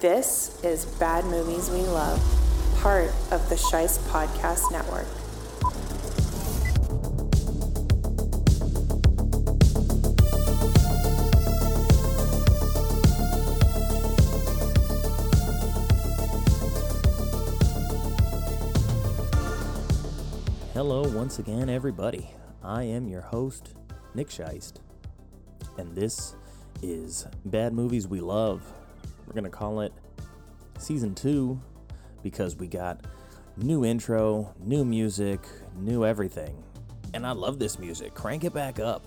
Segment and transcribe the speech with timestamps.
[0.00, 2.20] This is Bad Movies We Love,
[2.82, 5.06] part of the Sheist Podcast Network.
[20.74, 22.32] Hello, once again, everybody.
[22.62, 23.72] I am your host,
[24.14, 24.74] Nick Sheist,
[25.78, 26.36] and this
[26.82, 28.60] is Bad Movies We Love.
[29.26, 29.92] We're going to call it
[30.78, 31.60] Season 2
[32.22, 33.00] because we got
[33.56, 35.40] new intro, new music,
[35.76, 36.62] new everything.
[37.12, 38.14] And I love this music.
[38.14, 39.02] Crank it back up.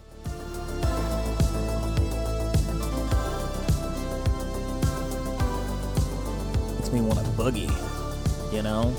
[6.76, 8.94] Makes me want to boogie, you know?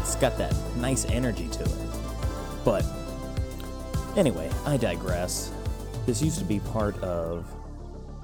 [0.00, 1.78] It's got that nice energy to it.
[2.64, 2.84] But
[4.16, 5.50] anyway, I digress.
[6.06, 7.44] This used to be part of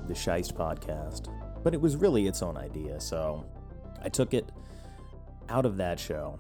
[0.07, 1.29] the Sheist podcast,
[1.63, 3.45] but it was really its own idea, so
[4.03, 4.51] I took it
[5.49, 6.39] out of that show,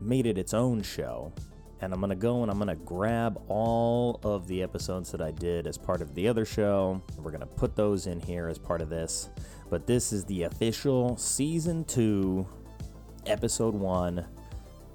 [0.00, 1.32] made it its own show,
[1.80, 5.66] and I'm gonna go and I'm gonna grab all of the episodes that I did
[5.66, 7.02] as part of the other show.
[7.18, 9.30] We're gonna put those in here as part of this,
[9.68, 12.46] but this is the official season two,
[13.26, 14.24] episode one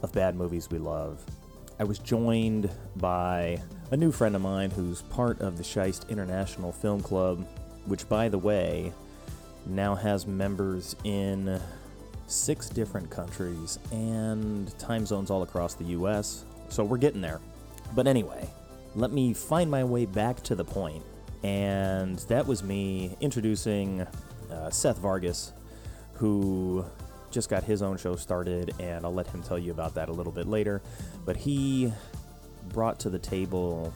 [0.01, 1.25] of Bad Movies We Love.
[1.79, 6.71] I was joined by a new friend of mine who's part of the Sheist International
[6.71, 7.45] Film Club,
[7.85, 8.93] which, by the way,
[9.69, 11.59] now has members in
[12.27, 16.45] six different countries and time zones all across the US.
[16.69, 17.39] So we're getting there.
[17.95, 18.49] But anyway,
[18.95, 21.03] let me find my way back to the point.
[21.43, 24.05] And that was me introducing
[24.51, 25.53] uh, Seth Vargas,
[26.13, 26.85] who
[27.31, 30.11] just got his own show started, and I'll let him tell you about that a
[30.11, 30.81] little bit later.
[31.25, 31.93] But he
[32.69, 33.93] brought to the table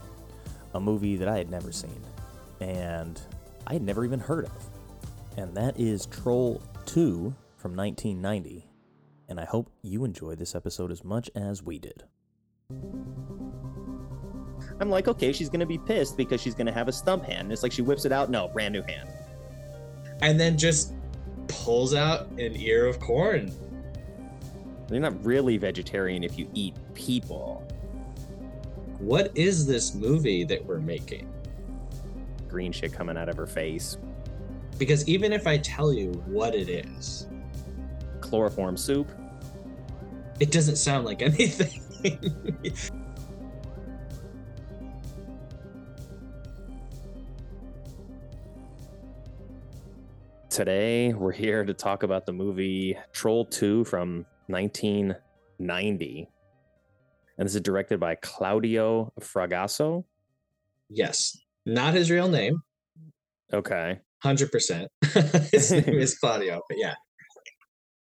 [0.74, 2.02] a movie that I had never seen
[2.62, 3.20] and
[3.68, 4.71] I had never even heard of.
[5.38, 8.68] And that is Troll 2 from 1990.
[9.30, 12.04] And I hope you enjoy this episode as much as we did.
[14.80, 17.42] I'm like, okay, she's gonna be pissed because she's gonna have a stump hand.
[17.44, 18.30] And it's like she whips it out.
[18.30, 19.10] No, brand new hand.
[20.22, 20.94] and then just
[21.48, 23.52] pulls out an ear of corn.
[24.92, 27.66] You're not really vegetarian if you eat people.
[29.00, 31.32] What is this movie that we're making?
[32.48, 33.98] Green shit coming out of her face.
[34.82, 37.28] Because even if I tell you what it is,
[38.20, 39.12] Chloroform soup.
[40.40, 41.80] it doesn't sound like anything.
[50.50, 56.28] Today, we're here to talk about the movie Troll 2 from 1990.
[57.38, 60.06] And this is directed by Claudio Fragasso.
[60.90, 61.38] yes,
[61.68, 62.64] not his real name,
[63.54, 64.00] Okay.
[64.24, 64.90] Hundred percent.
[65.52, 66.94] His name is Claudio, but yeah.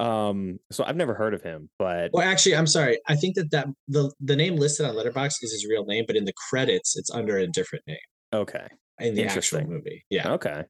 [0.01, 2.99] Um, so I've never heard of him, but Well, actually, I'm sorry.
[3.07, 6.15] I think that that the the name listed on Letterboxd is his real name, but
[6.15, 7.97] in the credits, it's under a different name
[8.33, 8.67] okay.
[8.99, 10.05] in the actual movie.
[10.09, 10.33] Yeah.
[10.33, 10.63] Okay.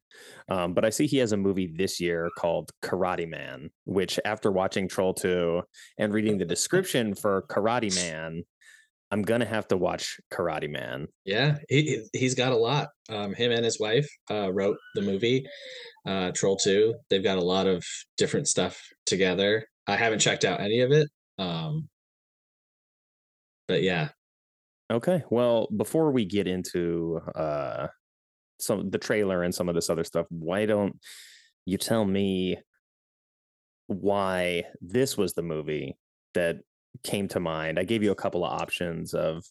[0.49, 4.51] Um, but I see he has a movie this year called Karate Man, which after
[4.51, 5.61] watching Troll 2
[5.99, 8.43] and reading the description for Karate Man,
[9.12, 11.08] I'm gonna have to watch Karate Man.
[11.25, 11.84] Yeah, he
[12.14, 12.90] he- he's got a lot.
[13.09, 15.46] Um, him and his wife uh, wrote the movie
[16.08, 16.96] uh, Troll Two.
[17.09, 17.84] They've got a lot of
[18.18, 19.68] different stuff together.
[19.88, 21.09] I haven't checked out any of it,
[21.40, 21.90] um,
[23.68, 24.09] but yeah,
[24.92, 25.24] Okay.
[25.30, 27.88] Well, before we get into uh
[28.59, 31.00] some the trailer and some of this other stuff, why don't
[31.66, 32.58] you tell me
[33.88, 35.97] why this was the movie
[36.34, 36.58] that
[37.03, 37.79] came to mind?
[37.79, 39.44] I gave you a couple of options of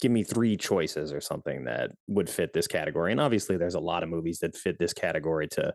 [0.00, 3.12] give me three choices or something that would fit this category.
[3.12, 5.72] And obviously there's a lot of movies that fit this category to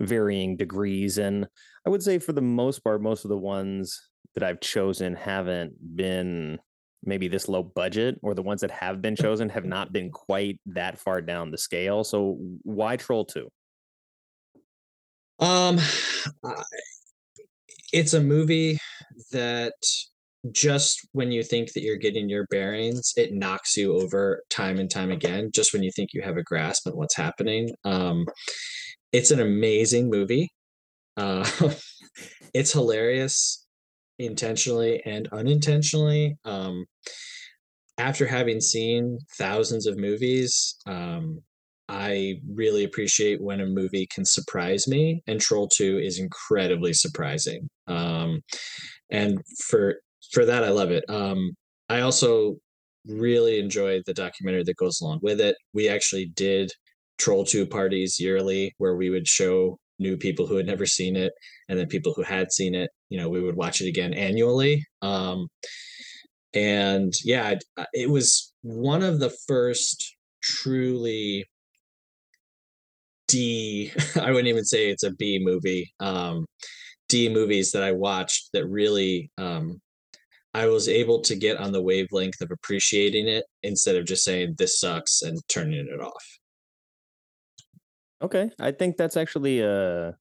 [0.00, 1.46] varying degrees and
[1.84, 4.00] I would say for the most part most of the ones
[4.34, 6.60] that I've chosen haven't been
[7.04, 10.60] maybe this low budget or the ones that have been chosen have not been quite
[10.66, 12.04] that far down the scale.
[12.04, 13.48] So why Troll 2?
[15.40, 15.78] um,
[17.92, 18.78] it's a movie
[19.32, 19.72] that
[20.52, 24.90] just when you think that you're getting your bearings, it knocks you over time and
[24.90, 25.50] time again.
[25.54, 28.26] Just when you think you have a grasp on what's happening, um,
[29.12, 30.50] it's an amazing movie.
[31.16, 31.48] Uh,
[32.54, 33.66] it's hilarious
[34.18, 36.36] intentionally and unintentionally.
[36.44, 36.84] Um,
[37.98, 41.40] after having seen thousands of movies, um,
[41.88, 47.68] I really appreciate when a movie can surprise me, and Troll 2 is incredibly surprising.
[47.86, 48.42] Um,
[49.10, 49.96] and for
[50.32, 51.04] for that, I love it.
[51.08, 51.52] Um,
[51.88, 52.56] I also
[53.06, 55.56] really enjoyed the documentary that goes along with it.
[55.72, 56.70] We actually did
[57.18, 61.32] Troll 2 parties yearly where we would show new people who had never seen it,
[61.68, 62.90] and then people who had seen it.
[63.08, 64.84] You know, we would watch it again annually.
[65.02, 65.48] Um,
[66.54, 67.54] and yeah,
[67.92, 71.46] it was one of the first truly
[73.26, 73.92] D.
[74.20, 75.92] I wouldn't even say it's a B movie.
[76.00, 76.46] Um,
[77.08, 79.80] D movies that I watched that really um,
[80.54, 84.54] I was able to get on the wavelength of appreciating it instead of just saying
[84.56, 86.24] this sucks and turning it off.
[88.20, 90.12] Okay, I think that's actually uh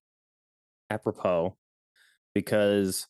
[0.90, 1.56] apropos
[2.34, 3.08] because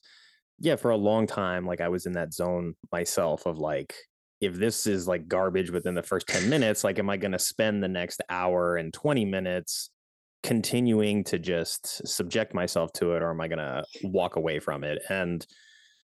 [0.60, 3.96] yeah, for a long time like I was in that zone myself of like
[4.40, 7.40] if this is like garbage within the first 10 minutes, like am I going to
[7.40, 9.90] spend the next hour and 20 minutes
[10.44, 14.84] continuing to just subject myself to it or am I going to walk away from
[14.84, 15.00] it?
[15.10, 15.46] And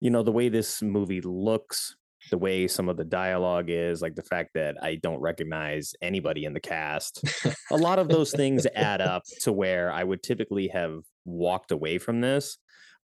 [0.01, 1.97] you know, the way this movie looks,
[2.31, 6.45] the way some of the dialogue is, like the fact that I don't recognize anybody
[6.45, 7.23] in the cast,
[7.71, 11.99] a lot of those things add up to where I would typically have walked away
[11.99, 12.59] from this.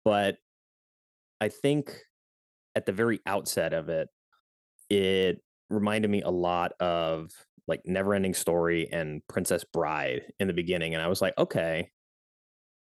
[0.04, 0.36] But
[1.40, 1.96] I think
[2.74, 4.08] at the very outset of it,
[4.88, 7.30] it reminded me a lot of
[7.68, 10.94] like Neverending Story and Princess Bride in the beginning.
[10.94, 11.90] And I was like, okay,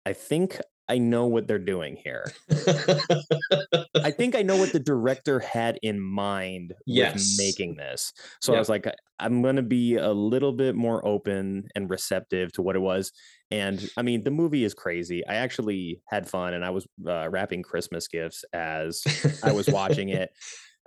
[0.05, 0.61] I think
[0.93, 2.31] I know what they're doing here.
[2.51, 7.15] I think I know what the director had in mind yes.
[7.15, 8.13] with making this.
[8.43, 8.59] So yep.
[8.59, 8.87] I was like,
[9.19, 13.11] I'm going to be a little bit more open and receptive to what it was.
[13.51, 15.27] And I mean, the movie is crazy.
[15.27, 19.03] I actually had fun and I was uh, wrapping Christmas gifts as
[19.43, 20.31] I was watching it.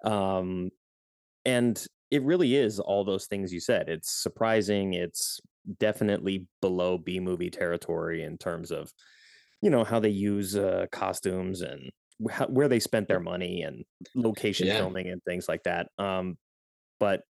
[0.03, 0.69] Um,
[1.45, 3.89] and it really is all those things you said.
[3.89, 4.93] It's surprising.
[4.93, 5.39] It's
[5.79, 8.91] definitely below B movie territory in terms of
[9.65, 13.83] you know how they use uh, costumes and wh- where they spent their money and
[14.13, 14.77] location yeah.
[14.77, 15.87] filming and things like that.
[15.97, 16.37] Um,
[16.99, 17.23] but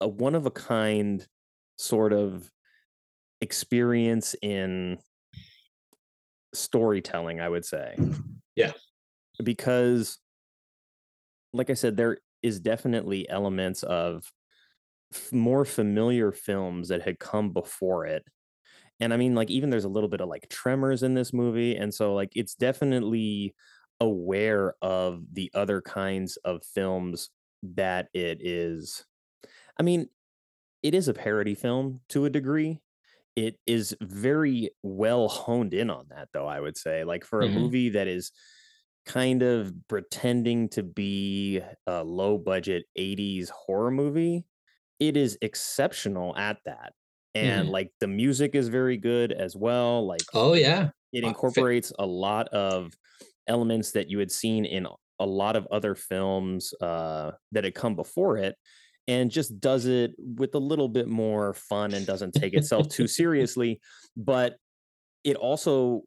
[0.00, 1.26] a one of a kind
[1.76, 2.50] sort of
[3.42, 4.96] experience in
[6.54, 7.98] storytelling, I would say.
[8.54, 8.72] Yeah.
[9.44, 10.16] Because,
[11.52, 14.24] like I said, there is definitely elements of
[15.12, 18.24] f- more familiar films that had come before it
[19.00, 21.76] and I mean, like, even there's a little bit of like tremors in this movie.
[21.76, 23.54] And so, like, it's definitely
[24.00, 27.30] aware of the other kinds of films
[27.62, 29.04] that it is.
[29.78, 30.08] I mean,
[30.82, 32.80] it is a parody film to a degree.
[33.34, 37.04] It is very well honed in on that, though, I would say.
[37.04, 37.58] Like, for a mm-hmm.
[37.58, 38.32] movie that is
[39.04, 44.46] kind of pretending to be a low budget 80s horror movie,
[44.98, 46.94] it is exceptional at that
[47.36, 47.72] and mm-hmm.
[47.72, 52.48] like the music is very good as well like oh yeah it incorporates a lot
[52.48, 52.92] of
[53.46, 54.86] elements that you had seen in
[55.18, 58.54] a lot of other films uh, that had come before it
[59.08, 63.06] and just does it with a little bit more fun and doesn't take itself too
[63.20, 63.80] seriously
[64.16, 64.56] but
[65.24, 66.02] it also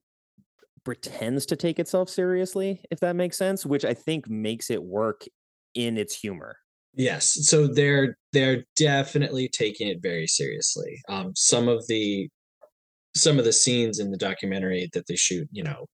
[0.84, 5.24] pretends to take itself seriously if that makes sense which i think makes it work
[5.76, 6.58] in its humor
[6.94, 11.02] Yes, so they're they're definitely taking it very seriously.
[11.08, 12.30] Um, some of the
[13.16, 15.88] some of the scenes in the documentary that they shoot, you know,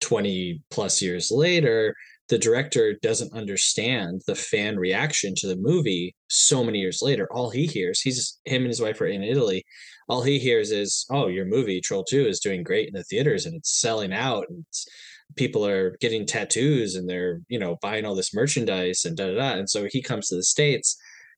[0.00, 1.94] 20 plus years later,
[2.28, 7.28] the director doesn't understand the fan reaction to the movie so many years later.
[7.32, 9.64] All he hears, he's him and his wife are in Italy.
[10.08, 13.46] All he hears is, "Oh, your movie Troll 2 is doing great in the theaters
[13.46, 14.86] and it's selling out and it's
[15.34, 19.34] people are getting tattoos and they're you know buying all this merchandise and da da
[19.34, 20.96] da and so he comes to the states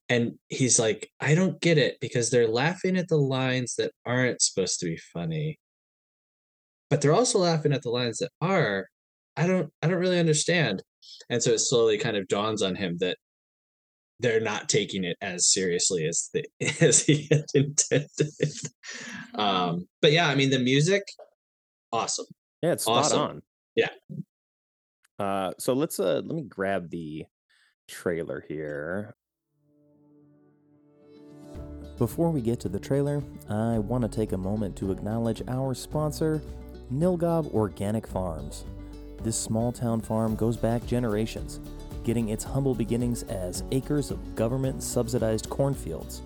[0.08, 4.42] and he's like i don't get it because they're laughing at the lines that aren't
[4.42, 5.58] supposed to be funny.
[6.90, 8.86] But they're also laughing at the lines that are
[9.36, 10.82] i don't i don't really understand.
[11.30, 13.16] And so it slowly kind of dawns on him that
[14.20, 16.44] they're not taking it as seriously as the,
[16.80, 18.08] as he had intended.
[19.34, 21.02] Um but yeah i mean the music
[21.92, 22.26] awesome.
[22.62, 23.20] Yeah it's spot awesome.
[23.20, 23.42] on
[23.78, 23.88] yeah.
[25.18, 27.24] Uh, so let's uh let me grab the
[27.86, 29.14] trailer here.
[31.96, 35.74] Before we get to the trailer, I want to take a moment to acknowledge our
[35.74, 36.40] sponsor,
[36.92, 38.64] Nilbog Organic Farms.
[39.22, 41.58] This small town farm goes back generations,
[42.04, 46.22] getting its humble beginnings as acres of government subsidized cornfields.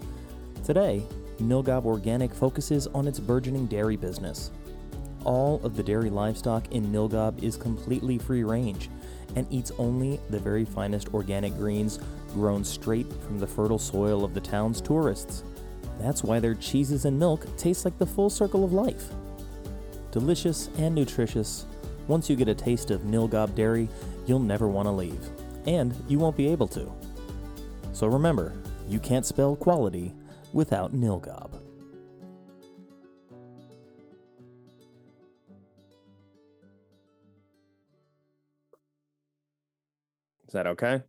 [0.63, 1.03] Today,
[1.41, 4.51] Nilbog Organic focuses on its burgeoning dairy business
[5.25, 8.89] all of the dairy livestock in Nilbog is completely free range
[9.37, 11.99] and eats only the very finest organic greens
[12.35, 15.45] grown straight from the fertile soil of the town's tourists.
[15.99, 19.11] That's why their cheeses and milk taste like the full circle of life.
[20.11, 21.67] Delicious and nutritious,
[22.09, 23.89] once you get a taste of Nilbog dairy,
[24.27, 25.29] you'll never want to leave.
[25.67, 26.93] And you won't be able to.
[27.93, 28.53] So remember,
[28.89, 30.13] you can't spell quality
[30.53, 31.62] without Nilbog.
[40.53, 41.01] Is that okay?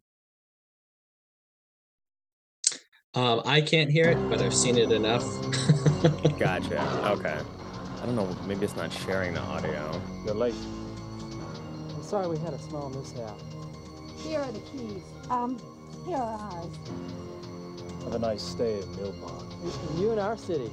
[3.13, 5.25] Um, I can't hear it, but I've seen it enough.
[6.39, 6.79] Gotcha.
[7.11, 7.37] Okay.
[8.01, 8.33] I don't know.
[8.47, 10.01] Maybe it's not sharing the audio.
[10.23, 10.55] You're late.
[11.89, 13.37] I'm sorry we had a small mishap.
[14.15, 15.03] Here are the keys.
[15.29, 15.59] Um,
[16.05, 16.79] here are ours.
[18.05, 19.99] Have a nice stay at Millpond.
[19.99, 20.71] You in our city.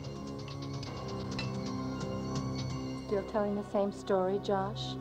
[3.08, 4.94] Still telling the same story, Josh?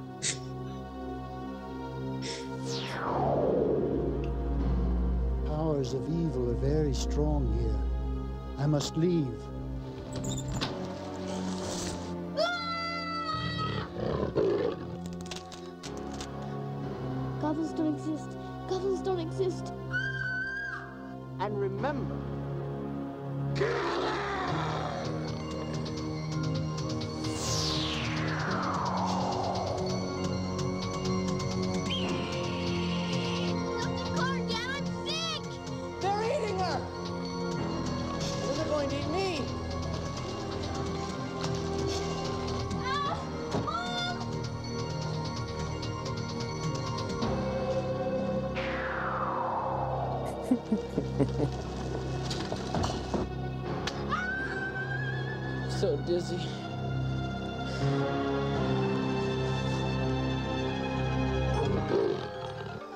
[5.45, 7.79] Powers of evil are very strong here.
[8.57, 9.27] I must leave.
[17.41, 18.29] Goblins don't exist.
[18.69, 19.73] Goblins don't exist.
[21.39, 22.15] And remember,
[56.09, 56.39] dizzy.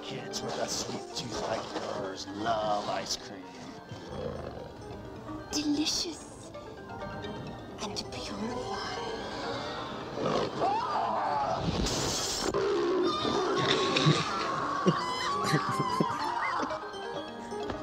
[0.01, 3.43] Kids with a sweet tooth like yours love ice cream.
[5.51, 6.49] Delicious.
[7.83, 8.79] And purified.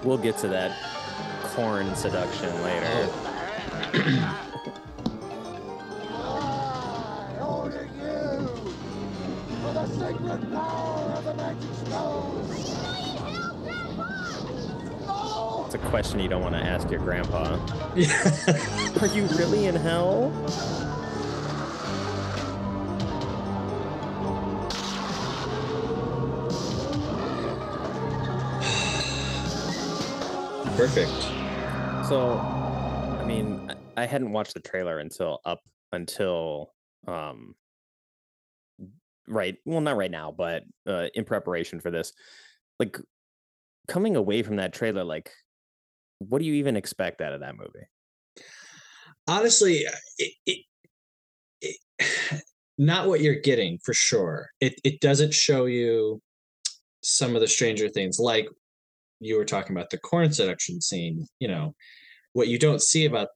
[0.03, 0.77] We'll get to that
[1.55, 3.09] corn seduction later.
[15.91, 17.57] question you don't want to ask your grandpa.
[19.01, 20.31] Are you really in hell?
[30.77, 31.11] Perfect.
[32.09, 36.73] So, I mean, I hadn't watched the trailer until up until
[37.09, 37.57] um
[39.27, 42.13] right, well not right now, but uh in preparation for this.
[42.79, 42.97] Like
[43.89, 45.33] coming away from that trailer like
[46.21, 47.87] what do you even expect out of that movie?
[49.27, 52.43] Honestly, uh, it, it, it,
[52.79, 54.49] not what you're getting for sure.
[54.61, 56.21] It it doesn't show you
[57.03, 58.49] some of the stranger things, like
[59.21, 61.27] you were talking about the corn seduction scene.
[61.41, 61.75] You know,
[62.33, 63.29] what you don't see about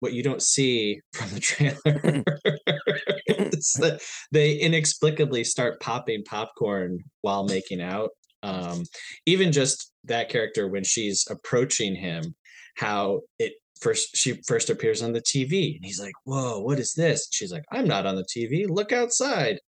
[0.00, 1.80] what you don't see from the trailer
[3.26, 4.00] is that
[4.32, 8.10] they inexplicably start popping popcorn while making out.
[8.44, 8.84] Um,
[9.26, 12.34] even just that character when she's approaching him,
[12.76, 16.92] how it first she first appears on the TV and he's like, Whoa, what is
[16.92, 17.28] this?
[17.30, 19.58] She's like, I'm not on the TV, look outside.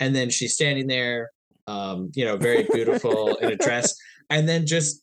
[0.00, 1.30] And then she's standing there,
[1.66, 3.94] um, you know, very beautiful in a dress,
[4.30, 5.02] and then just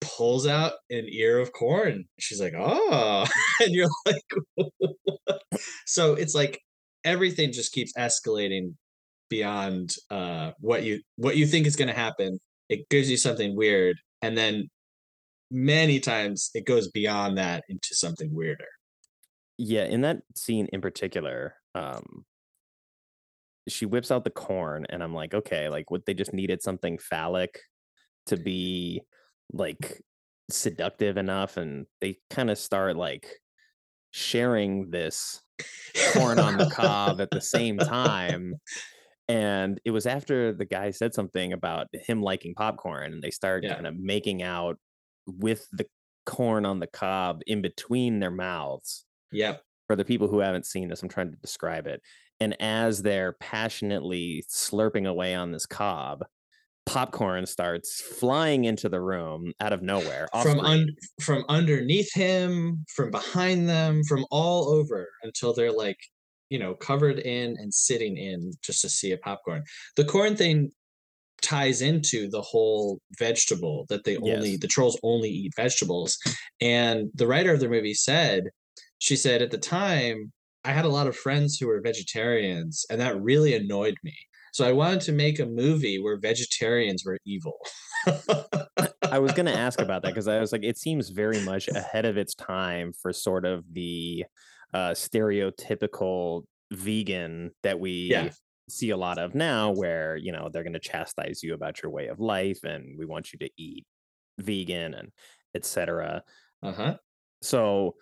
[0.00, 2.04] pulls out an ear of corn.
[2.18, 3.26] She's like, Oh,
[3.60, 4.22] and you're like,
[4.54, 5.42] "What?"
[5.86, 6.60] so it's like
[7.04, 8.74] everything just keeps escalating
[9.30, 13.54] beyond uh what you what you think is going to happen it gives you something
[13.54, 14.70] weird and then
[15.50, 18.68] many times it goes beyond that into something weirder.
[19.58, 22.24] Yeah, in that scene in particular, um
[23.68, 26.98] she whips out the corn and I'm like, okay, like what they just needed something
[26.98, 27.60] phallic
[28.26, 29.02] to be
[29.52, 30.00] like
[30.50, 33.28] seductive enough and they kind of start like
[34.12, 35.40] sharing this
[36.12, 38.54] corn on the cob at the same time
[39.30, 43.68] and it was after the guy said something about him liking popcorn and they started
[43.68, 43.74] Yeah.
[43.74, 44.76] kind of making out
[45.26, 45.86] with the
[46.26, 50.88] corn on the cob in between their mouths yep for the people who haven't seen
[50.88, 52.00] this i'm trying to describe it
[52.40, 56.24] and as they're passionately slurping away on this cob
[56.86, 60.88] popcorn starts flying into the room out of nowhere from un-
[61.20, 65.98] from underneath him from behind them from all over until they're like
[66.50, 69.62] you know covered in and sitting in just to see a popcorn.
[69.96, 70.70] The corn thing
[71.42, 74.60] ties into the whole vegetable that they only Yes.
[74.60, 76.18] the trolls only eat vegetables.
[76.60, 78.44] And the writer of the movie said
[78.98, 80.32] she said at the time
[80.64, 84.14] i had a lot of friends who were vegetarians and that really annoyed me.
[84.52, 87.56] So i wanted to make a movie where vegetarians were evil.
[89.02, 91.68] I was going to ask about that because I was like, it seems very much
[91.68, 94.24] ahead of its time for sort of the
[94.74, 98.30] uh, stereotypical vegan that we Yeah.
[98.68, 101.90] see a lot of now where you know they're going to chastise you about your
[101.90, 103.84] way of life and we want you to eat
[104.38, 105.08] vegan and
[105.56, 106.22] etc
[106.62, 106.96] Uh-huh.
[107.42, 107.96] so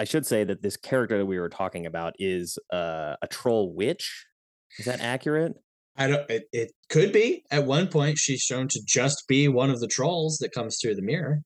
[0.00, 3.74] i should say that this character that we were talking about is uh, a troll
[3.74, 4.24] witch
[4.78, 5.52] is that accurate
[5.96, 7.42] I don't it, it could be.
[7.50, 10.94] At one point she's shown to just be one of the trolls that comes through
[10.94, 11.40] the mirror.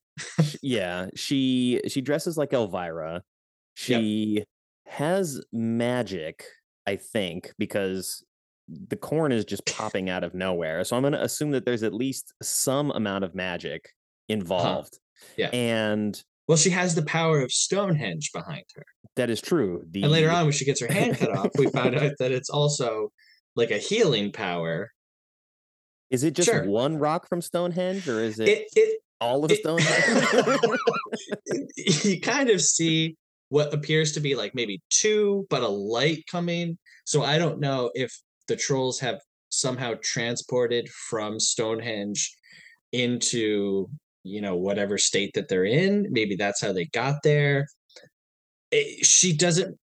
[0.63, 3.23] yeah she she dresses like elvira
[3.75, 4.45] she
[4.87, 6.45] has magic
[6.87, 8.25] i think because
[8.69, 11.83] the corn is just popping out of nowhere so i'm going to assume that there's
[11.83, 14.35] at least some amount of magic uh-huh.
[14.35, 14.99] involved
[15.37, 15.49] Yeah.
[15.52, 18.85] and Well, she has the power of Stonehenge behind her.
[19.16, 21.66] that is true the And later on when she gets her hand cut off, we
[21.69, 23.11] found out that it's also
[23.57, 24.90] like a healing power.
[26.11, 26.64] is it just Sure.
[26.66, 30.26] one rock from stonehenge or is it, It it all of it- stonehenge
[32.04, 33.16] you kind of see
[33.49, 36.79] what appears to be like maybe two, but a light coming.
[37.05, 38.13] So I don't know if
[38.49, 39.21] the trolls have
[39.51, 42.35] somehow transported from Stonehenge
[42.93, 43.89] into
[44.25, 46.07] you know whatever state that they're in.
[46.11, 47.67] Maybe that's how they got there.
[48.71, 49.79] It- she doesn't.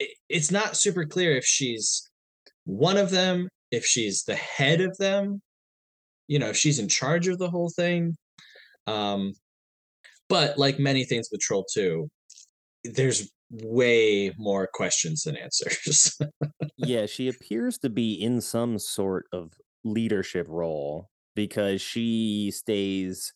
[0.00, 2.08] it- it's not super clear if she's
[2.64, 5.40] one of them, if she's the head of them.
[6.28, 8.16] You know, if she's in charge of the whole thing.
[8.86, 9.32] Um,
[10.28, 12.08] but like many things with Troll 2,
[12.94, 16.18] there's way more questions than answers.
[16.76, 19.52] yeah, she appears to be in some sort of
[19.84, 23.32] leadership role because she stays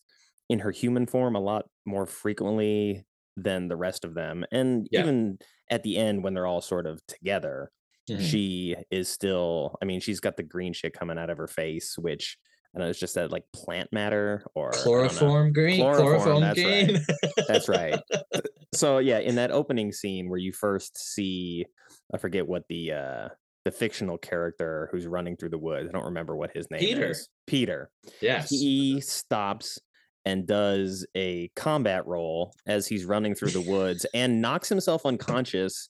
[0.49, 3.05] in her human form a lot more frequently
[3.37, 4.45] than the rest of them.
[4.51, 5.01] And Yeah.
[5.01, 5.39] even
[5.71, 7.71] at the end, when they're all sort of together,
[8.09, 8.19] Mhm.
[8.29, 11.97] she is still, I mean, she's got the green shit coming out of her face,
[11.97, 12.37] which
[12.75, 14.83] I don't know, it's just that like plant matter or I don't know.
[14.83, 16.87] Chloroform green, Chloroform, chloroform, that's right.
[16.87, 17.05] green.
[17.47, 17.99] That's right.
[18.73, 21.65] so yeah, in that opening scene where you first see,
[22.13, 23.27] I forget what the uh
[23.65, 25.87] the fictional character who's running through the woods.
[25.87, 27.11] I don't remember what his name Peter.
[27.11, 27.29] is.
[27.47, 27.89] Peter.
[28.03, 28.17] Peter.
[28.21, 28.49] Yes.
[28.49, 29.79] He stops
[30.25, 35.89] and does a combat roll as he's running through the woods and knocks himself unconscious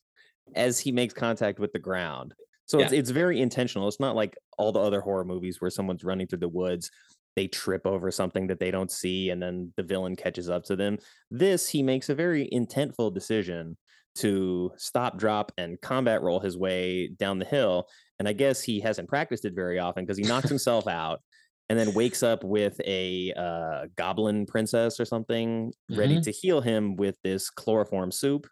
[0.56, 2.34] as he makes contact with the ground.
[2.66, 3.00] So it's, Yeah.
[3.00, 3.88] it's very intentional.
[3.88, 6.90] It's not like all the other horror movies where someone's running through the woods,
[7.36, 10.76] they trip over something that they don't see, and then the villain catches up to
[10.76, 10.98] them.
[11.32, 13.78] This, he makes a very intentful decision
[14.16, 17.88] to stop, drop, and combat roll his way down the hill.
[18.20, 21.22] And I guess he hasn't practiced it very often because he knocks himself out
[21.70, 26.96] and then wakes up with a uh, goblin princess or something ready to heal him
[26.96, 28.46] with this chloroform soup.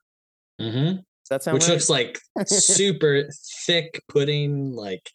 [0.59, 1.73] hmm Does that sound Which right?
[1.73, 3.27] looks like super
[3.65, 4.73] thick pudding.
[4.73, 5.09] Like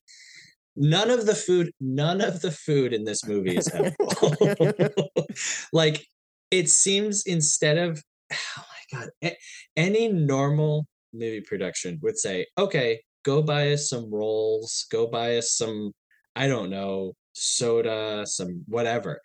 [0.74, 5.24] none of the food, none of the food in this movie is edible.
[5.72, 6.04] like
[6.50, 8.02] it seems instead of
[8.32, 9.32] oh my god,
[9.76, 15.52] any normal movie production would say, okay, go buy us some rolls, go buy us
[15.56, 15.92] some,
[16.34, 19.20] I don't know, soda, some whatever.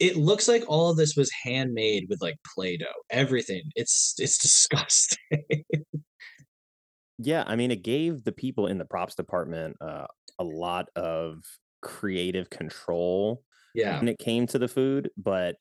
[0.00, 2.86] It looks like all of this was handmade with like Play-Doh.
[3.10, 3.62] Everything.
[3.76, 5.64] It's it's disgusting.
[7.22, 10.06] Yeah, I mean, it gave the people in the props department uh,
[10.38, 11.42] a lot of
[11.82, 13.42] creative control
[13.74, 13.98] yeah.
[13.98, 15.10] when it came to the food.
[15.18, 15.56] But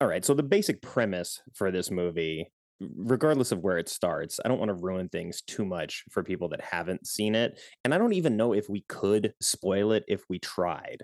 [0.00, 2.52] all right, so the basic premise for this movie,
[2.96, 6.48] regardless of where it starts, I don't want to ruin things too much for people
[6.50, 7.60] that haven't seen it.
[7.84, 11.02] And I don't even know if we could spoil it if we tried.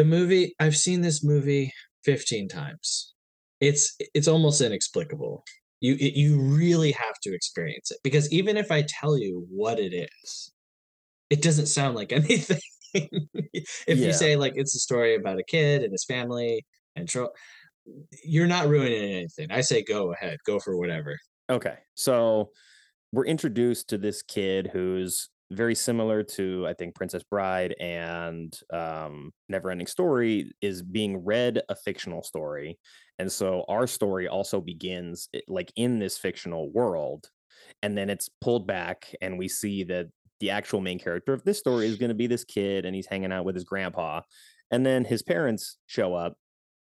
[0.00, 1.70] The movie i've seen this movie
[2.06, 3.12] 15 times
[3.60, 5.44] it's it's almost inexplicable
[5.80, 9.78] you it, you really have to experience it because even if i tell you what
[9.78, 10.52] it is
[11.28, 12.60] it doesn't sound like anything
[12.94, 14.06] if Yeah.
[14.06, 16.64] you say like it's a story about a kid and his family
[16.96, 17.34] and tro-
[18.24, 21.14] you're not ruining anything i say go ahead go for whatever
[21.50, 21.78] Okay.
[21.94, 22.52] So
[23.12, 29.32] we're introduced to this kid who's very similar to, I think, Princess Bride and um,
[29.50, 32.78] Neverending Story is being read a fictional story.
[33.18, 37.28] And so our story also begins like in this fictional world.
[37.82, 40.08] And then it's pulled back, and we see that
[40.40, 43.06] the actual main character of this story is going to be this kid, and he's
[43.06, 44.22] hanging out with his grandpa.
[44.70, 46.36] And then his parents show up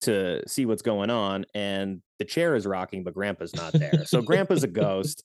[0.03, 4.21] to see what's going on and the chair is rocking but grandpa's not there so
[4.21, 5.23] grandpa's a ghost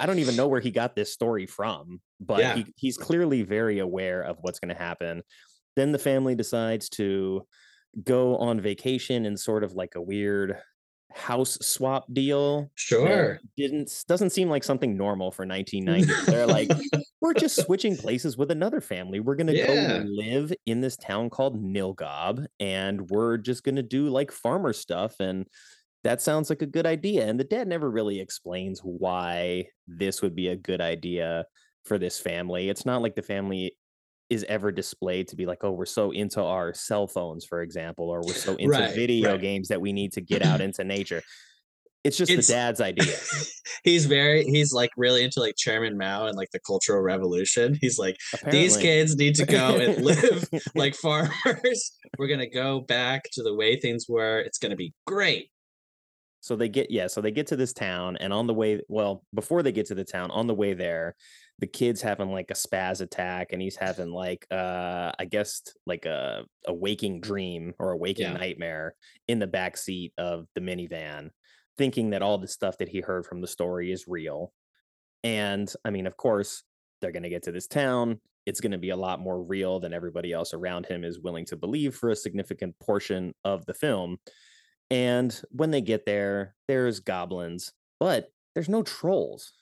[0.00, 2.54] i don't even know where he got this story from but Yeah.
[2.56, 5.22] he, he's clearly very aware of what's going to happen
[5.76, 7.46] then the family decides to
[8.04, 10.58] go on vacation in sort of like a weird
[11.12, 16.68] house swap deal sure didn't doesn't seem like something normal for 1990 they're like
[17.20, 19.18] we're just switching places with another family.
[19.18, 20.02] We're gonna Yeah.
[20.02, 25.20] go live in this town called Nilbog, and we're just gonna do like farmer stuff.
[25.20, 25.46] And
[26.04, 27.26] that sounds like a good idea.
[27.26, 31.44] And the dad never really explains why this would be a good idea.
[31.84, 32.70] for this family.
[32.70, 33.76] It's not like the family
[34.30, 38.08] is ever displayed to be like, oh, we're so into our cell phones, for example,
[38.08, 39.40] or we're so into Right, video right.
[39.42, 41.22] games that we need to get out into nature.
[42.02, 43.14] It's just It's- the dad's idea.
[43.84, 47.76] he's very he's like really into like Chairman Mao and like the Cultural Revolution.
[47.82, 48.16] He's like
[48.50, 51.92] these kids need to go and live like farmers.
[52.18, 54.38] We're gonna go back to the way things were.
[54.40, 55.50] It's gonna be great.
[56.44, 59.24] So they get yeah, so they get to this town and on the way well,
[59.32, 61.14] before they get to the town, on the way there,
[61.58, 66.04] the kid's having like a spaz attack and he's having like uh I guess like
[66.04, 68.34] a a waking dream or a waking Yeah.
[68.34, 68.94] nightmare
[69.26, 71.30] in the back seat of the minivan,
[71.78, 74.52] thinking that all the stuff that he heard from the story is real.
[75.22, 76.62] And I mean, of course,
[77.00, 78.20] they're going to get to this town.
[78.44, 81.46] It's going to be a lot more real than everybody else around him is willing
[81.46, 84.18] to believe for a significant portion of the film.
[84.90, 89.52] And when they get there, there's goblins, but there's no trolls.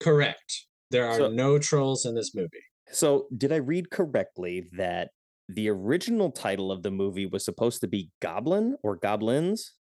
[0.00, 0.66] Correct.
[0.90, 2.64] There are So- no trolls in this movie.
[2.92, 5.10] So, did I read correctly that
[5.48, 9.74] the original title of the movie was supposed to be Goblin or Goblins?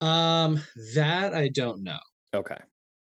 [0.00, 0.62] Um,
[0.94, 1.98] that I don't know.
[2.34, 2.56] Okay.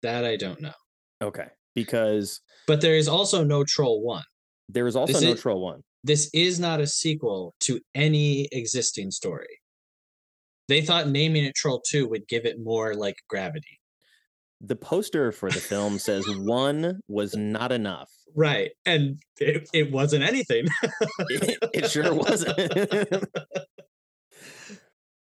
[0.02, 0.74] That I don't know.
[1.22, 1.46] Okay.
[1.74, 4.24] Because But there is also no Troll One.
[4.68, 5.82] there is also This no is- Troll 1.
[6.04, 9.60] This is not a sequel to any existing story.
[10.68, 13.80] They thought naming it Troll Two would give it more like gravity.
[14.60, 18.10] The poster for the film says one was not enough.
[18.34, 18.70] Right.
[18.86, 20.66] And it, it wasn't anything.
[21.28, 22.56] It, it sure wasn't.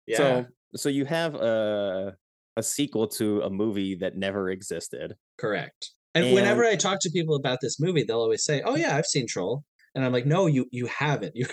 [0.08, 0.18] yeah.
[0.18, 2.16] So, so you have a
[2.56, 5.16] a sequel to a movie that never existed.
[5.40, 5.92] Correct.
[6.14, 8.96] And, And- whenever I talk to people about this movie, they'll always say, "Oh yeah,
[8.96, 9.64] I've seen Troll,"
[9.96, 11.34] and I'm like, "No, you you haven't.
[11.40, 11.48] You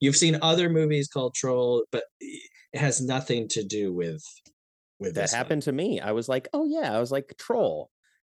[0.00, 2.26] you've seen other movies called Troll, but eh,
[2.74, 4.22] it has nothing to do with
[5.00, 6.00] with That this one." happened to me.
[6.00, 7.90] I was like, oh yeah, I was like Troll,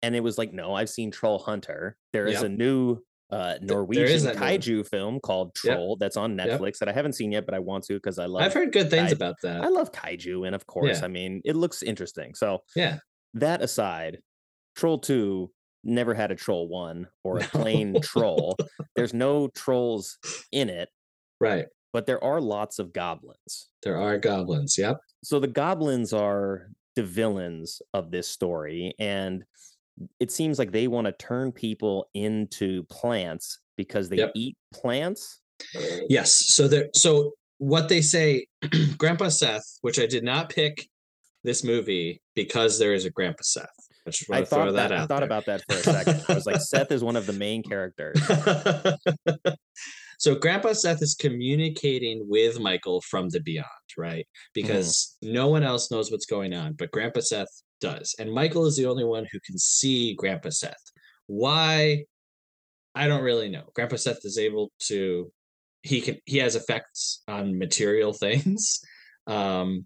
[0.03, 1.97] and it was like, no, I've seen Troll Hunter.
[2.13, 2.45] There is Yep.
[2.45, 5.75] a new uh Norwegian kaiju film called Yep.
[5.75, 6.61] Troll that's on Yep.
[6.61, 8.43] Netflix that I haven't seen yet, but I want to because I love.
[8.43, 9.63] I've heard good things I- about that.
[9.65, 11.07] I love kaiju, and of course, Yeah.
[11.07, 12.35] I mean, it looks interesting.
[12.37, 12.99] So yeah.
[13.35, 14.19] that aside,
[14.77, 15.51] Troll Two
[15.83, 18.57] never had a Troll One or a plain troll.
[18.97, 20.19] There's no trolls
[20.53, 20.89] in it,
[21.41, 21.67] Right.
[21.97, 23.69] But there are lots of goblins.
[23.83, 24.77] There are goblins.
[24.77, 24.97] Yep.
[25.25, 29.45] so the goblins are the villains of this story and
[30.21, 34.33] it seems like they want to turn people into plants because they Yep.
[34.35, 35.41] eat plants
[36.11, 36.29] Yes.
[36.55, 36.89] So there.
[36.95, 38.47] So what they say,
[38.99, 40.87] Grandpa Seth, which I did not pick
[41.45, 43.71] this movie because there is a Grandpa Seth.
[44.07, 45.25] I just want i to throw thought that, that, i thought there.
[45.25, 48.17] about that for a second i was like seth is one of the main characters
[50.19, 53.67] so grandpa seth is communicating with michael from the beyond
[53.99, 54.27] right?
[54.55, 58.77] Because no one else knows what's going on but grandpa seth does and michael is
[58.77, 60.75] the only one who can see grandpa seth.
[61.27, 62.05] Why?
[62.95, 63.65] I don't really know.
[63.75, 65.31] Grandpa seth is able to
[65.83, 68.81] he can he has effects on material things
[69.27, 69.85] um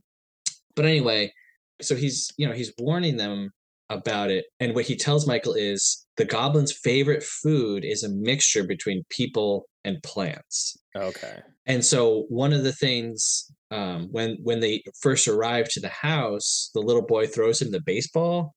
[0.77, 1.33] but anyway
[1.81, 3.51] so he's you know he's warning them
[3.91, 8.63] about it and what he tells michael is the goblin's favorite food is a mixture
[8.63, 10.77] between people and plants.
[10.95, 11.39] Okay.
[11.65, 16.71] And so one of the things um, when when they first arrive to the house
[16.75, 18.55] the little boy throws him the baseball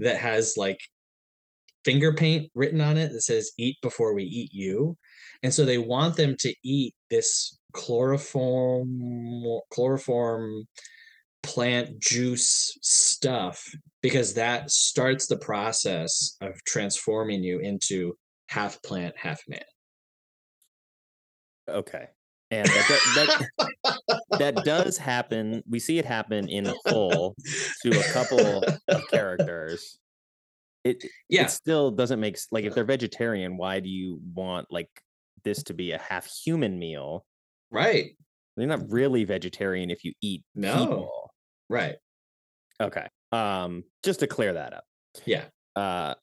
[0.00, 0.78] that has like
[1.82, 4.98] finger paint written on it that says eat before we eat you.
[5.42, 10.64] And so they want them to eat this chloroform chloroform
[11.42, 13.64] plant juice stuff
[14.06, 18.16] because that starts the process of transforming you into
[18.48, 19.58] half plant half man.
[21.68, 22.06] Okay.
[22.52, 23.48] And that,
[23.82, 24.00] that,
[24.38, 25.60] that does happen.
[25.68, 27.34] We see it happen in full
[27.82, 29.98] to a couple of characters.
[30.84, 31.46] It yeah.
[31.46, 34.88] it still doesn't make like if they're vegetarian why do you want like
[35.42, 37.26] this to be a half human meal?
[37.72, 38.16] Right.
[38.56, 40.78] You're not really vegetarian if you eat No.
[40.78, 41.30] people.
[41.68, 41.96] Right.
[42.80, 44.84] Okay um just to clear that up.
[45.24, 45.44] Yeah.
[45.74, 46.14] Uh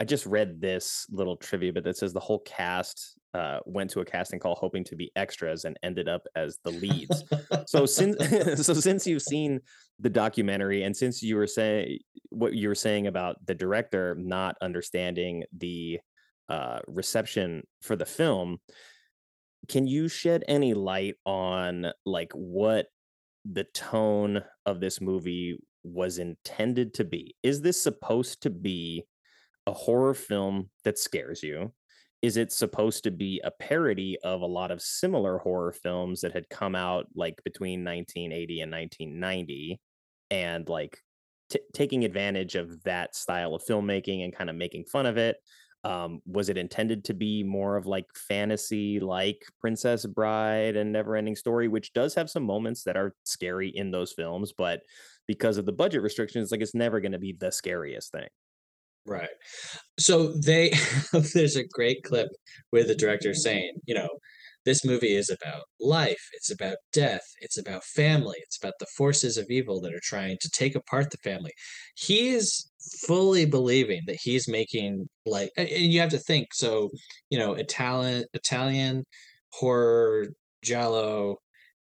[0.00, 4.00] i just read this little trivia bit that says the whole cast uh went to
[4.00, 7.24] a casting call hoping to be extras and ended up as the leads.
[7.66, 8.16] So since
[8.66, 9.60] so since you've seen
[9.98, 11.98] the documentary and since you were saying
[12.30, 16.00] what you were saying about the director not understanding the
[16.48, 18.58] uh reception for the film
[19.68, 22.86] can you shed any light on like what
[23.50, 29.04] the tone of this movie was intended to be is this supposed to be
[29.66, 31.72] a horror film that scares you
[32.22, 36.32] is it supposed to be a parody of a lot of similar horror films that
[36.32, 39.80] had come out like between 1980 and 1990
[40.30, 40.98] and like
[41.48, 45.36] t- taking advantage of that style of filmmaking and kind of making fun of it.
[45.82, 51.38] Um, was it intended to be more of like fantasy, like Princess Bride and Neverending
[51.38, 54.82] Story, which does have some moments that are scary in those films, but
[55.30, 58.26] because of the budget restrictions, like it's never going to be the scariest thing.
[59.06, 59.30] Right.
[59.98, 60.72] So they
[61.34, 62.28] there's a great clip
[62.72, 64.08] with the director saying, you know,
[64.64, 69.38] this movie is about life, it's about death, it's about family, it's about the forces
[69.38, 71.52] of evil that are trying to take apart the family.
[71.96, 72.68] He is
[73.06, 76.90] fully believing that he's making like and you have to think so,
[77.30, 79.04] you know, Italian Italian
[79.52, 80.26] horror
[80.62, 81.36] giallo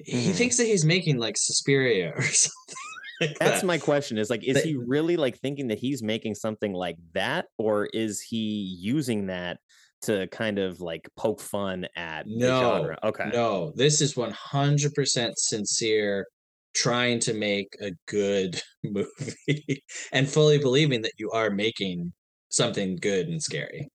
[0.06, 0.38] he Mhm.
[0.38, 2.76] thinks that he's making like Suspiria or something.
[3.21, 3.67] Like That's that.
[3.67, 6.97] my question is like, is That- he really like thinking that he's making something like
[7.13, 9.60] that, or is he using that
[10.03, 12.97] to kind of like poke fun at the No, genre?
[13.03, 13.29] Okay.
[13.34, 16.25] No, this is 100% sincere,
[16.73, 22.13] trying to make a good movie and fully believing that you are making
[22.49, 23.89] something good and scary.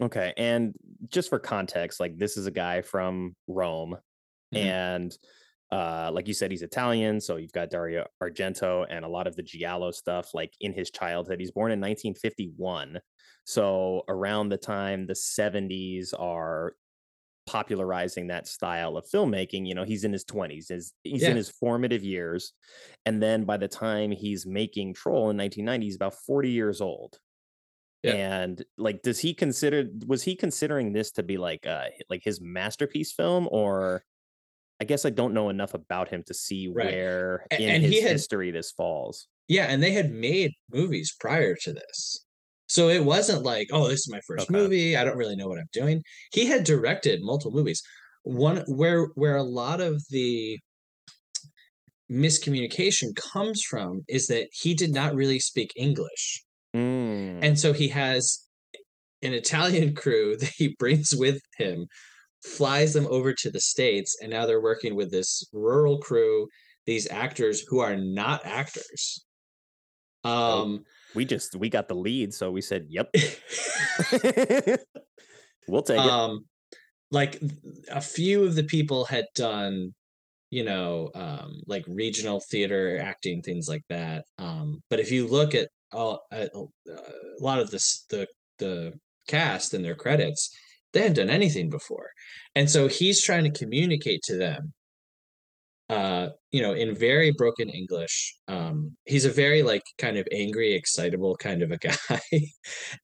[0.00, 0.32] Okay.
[0.36, 0.74] And
[1.08, 3.96] just for context, like this is a guy from Rome
[4.54, 4.58] Mhm.
[4.64, 5.18] and
[5.70, 9.36] uh like you said he's Italian, so you've got Dario Argento and a lot of
[9.36, 11.40] the giallo stuff like in his childhood.
[11.40, 13.00] He's born in 1951.
[13.44, 16.74] So around the time the 70s are
[17.46, 20.68] popularizing that style of filmmaking, you know, he's in his 20s.
[20.68, 21.30] His, he's Yeah.
[21.30, 22.52] in his formative years.
[23.06, 27.18] And then by the time he's making Troll in 1990, he's about 40 years old.
[28.02, 28.12] Yeah.
[28.12, 32.40] And like, does he consider was he considering this to be like uh like his
[32.40, 34.04] masterpiece film or
[34.80, 36.94] I guess I don't know enough about him to see Right.
[36.94, 39.26] where A- in and his he had- history this falls.
[39.48, 42.24] Yeah, and they had made movies prior to this.
[42.68, 44.52] So it wasn't like, oh, this is my first Okay.
[44.52, 44.94] movie.
[44.96, 46.02] I don't really know what I'm doing.
[46.32, 47.82] He had directed multiple movies.
[48.24, 50.58] One where where a lot of the
[52.10, 56.42] miscommunication comes from is that he did not really speak English.
[56.74, 57.38] Mm.
[57.42, 58.44] And so he has
[59.22, 61.86] an Italian crew that he brings with him,
[62.42, 66.48] flies them over to the States, and now they're working with this rural crew,
[66.86, 69.24] these actors who are not actors.
[70.24, 73.10] Um we just we got the lead, so we said, "Yep,
[75.68, 76.44] we'll take it." um
[77.10, 77.40] like
[77.90, 79.94] a few of the people had done
[80.50, 85.54] you know um like regional theater acting things like that um but if you look
[85.54, 88.26] at all at uh, a lot of this the
[88.58, 88.92] the
[89.26, 90.54] cast and their credits
[90.92, 92.10] they hadn't done anything before.
[92.54, 94.72] And so he's trying to communicate to them
[95.90, 98.36] uh you know in very broken english.
[98.46, 102.20] Um he's a very like kind of angry excitable kind of a guy.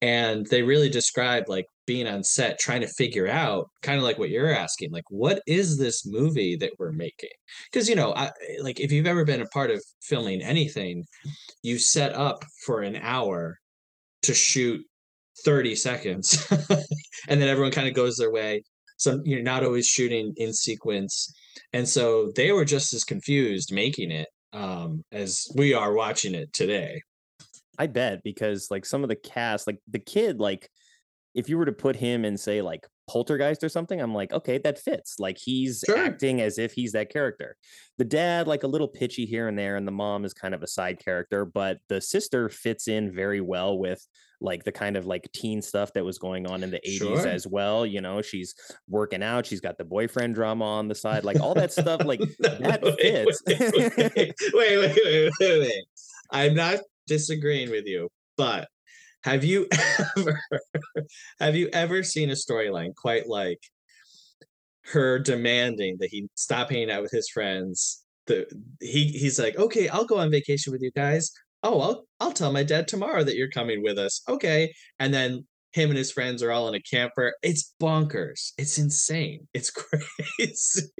[0.02, 4.18] And they really describe like being on set trying to figure out kind of like
[4.18, 7.30] what you're asking like what is this movie that we're making?
[7.72, 11.04] Because you know I, like if you've ever been a part of filming anything
[11.62, 13.58] you set up for an hour
[14.22, 14.84] to shoot
[15.44, 16.46] 30 seconds
[17.28, 18.62] and then everyone kind of goes their way
[18.96, 21.34] so you're not always shooting in sequence
[21.72, 26.52] and so they were just as confused making it um as we are watching it
[26.52, 27.00] today
[27.78, 30.70] I bet because like some of the cast, like the kid, like
[31.34, 34.58] if you were to put him in say like Poltergeist or something, I'm like, okay,
[34.58, 35.16] that fits.
[35.18, 35.98] Like he's Sure.
[35.98, 37.56] acting as if he's that character.
[37.98, 40.62] The dad, like a little pitchy here and there, and the mom is kind of
[40.62, 44.06] a side character, but the sister fits in very well with
[44.40, 47.26] like the kind of like teen stuff that was going on in the 80s Sure.
[47.26, 47.86] as well.
[47.86, 48.54] You know, she's
[48.88, 52.20] working out, she's got the boyfriend drama on the side, like all that stuff, like
[52.40, 53.42] No, that wait, fits.
[53.46, 54.18] Wait, wait, wait,
[54.54, 55.84] wait, wait, wait, wait.
[56.30, 58.68] I'm not disagreeing with you, but
[59.22, 59.66] have you
[60.18, 60.40] ever
[61.40, 63.60] have you ever seen a storyline quite like
[64.92, 68.04] her demanding that he stop hanging out with his friends?
[68.26, 68.46] The
[68.80, 71.30] he he's like, okay, I'll go on vacation with you guys.
[71.64, 74.22] Oh, I'll I'll tell my dad tomorrow that you're coming with us.
[74.28, 77.34] Okay, and then him and his friends are all in a camper.
[77.42, 78.52] It's bonkers.
[78.58, 79.48] It's insane.
[79.54, 79.70] It's
[80.38, 80.92] crazy.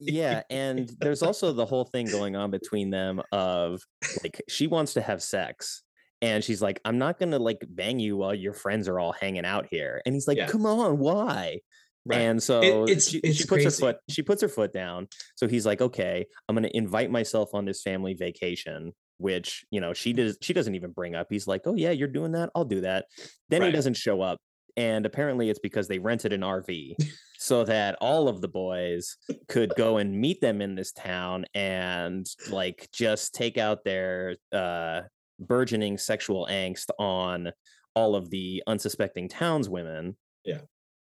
[0.00, 3.80] yeah and there's also the whole thing going on between them of
[4.22, 5.82] like she wants to have sex
[6.20, 9.44] and she's like i'm not gonna like bang you while your friends are all hanging
[9.44, 10.48] out here and he's like Yeah.
[10.48, 11.60] come on why
[12.04, 12.18] Right.
[12.22, 15.46] and so it's- she, it's she puts her foot she puts her foot down so
[15.48, 20.12] he's like okay i'm gonna invite myself on this family vacation which you know she
[20.12, 22.80] does she doesn't even bring up he's like oh yeah you're doing that i'll do
[22.82, 23.06] that
[23.48, 24.38] then he doesn't show up
[24.76, 26.94] and apparently it's because they rented an rv
[27.38, 29.16] so that all of the boys
[29.48, 35.00] could go and meet them in this town and like just take out their uh
[35.38, 37.50] burgeoning sexual angst on
[37.94, 40.60] all of the unsuspecting townswomen Yeah.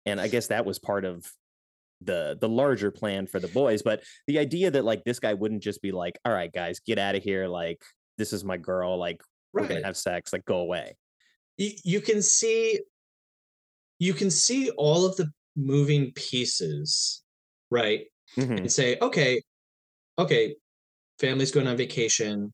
[0.07, 1.24] and i guess that was part of
[2.02, 5.62] the the larger plan for the boys but the idea that like this guy wouldn't
[5.62, 7.81] just be like all right guys get out of here like
[8.18, 9.20] this is my girl like
[9.52, 9.85] we're gonna Right.
[9.85, 10.96] have sex, like go away.
[11.57, 12.81] you, you can see
[13.98, 17.22] you can see all of the moving pieces
[17.70, 18.05] right
[18.37, 18.59] Mhm.
[18.59, 19.40] and say okay
[20.18, 20.55] okay
[21.18, 22.52] family's going on vacation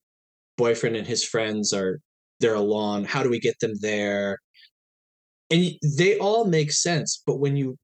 [0.57, 1.99] boyfriend and his friends are
[2.39, 4.39] they're alone how do we get them there
[5.51, 7.77] and they all make sense but when you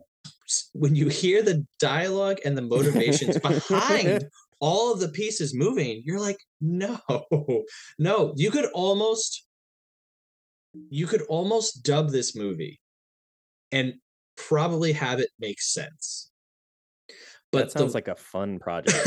[0.72, 4.24] when you hear the dialogue and the motivations behind
[4.60, 6.98] all of the pieces moving you're like no
[7.98, 9.44] no you could almost
[10.90, 12.80] you could almost dub this movie
[13.72, 13.94] and
[14.36, 16.30] probably have it make sense
[17.50, 18.94] But That sounds the, like a fun project.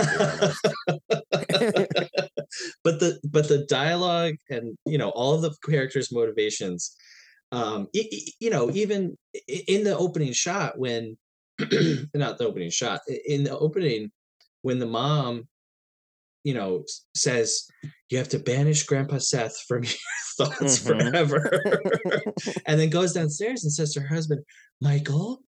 [2.83, 6.95] but the but the dialogue and you know all of the characters motivations
[7.51, 11.17] um e- e- you know even in the opening shot when
[12.13, 14.11] not the opening shot in the opening
[14.61, 15.47] when the mom
[16.43, 16.83] you know
[17.15, 17.65] says
[18.09, 19.93] you have to banish grandpa seth from your
[20.37, 21.11] thoughts Mhm.
[21.11, 21.61] forever
[22.65, 24.41] and then goes downstairs and says to her husband
[24.81, 25.41] michael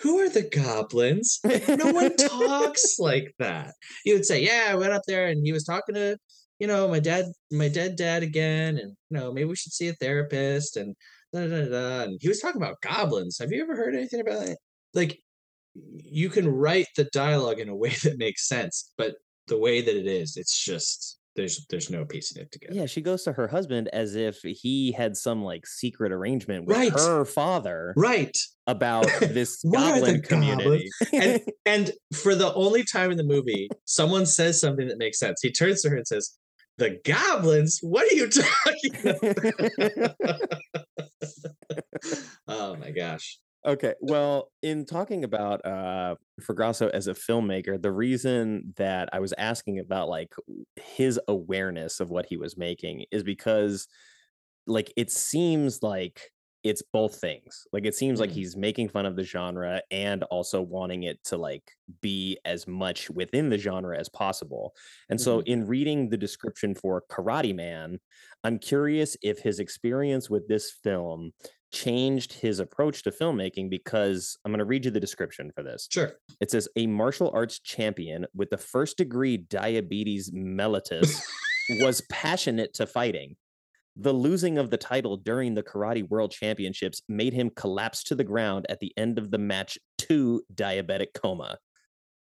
[0.00, 3.74] who are the goblins no one talks like that.
[4.04, 6.16] He would say, "Yeah, I went up there and he was talking to,
[6.58, 9.88] you know, my dad, my dead dad again, and you know, maybe we should see
[9.88, 10.96] a therapist." And
[11.34, 12.02] da, da, da, da.
[12.04, 13.36] and he was talking about goblins.
[13.40, 14.56] Have you ever heard anything about it?
[14.94, 15.18] Like,
[16.04, 19.16] you can write the dialogue in a way that makes sense, but
[19.46, 22.74] the way that it is, it's just there's there's no piecing it together.
[22.74, 26.76] yeah, she goes to her husband as if he had some like secret arrangement with
[26.76, 26.92] Right.
[26.92, 28.36] her father Right.
[28.66, 30.90] about this What are the goblin community.
[31.12, 35.40] and and for the only time in the movie, someone says something that makes sense.
[35.40, 36.36] He turns to her and says,
[36.78, 37.78] "The goblins?
[37.80, 38.28] What are you
[38.64, 39.16] talking
[40.02, 40.50] about?"
[42.48, 43.38] oh my gosh!
[43.66, 49.34] Okay, well, in talking about uh Fragasso as a filmmaker, the reason that I was
[49.36, 50.32] asking about like
[50.76, 53.86] his awareness of what he was making is because
[54.66, 56.32] like it seems like
[56.64, 57.66] it's both things.
[57.72, 58.32] Like it seems like Mm.
[58.32, 63.10] he's making fun of the genre and also wanting it to like be as much
[63.10, 64.74] within the genre as possible.
[65.10, 68.00] And so in reading the description for Karate Man,
[68.44, 71.32] I'm curious if his experience with this film
[71.72, 75.88] changed his approach to filmmaking because I'm going to read you the description for this.
[75.90, 76.12] Sure.
[76.40, 81.20] It says a martial arts champion with the first degree diabetes mellitus
[81.80, 83.36] was passionate to fighting.
[83.96, 88.24] The losing of the title during the Karate World Championships made him collapse to the
[88.24, 91.58] ground at the end of the match to diabetic coma.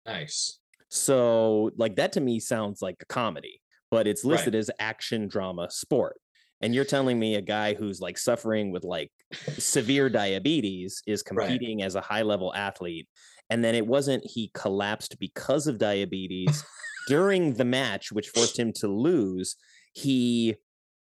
[0.05, 0.59] Nice.
[0.89, 4.31] So, like that to me sounds like a comedy, but it's Right.
[4.33, 6.17] listed as action drama sport.
[6.63, 9.11] And you're telling me a guy who's like suffering with like
[9.57, 11.47] severe diabetes is Right.
[11.49, 13.07] competing as a high level athlete.
[13.49, 16.63] And then it wasn't he collapsed because of diabetes
[17.07, 19.57] during the match, which forced him to lose.
[19.93, 20.55] He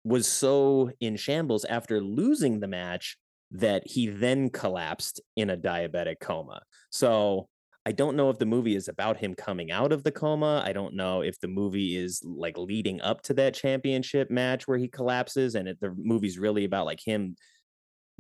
[0.05, 3.17] was so in shambles after losing the match
[3.53, 6.63] that he then collapsed in a diabetic coma.
[6.91, 7.49] So
[7.87, 10.63] I don't know if the movie is about him coming out of the coma.
[10.65, 14.79] I don't know if the movie is like leading up to that championship match where
[14.79, 17.37] he collapses, and it, the movie's really about like him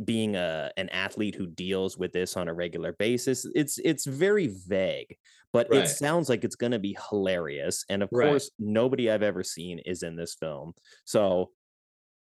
[0.05, 3.47] being a an athlete who deals with this on a regular basis.
[3.55, 5.17] It's it's very vague,
[5.53, 5.85] but Right.
[5.85, 7.85] it sounds like it's going to be hilarious.
[7.89, 8.27] And of Right.
[8.29, 10.75] course, nobody I've ever seen is in this film,
[11.05, 11.53] so.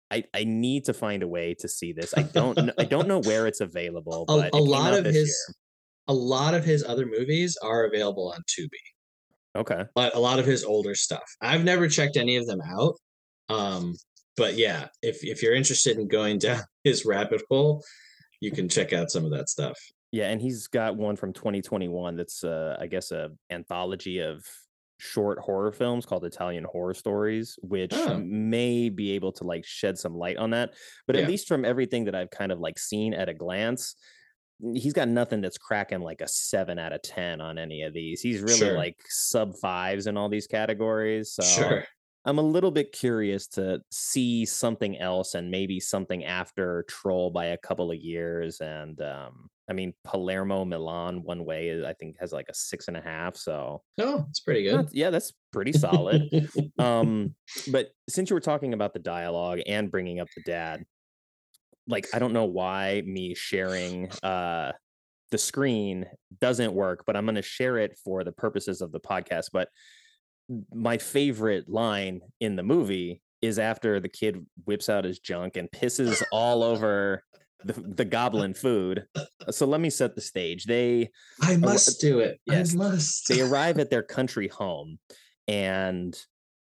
[0.10, 2.14] I, I need to find a way to see this.
[2.14, 5.56] I don't I don't know where it's available, A, a lot of his year.
[6.08, 8.70] A lot of his other movies are available on Tubi.
[9.56, 9.84] Okay.
[9.96, 11.24] But a lot of his older stuff.
[11.42, 12.96] I've never checked any of them out.
[13.50, 13.96] Um,
[14.36, 17.84] but yeah, if if you're interested in going down his rabbit hole,
[18.40, 19.78] you can check out some of that stuff.
[20.12, 24.44] Yeah, and he's got one from 2021 that's uh I guess a anthology of
[25.00, 28.18] short horror films called Italian Horror Stories, which Oh.
[28.20, 30.74] may be able to like shed some light on that.
[31.06, 31.28] But at Yeah.
[31.28, 33.96] least from everything that I've kind of like seen at a glance,
[34.76, 38.22] he's got nothing that's cracking like a 7 out of 10 on any of these.
[38.22, 38.78] He's really Sure.
[38.78, 41.32] like sub fives in all these categories.
[41.34, 41.84] So Sure.
[42.26, 47.46] I'm a little bit curious to see something else and maybe something after Troll by
[47.48, 48.60] a couple of years.
[48.60, 52.90] And um, I mean, Palermo Milan one way is- I think has like a six
[52.90, 53.38] and a half.
[53.38, 54.74] So Oh, it's pretty good.
[54.74, 56.24] that's- yeah, that's pretty solid.
[56.80, 57.34] um,
[57.72, 60.84] but since you were talking about the dialogue and bringing up the dad,
[61.88, 64.72] like I don't know why me sharing uh
[65.32, 66.06] the screen
[66.40, 69.48] doesn't work, but I'm going to share it for the purposes of the podcast.
[69.52, 69.68] But
[70.74, 75.70] my favorite line in the movie is after the kid whips out his junk and
[75.70, 77.24] pisses all over
[77.64, 79.06] the, the goblin food.
[79.50, 80.66] So let me set the stage.
[80.66, 81.10] They
[81.42, 82.40] I must do it.
[82.46, 83.28] yes, I must.
[83.28, 84.98] they arrive at their country home
[85.48, 86.18] and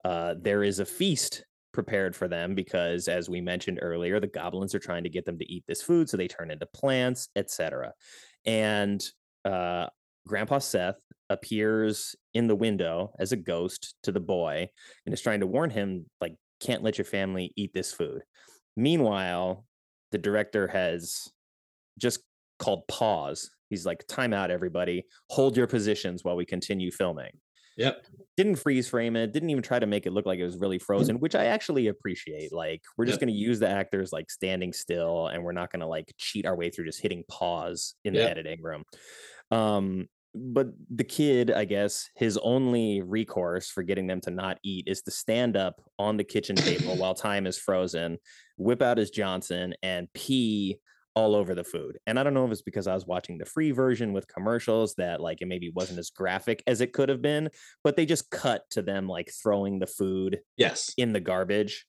[0.05, 4.75] uh, there is a feast prepared for them because as we mentioned earlier the goblins
[4.75, 7.93] are trying to get them to eat this food so they turn into plants etc
[8.45, 9.03] and
[9.45, 9.87] uh
[10.27, 10.97] grandpa seth
[11.31, 14.67] appears in the window as a ghost to the boy
[15.05, 18.21] and is trying to warn him like can't let your family eat this food.
[18.77, 19.65] Meanwhile
[20.11, 21.29] the director has
[21.97, 22.19] just
[22.59, 23.49] called pause.
[23.69, 25.05] He's like time out everybody.
[25.29, 27.31] Hold your positions while we continue filming
[27.77, 28.05] Yep.
[28.37, 30.79] didn't freeze frame it didn't even try to make it look like it was really
[30.79, 33.27] frozen which i actually appreciate like we're just Yep.
[33.27, 36.45] going to use the actors like standing still and we're not going to like cheat
[36.45, 38.83] our way through just hitting pause in the editing room
[39.51, 44.85] um but the kid i guess his only recourse for getting them to not eat
[44.87, 48.17] is to stand up on the kitchen table while time is frozen
[48.57, 50.77] whip out his johnson and pee
[51.15, 51.97] all over the food.
[52.07, 54.95] And I don't know if it's because I was watching the free version with commercials
[54.95, 57.49] that like it maybe wasn't as graphic as it could have been,
[57.83, 60.93] but they just cut to them like throwing the food Yes.
[60.97, 61.85] in the garbage.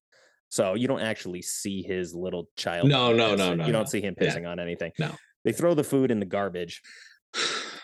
[0.48, 2.88] So you don't actually see his little child.
[2.88, 3.88] No, no, no, no, You don't no.
[3.88, 4.28] see him Yeah.
[4.28, 4.92] pissing on anything.
[4.98, 5.12] No.
[5.44, 6.82] They throw the food in the garbage.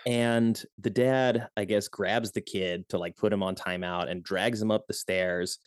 [0.06, 4.22] And the dad, I guess, grabs the kid to like put him on timeout and
[4.22, 5.58] drags him up the stairs.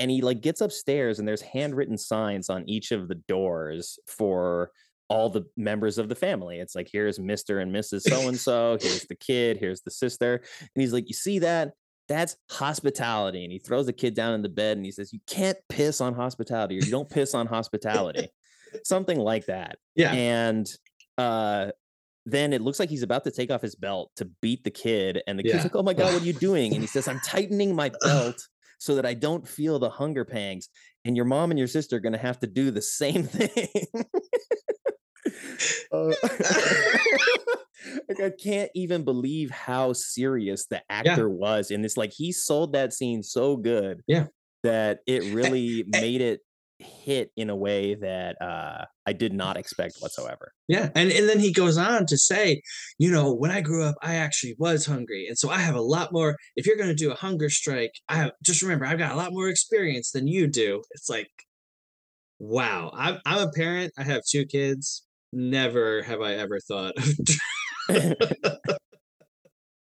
[0.00, 4.70] And he like gets upstairs and there's handwritten signs on each of the doors for
[5.08, 6.58] all the members of the family.
[6.58, 7.60] It's like here's Mr.
[7.62, 8.02] and Mrs.
[8.02, 10.42] So and so, here's the kid, here's the sister.
[10.60, 11.72] And he's like, You see that?
[12.08, 13.44] That's hospitality.
[13.44, 16.00] And he throws the kid down in the bed and he says, You can't piss
[16.00, 18.28] on hospitality, or you don't piss on hospitality.
[18.84, 19.76] Something like that.
[19.94, 20.12] Yeah.
[20.12, 20.70] And
[21.18, 21.70] uh
[22.26, 25.22] then it looks like he's about to take off his belt to beat the kid.
[25.26, 25.62] And the kid's Yeah.
[25.64, 26.72] like, Oh my God, what are you doing?
[26.72, 28.36] And he says, I'm tightening my belt
[28.78, 30.68] so that I don't feel the hunger pangs.
[31.04, 33.68] And your mom and your sister are going to have to do the same thing.
[35.92, 36.12] Uh,
[38.08, 41.96] like I can't even believe how serious the actor was in this.
[41.96, 44.26] Like he sold that scene so good, Yeah.
[44.62, 46.40] that it really made it
[46.80, 50.52] hit in a way that uh, I did not expect whatsoever.
[50.68, 50.90] Yeah.
[50.94, 52.62] And and then he goes on to say,
[52.98, 55.26] you know, when I grew up, I actually was hungry.
[55.28, 56.36] And so I have a lot more.
[56.56, 59.32] If you're gonna do a hunger strike, I have just remember I've got a lot
[59.32, 60.82] more experience than you do.
[60.90, 61.30] It's like,
[62.38, 62.90] wow.
[62.94, 63.92] I'm I'm a parent.
[63.96, 65.04] I have two kids.
[65.34, 67.08] Never have I ever thought of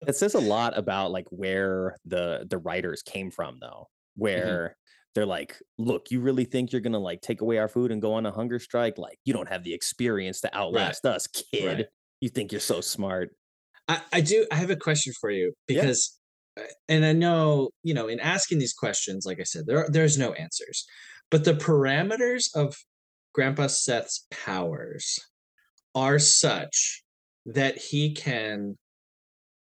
[0.06, 4.76] It says a lot about like where the the writers came from, though, where
[5.14, 8.14] they're like, "Look, you really think you're gonna like take away our food and go
[8.14, 8.98] on a hunger strike?
[8.98, 11.78] Like, you don't have the experience to outlast us, kid.
[11.78, 11.86] Right.
[12.20, 13.30] You think you're so smart."
[13.88, 16.18] I, I do I have a question for you because
[16.56, 19.90] uh, and I know, you know, in asking these questions, like I said, there are,
[19.90, 20.86] there's no answers.
[21.30, 22.76] But the parameters of
[23.34, 25.18] Grandpa Seth's powers
[25.96, 27.02] are such
[27.46, 28.76] that he can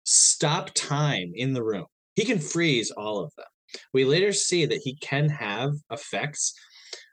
[0.05, 1.85] stop time in the room.
[2.15, 3.47] He can freeze all of them.
[3.93, 6.55] We later see that he can have effects,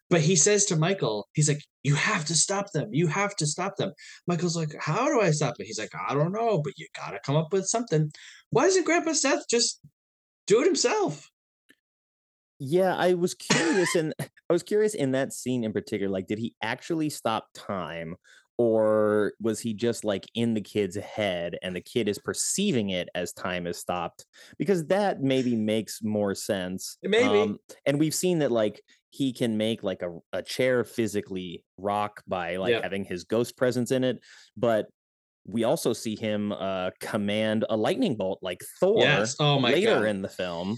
[0.09, 2.89] but he says to Michael, he's like, You have to stop them.
[2.91, 3.91] You have to stop them.
[4.27, 5.65] Michael's like, How do I stop it?
[5.65, 8.09] He's like, I don't know, but you got to come up with something.
[8.51, 9.81] Why doesn't Grandpa Seth just
[10.47, 11.29] do it himself?
[12.59, 16.11] Yeah, I was curious and I was curious in that scene in particular.
[16.11, 18.15] Like, did he actually stop time,
[18.57, 23.09] or was he just like in the kid's head and the kid is perceiving it
[23.15, 24.25] as time has stopped?
[24.57, 26.97] Because that maybe makes more sense.
[27.05, 27.55] Um, Maybe.
[27.85, 32.57] and we've seen that like he can make like a, a chair physically rock by
[32.57, 32.83] like Yep.
[32.83, 34.19] having his ghost presence in it,
[34.57, 34.87] but
[35.45, 39.35] we also see him uh command a lightning bolt like Thor Yes.
[39.39, 40.05] Oh my later God.
[40.05, 40.77] in the film.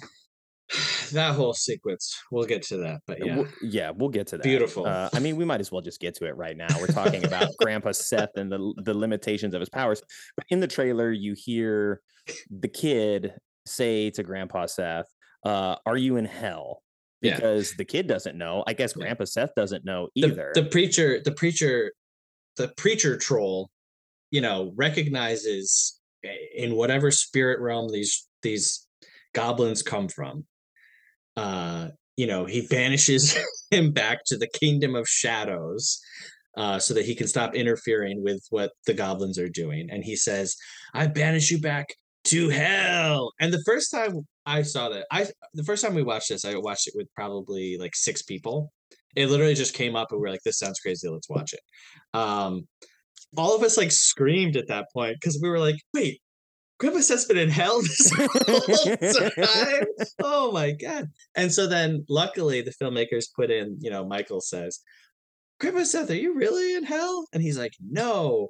[1.14, 2.16] that whole sequence.
[2.32, 3.36] We'll get to that, but yeah.
[3.36, 4.44] W- yeah, we'll get to that.
[4.44, 4.86] Beautiful.
[4.86, 6.68] Uh, I mean, we might as well just get to it right now.
[6.80, 10.02] We're talking about Grandpa Seth and the the limitations of his powers.
[10.36, 12.02] But in the trailer, you hear
[12.50, 13.34] the kid
[13.66, 15.08] say to Grandpa Seth,
[15.46, 16.82] uh, "Are you in hell?"
[17.22, 17.36] Yeah.
[17.36, 18.64] Because the kid doesn't know.
[18.68, 19.04] I guess Yeah.
[19.04, 20.52] Grandpa Seth doesn't know either.
[20.54, 21.92] the preacher the preacher
[22.58, 23.70] the preacher troll
[24.32, 28.88] you know recognizes eh, in whatever spirit realm these these
[29.34, 30.46] goblins come from
[31.38, 33.38] uh you know he banishes
[33.72, 36.00] him back to the kingdom of shadows
[36.58, 39.90] uh, so that he can stop interfering with what the goblins are doing.
[39.92, 40.56] And he says
[40.94, 41.88] i banish you back
[42.26, 43.34] to hell.
[43.40, 46.56] And the first time i saw that i the first time we watched this i
[46.56, 48.72] watched it with probably like six people.
[49.16, 51.62] It literally just came up and we are like this sounds crazy let's watch it.
[52.14, 52.68] Um
[53.38, 56.22] all of us like screamed at that point because we were like wait
[56.80, 59.86] grandpa seth's been in hell this whole time
[60.24, 64.82] oh my god and so then luckily the filmmakers put in you know michael says
[65.60, 68.50] grandpa seth are you really in hell and he's like no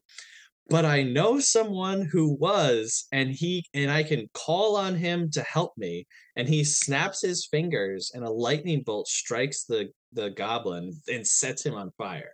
[0.67, 5.43] but I know someone who was, and he and I can call on him to
[5.43, 6.07] help me.
[6.35, 11.65] And he snaps his fingers, and a lightning bolt strikes the the goblin and sets
[11.65, 12.31] him on fire.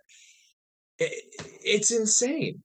[0.98, 1.12] It,
[1.62, 2.62] it's insane.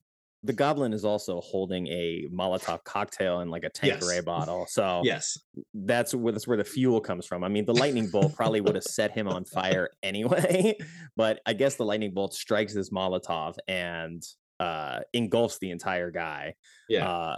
[0.47, 4.25] The goblin is also holding a Molotov cocktail in like a Tanqueray Yes.
[4.25, 4.65] bottle.
[4.67, 5.37] So Yes.
[5.73, 7.43] that's where that's where the fuel comes from.
[7.43, 10.77] I mean, the lightning bolt probably would have set him on fire anyway,
[11.15, 14.23] but I guess the lightning bolt strikes this Molotov and
[14.59, 16.55] uh engulfs the entire guy.
[16.89, 17.07] Yeah.
[17.07, 17.37] Uh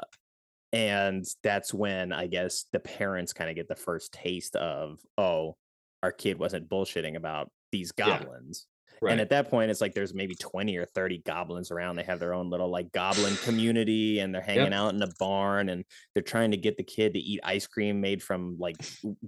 [0.71, 5.57] and that's when I guess the parents kind of get the first taste of, oh,
[6.03, 8.67] our kid wasn't bullshitting about these goblins.
[9.01, 9.11] Right.
[9.11, 11.95] And at that point, it's like there's maybe 20 or 30 goblins around.
[11.95, 15.69] They have their own little like goblin community and they're hanging out in a barn
[15.69, 15.83] and
[16.13, 18.75] they're trying to get the kid to eat ice cream made from like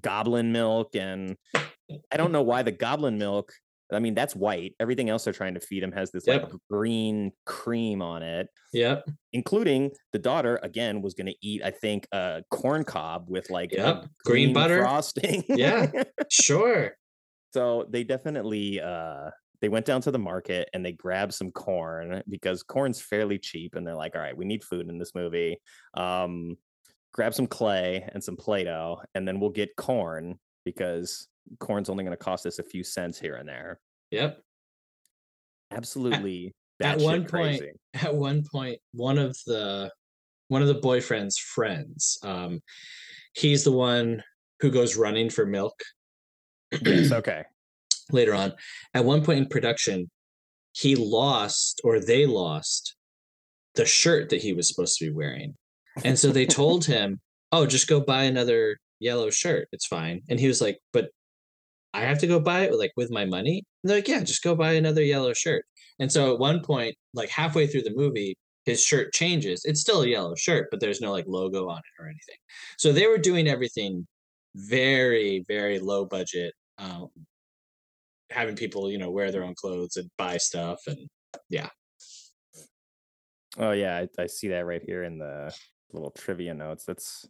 [0.01, 0.95] goblin milk.
[0.95, 1.38] And
[2.11, 3.51] I don't know why the goblin milk,
[3.93, 4.74] I mean, that's white.
[4.80, 9.03] Everything else they're trying to feed him has this like green cream on it, yep.
[9.34, 13.74] including the daughter again was going to eat, I think, a corn cob with like
[13.74, 14.07] Yep.
[14.24, 14.80] Green butter.
[14.80, 15.43] frosting.
[15.49, 15.91] Yeah.
[16.30, 16.95] Sure.
[17.53, 19.32] So they definitely uh
[19.62, 23.76] they went down to the market and they grabbed some corn because corn's fairly cheap
[23.76, 25.57] and they're like, all right, we need food in this movie.
[25.93, 26.57] Um
[27.14, 31.28] grab some clay and some Play-Doh and then we'll get corn because
[31.59, 33.80] corn's only going to cost us a few cents here and there.
[34.12, 34.39] Yep.
[35.72, 37.72] Absolutely at batshit one point- crazy.
[37.93, 39.91] at one point one of the
[40.47, 42.59] one of the boyfriend's friends um
[43.34, 44.24] he's the one
[44.59, 45.80] who goes running for milk
[46.82, 47.43] yes, okay.
[48.14, 48.53] Later on
[48.93, 50.09] at one point in production
[50.74, 52.95] he lost or they lost
[53.76, 55.55] the shirt that he was supposed to be wearing.
[56.03, 57.20] And so they told him
[57.51, 59.68] oh just go buy another yellow shirt.
[59.72, 60.22] It's fine.
[60.30, 61.09] And he was like but
[61.93, 63.64] i have to go buy it like with my money?
[63.84, 65.66] And they're like yeah just go buy another yellow shirt.
[65.99, 69.64] And so at one point like halfway through the movie his shirt changes.
[69.66, 72.38] It's still a yellow shirt but there's no like logo on it or anything.
[72.78, 74.07] So they were doing everything
[74.55, 77.07] very very low budget um
[78.32, 80.97] having people you know wear their own clothes and buy stuff and
[81.49, 81.69] yeah
[83.57, 85.53] Oh yeah, I, I see that right here in the
[85.91, 86.86] little trivia notes.
[86.86, 87.27] That's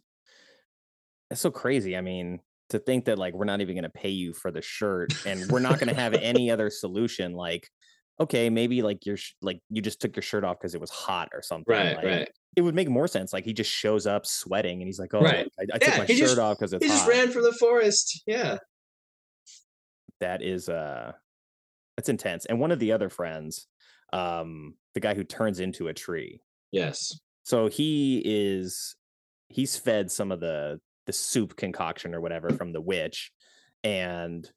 [1.28, 1.96] that's so crazy.
[1.96, 2.38] I mean,
[2.68, 5.50] to think that like we're not even going to pay you for the shirt, and
[5.50, 7.32] we're not going to have any other solution.
[7.32, 7.68] Like,
[8.20, 10.90] okay, maybe like your sh- like you just took your shirt off because it was
[10.90, 11.74] hot or something.
[11.74, 13.32] right like, right It would make more sense.
[13.32, 15.48] Like he just shows up sweating, and he's like, "Oh, Right.
[15.58, 18.22] I, I took my shirt just- off because it's he just ran for the forest
[18.28, 18.58] yeah
[20.22, 21.12] that is uh
[21.96, 22.46] that's intense.
[22.46, 23.66] And one of the other friends,
[24.14, 26.40] um, the guy who turns into a tree,
[26.72, 28.94] yes so he is
[29.48, 33.32] he's fed some of the the soup concoction or whatever from the witch
[33.84, 34.48] and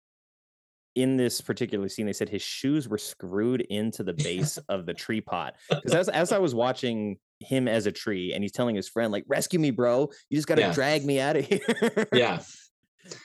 [0.95, 4.93] in this particular scene they said his shoes were screwed into the base of the
[4.93, 8.75] tree pot because as, as i was watching him as a tree and he's telling
[8.75, 10.71] his friend like rescue me bro you just got to Yeah.
[10.71, 12.39] drag me out of here yeah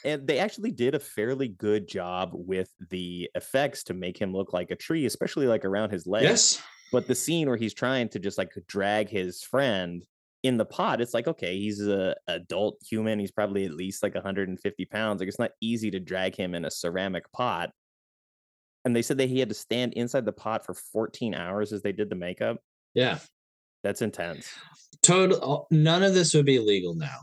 [0.05, 4.53] and they actually did a fairly good job with the effects to make him look
[4.53, 6.63] like a tree especially like around his legs yes
[6.93, 10.05] but the scene where he's trying to just like drag his friend
[10.43, 13.19] in the pot, it's like, okay, he's a adult human.
[13.19, 15.21] He's probably at least like 150 pounds.
[15.21, 17.71] Like it's not easy to drag him in a ceramic pot.
[18.85, 21.83] And they said that he had to stand inside the pot for 14 hours as
[21.83, 22.57] they did the makeup.
[22.95, 23.19] yeah
[23.85, 24.51] That's intense.
[25.03, 27.21] total uh, none of this would be legal now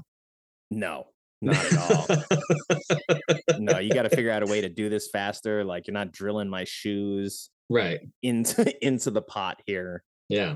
[0.70, 1.08] No,
[1.42, 3.58] not at all.
[3.60, 5.64] no, you got to figure out a way to do this faster.
[5.64, 10.04] Like you're not drilling my shoes right into into the pot here.
[10.30, 10.56] yeah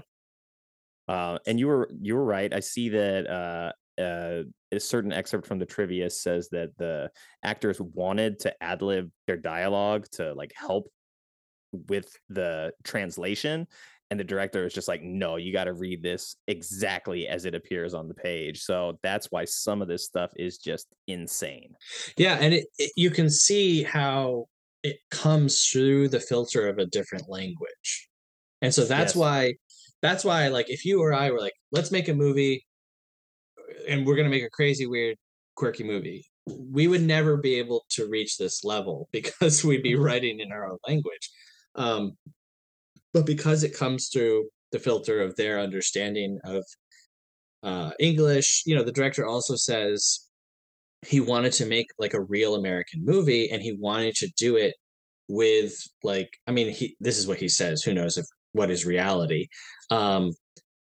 [1.07, 2.53] Uh, and you were you were right.
[2.53, 7.11] I see that uh, uh, a certain excerpt from the trivia says that the
[7.43, 10.87] actors wanted to ad lib their dialogue to like help
[11.89, 13.67] with the translation,
[14.11, 17.55] and the director is just like, "No, you got to read this exactly as it
[17.55, 21.73] appears on the page." So that's why some of this stuff is just insane.
[22.17, 24.45] yeah and it, it you can see how
[24.83, 28.09] it comes through the filter of a different language
[28.61, 29.15] and so that's Yes.
[29.15, 29.53] why
[30.01, 32.65] that's why like if you or i were like let's make a movie
[33.87, 35.17] and we're going to make a crazy weird
[35.55, 40.39] quirky movie we would never be able to reach this level because we'd be writing
[40.39, 41.29] in our own language
[41.75, 42.17] um
[43.13, 46.63] but because it comes through the filter of their understanding of
[47.63, 50.29] uh english you know the director also says
[51.05, 54.75] he wanted to make like a real American movie and he wanted to do it
[55.27, 58.85] with like I mean he this is what he says who knows if what is
[58.85, 59.47] reality.
[59.89, 60.31] Um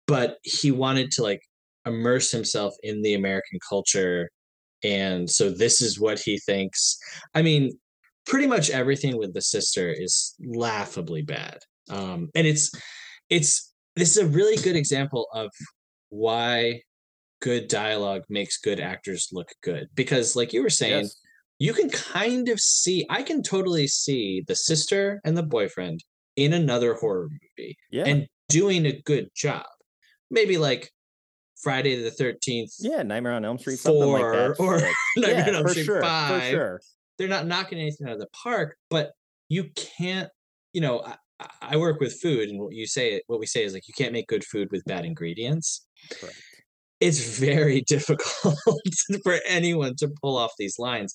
[0.06, 1.42] but he wanted to like
[1.86, 4.30] immerse himself in the American culture
[4.84, 6.98] and so this is what he thinks.
[7.34, 7.78] I mean
[8.26, 11.58] pretty much everything with the sister is laughably bad
[11.90, 12.72] um and it's
[13.30, 15.50] it's this is a really good example of
[16.10, 16.82] why
[17.42, 21.20] good dialogue makes good actors look good because like you were saying Yes.
[21.60, 26.04] you can kind of see i can totally see the sister and the boyfriend
[26.36, 28.06] in another horror movie Yeah.
[28.06, 29.66] and doing a good job
[30.32, 30.90] maybe like
[31.62, 34.60] friday the 13th yeah, Nightmare on Elm Street, something like four that.
[34.60, 34.80] or.
[35.18, 36.44] Nightmare yeah, on Elm Street sure, five.
[36.44, 36.82] for sure.
[37.18, 39.12] they're not knocking anything out of the park, but
[39.50, 40.30] you can't,
[40.74, 41.00] you know,
[41.62, 44.14] I, work with food and what you say, what we say is like, you can't
[44.14, 45.08] make good food with bad mm-hmm.
[45.08, 45.86] ingredients.
[46.20, 46.36] Correct.
[47.00, 48.58] It's very difficult
[49.24, 51.14] for anyone to pull off these lines.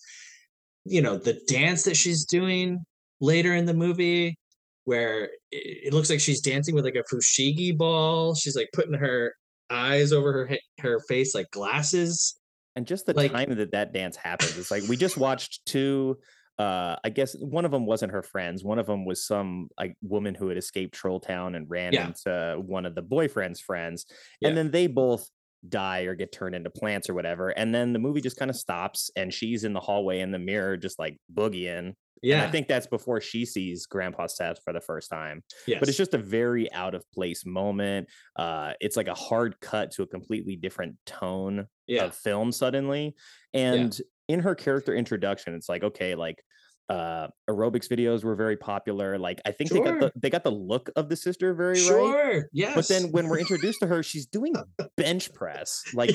[0.84, 2.84] You know, the dance that she's doing
[3.20, 4.38] later in the movie,
[4.84, 8.34] where it, it looks like she's dancing with like a fushigi ball.
[8.34, 9.34] She's like putting her
[9.70, 12.38] eyes over her her face like glasses.
[12.76, 16.16] and just the Like- time that that dance happens it's like we just watched two
[16.62, 19.94] uh i guess one of them wasn't her friends one of them was some like
[20.02, 22.06] woman who had escaped troll town and ran Yeah.
[22.08, 24.06] into one of the boyfriend's friends
[24.40, 24.48] Yeah.
[24.48, 25.28] and then they both
[25.68, 28.56] die or get turned into plants or whatever and then the movie just kind of
[28.56, 32.50] stops and she's in the hallway in the mirror just like boogieing Yeah, and i
[32.50, 35.78] think that's before she sees grandpa seth for the first time yes.
[35.80, 39.92] but it's just a very out of place moment uh it's like a hard cut
[39.92, 43.14] to a completely different tone yeah, of film suddenly
[43.54, 44.00] and
[44.32, 46.42] in her character introduction it's like okay like
[46.88, 50.50] uh aerobics videos were very popular like i think they got the they got the
[50.50, 52.48] look of the sister very right sure.
[52.52, 54.54] Yes, but then when we're introduced to her she's doing
[54.96, 56.14] bench press like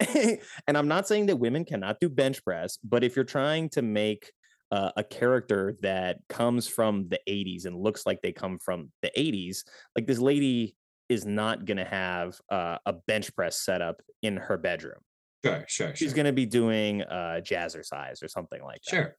[0.00, 3.82] and i'm not saying that women cannot do bench press but if you're trying to
[3.82, 4.32] make
[4.70, 9.10] uh, a character that comes from the 80s and looks like they come from the
[9.16, 9.58] 80s
[9.94, 10.74] like this lady
[11.08, 15.00] is not going to have uh, a bench press set up in her bedroom
[15.44, 16.16] sure, sure, she's sure.
[16.16, 19.16] going to be doing uh jazzercise or something like that Sure.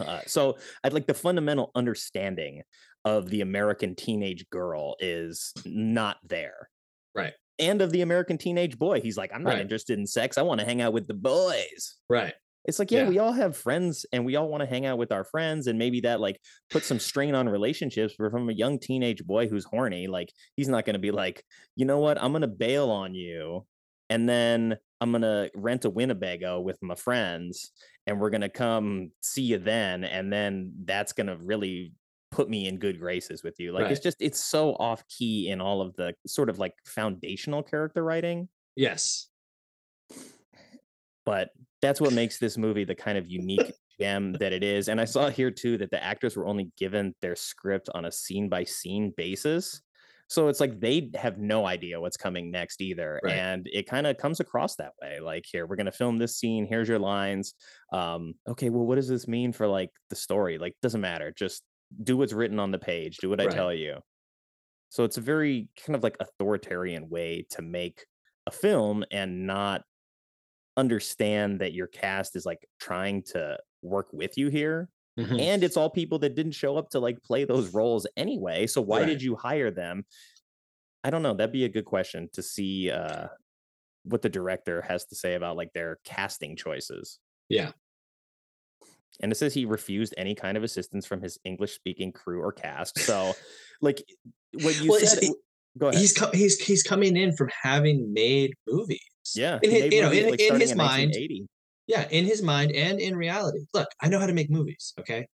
[0.00, 2.62] uh, so i'd like the fundamental understanding
[3.04, 6.68] of the american teenage girl is not there
[7.14, 7.34] Right.
[7.58, 9.60] and of the american teenage boy he's like i'm not Right.
[9.60, 12.34] interested in sex i want to hang out with the boys Right.
[12.64, 13.08] it's like yeah, Yeah.
[13.08, 15.78] we all have friends and we all want to hang out with our friends and
[15.78, 16.38] maybe that like
[16.70, 20.68] puts some strain on relationships but from a young teenage boy who's horny like he's
[20.68, 21.44] not going to be like
[21.76, 23.66] you know what i'm going to bail on you
[24.12, 27.72] and then i'm going to rent a winnebago with my friends
[28.06, 31.92] and we're going to come see you then and then that's going to really
[32.30, 35.60] put me in good graces with you like it's just it's so off key in
[35.60, 39.28] all of the sort of like foundational character writing Yes.
[41.26, 41.50] but
[41.82, 44.88] that's what makes this movie the kind of unique gem that it is.
[44.88, 48.12] And I saw here too that the actors were only given their script on a
[48.12, 49.82] scene by scene basis.
[50.32, 53.20] So it's like they have no idea what's coming next either.
[53.22, 53.34] Right.
[53.34, 55.20] And it kind of comes across that way.
[55.20, 56.66] Like, here, we're going to film this scene.
[56.66, 57.52] Here's your lines.
[57.92, 60.56] Um, okay, well, what does this mean for like the story?
[60.56, 61.34] Like, doesn't matter.
[61.36, 61.62] Just
[62.02, 63.54] do what's written on the page, do what I Right.
[63.54, 63.98] tell you.
[64.88, 68.06] So it's a very kind of like authoritarian way to make
[68.46, 69.82] a film and not
[70.78, 74.88] understand that your cast is like trying to work with you here
[75.18, 75.38] Mhm.
[75.40, 78.80] and it's all people that didn't show up to like play those roles anyway so
[78.80, 79.06] why Right.
[79.06, 80.06] did you hire them
[81.04, 83.28] i don't know that'd be a good question to see uh
[84.04, 87.18] what the director has to say about like their casting choices
[87.50, 87.72] Yeah.
[89.20, 92.50] and it says he refused any kind of assistance from his english speaking crew or
[92.52, 93.34] cast so
[93.82, 94.02] like
[94.62, 95.36] what you Well, said it-
[95.78, 99.00] go ahead He's co- he's he's coming in from having made movies.
[99.34, 101.46] yeah In his, you know, movies, in, like, in his in mind, 1980.
[101.86, 103.60] Yeah, in his mind and in reality.
[103.74, 104.92] Look, I know how to make movies.
[104.98, 105.26] Okay,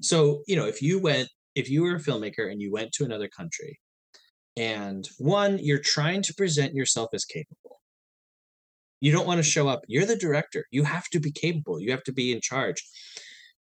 [0.00, 3.04] so you know, if you went, if you were a filmmaker and you went to
[3.04, 3.78] another country,
[4.56, 7.80] and one, you're trying to present yourself as capable.
[9.00, 9.80] You don't want to show up.
[9.88, 10.66] You're the director.
[10.70, 11.80] You have to be capable.
[11.80, 12.84] You have to be in charge.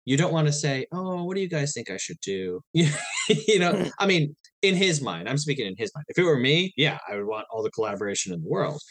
[0.05, 3.59] You don't want to say, "Oh, what do you guys think I should do?" you
[3.59, 3.91] know, mm.
[3.99, 6.05] I mean, in his mind, I'm speaking in his mind.
[6.09, 8.81] If it were me, yeah, I would want all the collaboration in the world.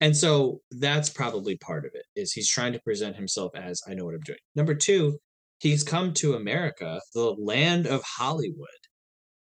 [0.00, 3.94] And so that's probably part of it is he's trying to present himself as I
[3.94, 4.38] know what I'm doing.
[4.54, 5.18] Number 2,
[5.58, 8.68] he's come to America, the land of Hollywood.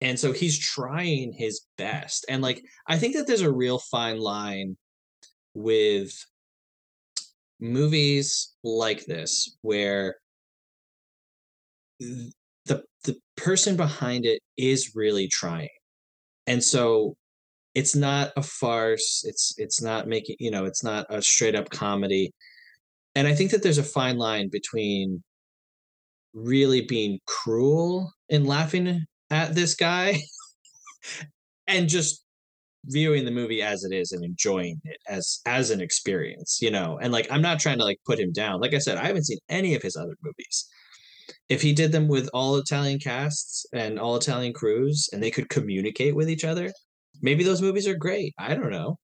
[0.00, 2.24] And so he's trying his best.
[2.28, 4.76] And like I think that there's a real fine line
[5.54, 6.12] with
[7.60, 10.16] movies like this where
[11.98, 12.32] the
[13.04, 15.68] the person behind it is really trying.
[16.46, 17.16] And so
[17.78, 21.70] it's not a farce, it's it's not making, you know, it's not a straight up
[21.70, 22.32] comedy.
[23.14, 25.22] And I think that there's a fine line between
[26.34, 30.18] really being cruel and laughing at this guy
[31.68, 32.24] and just
[32.86, 36.98] viewing the movie as it is and enjoying it as as an experience you know?
[37.00, 38.60] And like i'm not trying to like put him down.
[38.60, 40.66] Like i said i haven't seen any of his other movies.
[41.48, 45.48] If he did them with all italian casts and all italian crews and they could
[45.48, 46.72] communicate with each other
[47.22, 48.34] maybe those movies are great.
[48.38, 48.98] I don't know.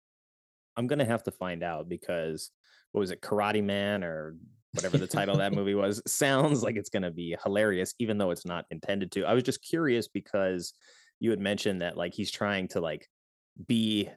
[0.78, 2.52] I'm gonna have to find out because
[2.92, 4.36] what was it, Karate Man or
[4.74, 6.02] whatever the title of that movie was?
[6.08, 9.26] Sounds like it's gonna be hilarious, even though it's not intended to.
[9.26, 10.74] I was just curious because
[11.20, 13.08] you had mentioned that like he's trying to like
[13.68, 14.10] be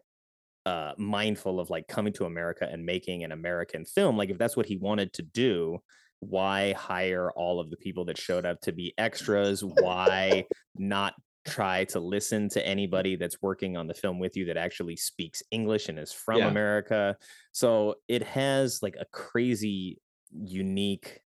[0.66, 4.16] uh mindful of like coming to America and making an American film.
[4.16, 5.78] Like if that's what he wanted to do,
[6.20, 9.62] why hire all of the people that showed up to be extras?
[9.62, 11.14] Why not
[11.44, 15.42] try to listen to anybody that's working on the film with you that actually speaks
[15.50, 16.48] English and is from Yeah.
[16.48, 17.16] America?
[17.52, 19.98] So it has like a crazy
[20.32, 21.20] unique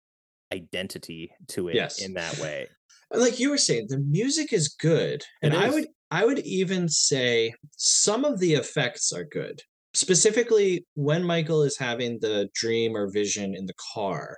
[0.53, 2.03] identity to it Yes.
[2.03, 2.69] in that way.
[3.11, 5.25] And like you were saying, the music is good.
[5.41, 9.63] And It I would I would even say some of the effects are good.
[9.95, 14.37] Specifically when Michael is having the dream or vision in the car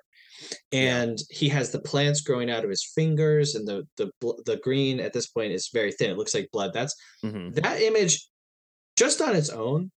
[0.72, 1.03] Yeah.
[1.05, 4.11] and he has the plants growing out of his fingers and the the
[4.47, 6.11] the green at this point is very thin.
[6.11, 6.72] It looks like blood.
[6.72, 7.55] That's Mhm.
[7.57, 8.26] that image
[8.97, 9.91] just on its own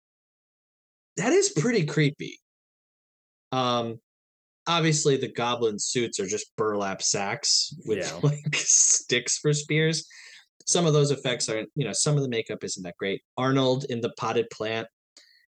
[1.17, 2.39] that is pretty creepy.
[3.51, 3.99] Um
[4.67, 8.19] obviously the goblin suits are just burlap sacks with Yeah.
[8.23, 10.07] like sticks for spears.
[10.67, 13.21] Some of those effects are, you know, some of the makeup isn't that great.
[13.37, 14.87] Arnold in the potted plant,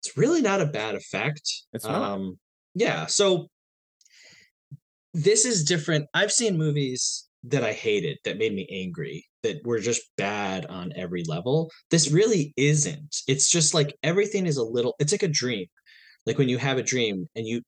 [0.04, 1.42] it's really not a bad effect.
[1.74, 2.02] It's not.
[2.12, 2.40] Um
[2.76, 3.50] yeah, so
[5.18, 6.06] this is different.
[6.14, 10.94] I've seen movies that I hated that made me angry that were just bad on
[10.96, 11.72] every level.
[11.90, 13.16] This really isn't.
[13.28, 15.66] It's just like everything is a little it's like a dream.
[16.28, 17.62] Like when you have a dream and you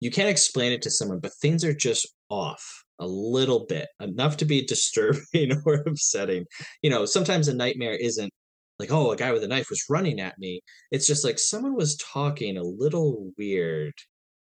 [0.00, 4.38] you can't explain it to someone, but things are just off a little bit, enough
[4.38, 6.46] to be disturbing or upsetting.
[6.82, 8.32] You know, sometimes a nightmare isn't
[8.78, 10.62] like, oh, a guy with a knife was running at me.
[10.90, 13.94] It's just like someone was talking a little weird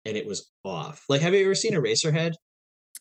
[0.05, 1.05] and it was off.
[1.09, 2.33] Like, have you ever seen Eraserhead?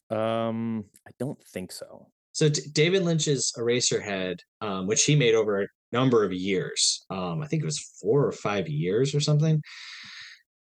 [0.09, 2.07] Um, I don't think so.
[2.33, 7.47] So David Lynch's Eraserhead, um, which he made over a number of years, um, I
[7.47, 9.61] think it was four or five years or something.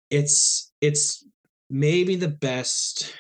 [0.10, 1.26] It's it's
[1.70, 3.14] maybe the best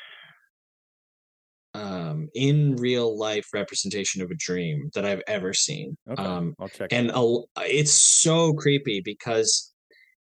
[1.73, 5.95] um, in real life representation of a dream that I've ever seen.
[6.09, 6.91] Okay, Um, I'll check.
[6.91, 9.68] and a, it's so creepy because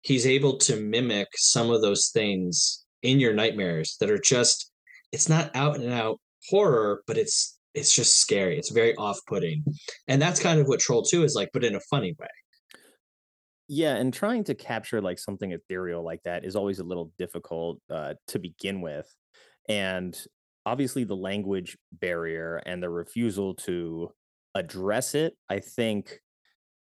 [0.01, 4.71] he's able to mimic some of those things in your nightmares that are just
[5.11, 6.19] it's not out and out
[6.49, 8.57] horror but it's it's just scary.
[8.57, 9.63] It's very off-putting.
[10.07, 12.27] And that's kind of what troll 2 is like but in a funny way.
[13.67, 17.79] Yeah and trying to capture like something ethereal like that is always a little difficult
[17.89, 19.07] uh, to begin with.
[19.67, 20.19] And
[20.65, 24.11] obviously the language barrier and the refusal to
[24.55, 26.19] address it i think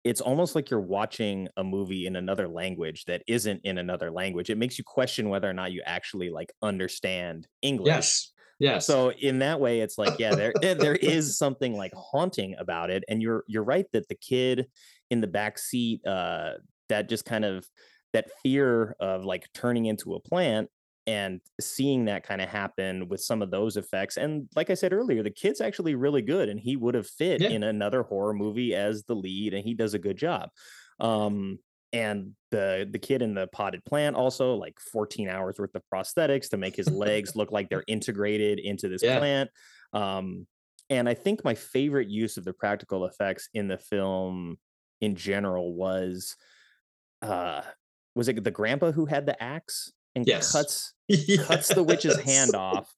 [0.09, 4.48] it's almost like you're watching a movie in another language that isn't in another language.
[4.48, 7.88] It makes you question whether or not you actually like understand english.
[7.88, 8.86] Yes yes.
[8.86, 12.90] So in that way it's like yeah there eh, there is something like haunting about
[12.90, 14.66] it and you're you're right that the kid
[15.11, 16.52] in the back seat uh
[16.88, 17.66] that just kind of
[18.12, 20.70] that fear of like turning into a plant
[21.09, 24.92] and seeing that kind of happen with some of those effects and like i said
[24.92, 27.48] earlier the kid's actually really good and he would have fit Yeah.
[27.48, 30.50] in another horror movie as the lead and he does a good job
[31.00, 31.59] um
[31.94, 36.50] and the the kid in the potted plant also like 14 hours worth of prosthetics
[36.50, 39.18] to make his legs look like they're integrated into this Yeah.
[39.18, 39.50] plant
[39.94, 40.46] um
[40.90, 44.59] and i think my favorite use of the practical effects in the film
[45.00, 46.36] in general was
[47.22, 47.62] uh
[48.14, 50.52] was it the grandpa who had the axe and Yes.
[50.52, 50.92] cuts
[51.44, 52.92] cuts the witch's hand off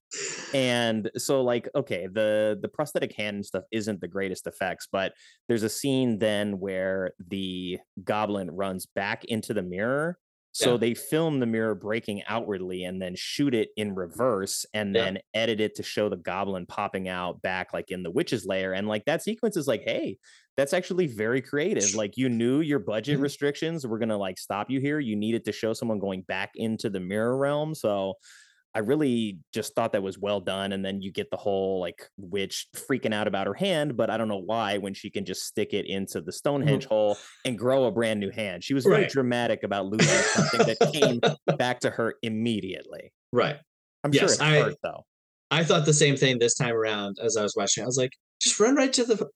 [0.52, 5.12] and so like okay the the prosthetic hand and stuff isn't the greatest effects but
[5.48, 10.18] there's a scene then where the goblin runs back into the mirror
[10.53, 10.76] so Yeah.
[10.78, 15.05] they film the mirror breaking outwardly and then shoot it in reverse and Yeah.
[15.05, 18.72] then edit it to show the goblin popping out back like in the witch's lair
[18.74, 20.18] and like that sequence is like hey
[20.57, 23.22] that's actually very creative like you knew your budget Mhm.
[23.22, 26.51] restrictions were going to like stop you here you needed to show someone going back
[26.57, 28.14] into the mirror realm so
[28.74, 30.72] I really just thought that was well done.
[30.72, 34.16] And then you get the whole like witch freaking out about her hand, but I
[34.16, 37.84] don't know why when she can just stick it into the Stonehenge hole and grow
[37.86, 38.62] a brand new hand.
[38.62, 39.02] She was very Mm-hmm.
[39.02, 39.10] Right.
[39.10, 41.20] dramatic about losing something that came
[41.58, 43.12] back to her immediately.
[43.32, 43.56] right
[44.04, 45.04] I'm Yes, sure it's hurt though.
[45.50, 47.82] I thought the same thing this time around as I was watching.
[47.82, 49.28] I was like, just run right to the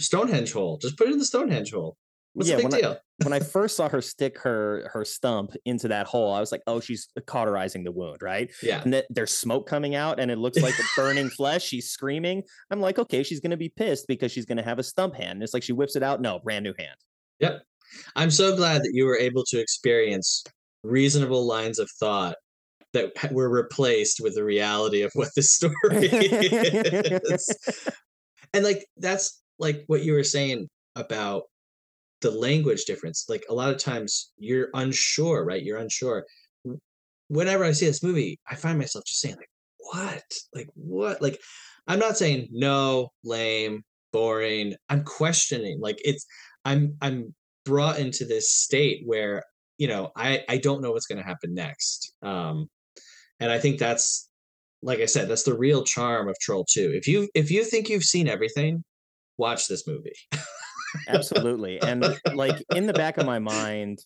[0.00, 0.78] Stonehenge hole.
[0.78, 1.96] Just put it in the Stonehenge hole.
[2.38, 5.52] What's Yeah, the big when I- when I first saw her stick her her stump
[5.64, 8.50] into that hole, I was like, oh, she's cauterizing the wound, right?
[8.62, 8.80] yeah.
[8.82, 11.64] and that there's smoke coming out and it looks like it's burning flesh.
[11.64, 12.42] She's screaming.
[12.70, 15.32] I'm like, okay, she's gonna be pissed because she's gonna have a stump hand.
[15.32, 16.20] And it's like she whips it out.
[16.20, 16.96] No, brand new hand.
[17.40, 17.62] Yep.
[18.16, 20.44] I'm so glad that you were able to experience
[20.84, 22.36] reasonable lines of thought
[22.92, 25.74] that were replaced with the reality of what the story
[26.06, 27.58] is.
[28.54, 31.42] and like that's like what you were saying about
[32.20, 35.62] the language difference like a lot of times you're unsure right?
[35.62, 36.24] You're unsure.
[37.28, 40.24] Whenever i see this movie i find myself just saying like what?
[40.54, 41.22] Like what?
[41.22, 41.40] Like
[41.86, 44.74] i'm not saying no lame boring.
[44.88, 46.26] I'm questioning like it's
[46.64, 49.42] i'm i'm brought into this state where
[49.76, 52.66] you know i i don't know what's going to happen next um
[53.40, 54.28] and i think that's
[54.82, 57.88] like i said that's the real charm of troll 2 if you if you think
[57.88, 58.82] you've seen everything
[59.36, 60.14] watch this movie
[61.08, 61.80] Absolutely.
[61.82, 64.00] And like in the back of my mind,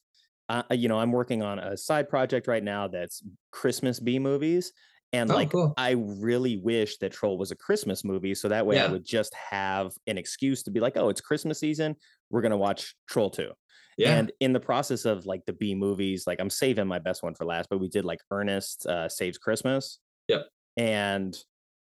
[0.49, 3.23] uh, you know, I'm working on a side project right now that's
[3.53, 4.73] Christmas B movies.
[5.15, 5.75] And Oh, like, cool.
[5.77, 8.35] I really wish that Troll was a Christmas movie.
[8.35, 11.61] So that way I would just have an excuse to be like, oh, it's Christmas
[11.61, 11.97] season.
[12.31, 13.51] We're going to watch Troll 2.
[13.99, 17.23] yeah And in the process of like the B movies, like I'm saving my best
[17.23, 19.99] one for last, but we did like Ernest uh, Saves Christmas.
[20.29, 20.47] Yep.
[20.79, 21.37] And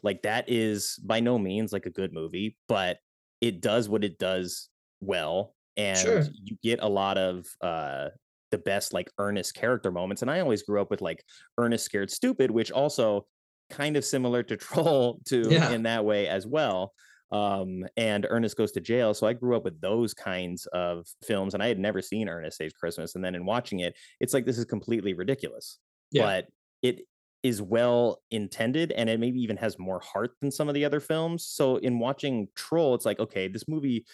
[0.03, 2.97] like that is by no means like a good movie, but
[3.41, 4.69] it does what it does
[5.05, 5.55] well.
[5.77, 6.23] And Sure.
[6.43, 8.09] you get a lot of uh
[8.51, 10.21] the best like Ernest character moments.
[10.21, 11.23] And I always grew up with like
[11.57, 13.27] Ernest Scared Stupid, which also
[13.69, 15.71] kind of similar to Troll 2 Yeah.
[15.71, 16.93] in that way as well
[17.31, 21.55] um and ernest goes to jail so i grew up with those kinds of films
[21.55, 24.45] and i had never seen ernest saves christmas and then in watching it it's like
[24.45, 25.79] this is completely ridiculous
[26.11, 26.21] Yeah.
[26.21, 26.47] but
[26.83, 27.01] it
[27.41, 30.99] is well intended and it maybe even has more heart than some of the other
[30.99, 34.05] films so in watching troll it's like okay this movie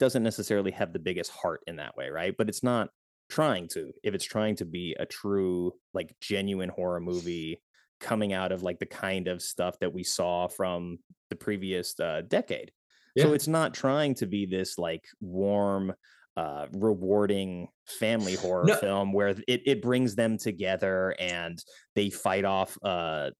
[0.00, 2.88] doesn't necessarily have the biggest heart in that way right but it's not
[3.28, 7.62] trying to if it's trying to be a true like genuine horror movie
[8.00, 10.98] coming out of like the kind of stuff that we saw from
[11.28, 12.72] the previous uh, decade.
[13.18, 15.92] So it's not trying to be this like warm,
[16.36, 18.76] uh, rewarding family horror No.
[18.80, 21.62] film where it, it brings them together and
[21.94, 23.32] they fight off uh,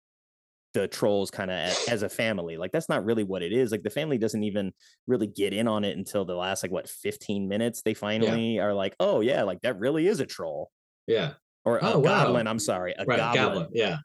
[0.75, 2.57] the trolls kind of as, as a family.
[2.57, 3.71] Like that's not really what it is.
[3.73, 4.73] Like the family doesn't even
[5.07, 7.83] really get in on it until the last like what 15 minutes.
[7.83, 10.71] They finally are like, oh yeah, like that really is a troll
[11.07, 11.33] yeah
[11.65, 12.25] or a Oh, wow.
[12.25, 12.47] goblin.
[12.47, 13.45] I'm sorry, a right goblin.
[13.45, 13.97] goblin yeah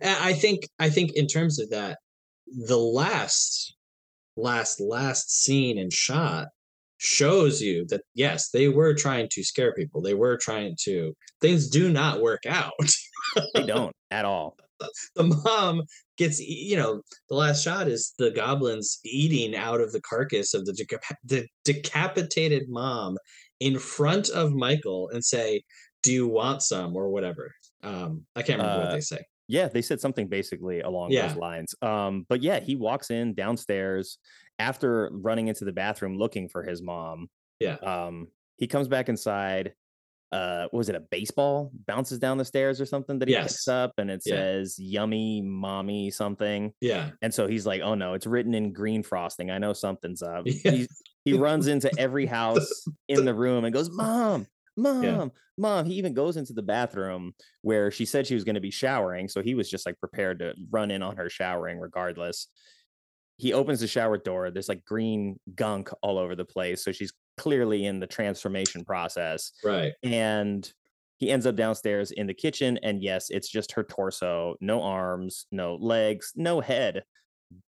[0.00, 1.98] And i think i think in terms of that
[2.66, 3.76] the last
[4.36, 6.48] last last scene and shot
[6.98, 11.68] shows you that yes they were trying to scare people they were trying to things
[11.68, 12.72] do not work out
[13.54, 14.56] They don't at all.
[15.16, 15.82] the mom
[16.16, 20.64] gets you know the last shot is the goblins eating out of the carcass of
[20.64, 23.16] the, deca- the decapitated mom
[23.60, 25.62] in front of michael and say
[26.02, 29.68] do you want some or whatever um i can't remember what Uh, they say Yeah,
[29.68, 31.26] they said something basically along Yeah.
[31.28, 31.74] those lines.
[31.82, 34.16] Um, but yeah, he walks in downstairs
[34.58, 37.28] after running into the bathroom looking for his mom.
[37.60, 37.76] Yeah.
[37.76, 39.74] Um, he comes back inside.
[40.34, 43.68] Uh, what was it a baseball bounces down the stairs or something that he picks
[43.68, 44.34] up and it Yeah.
[44.36, 46.72] says yummy mommy something.
[46.80, 49.50] yeah And so he's like, oh no, it's written in green frosting.
[49.50, 50.44] I know something's up.
[50.64, 50.70] Yeah.
[50.72, 50.88] He,
[51.24, 55.86] he runs into every house in the room and goes, Mom, Mom, Mom.
[55.86, 57.32] He even goes into the bathroom
[57.62, 59.28] where she said she was going to be showering.
[59.28, 62.48] So he was just like prepared to run in on her showering regardless.
[63.38, 64.50] He opens the shower door.
[64.50, 66.84] There's like green gunk all over the place.
[66.84, 69.92] So she's clearly in the transformation process right.
[70.02, 70.72] and
[71.18, 75.46] he ends up downstairs in the kitchen and yes it's just her torso no arms
[75.50, 77.02] no legs no head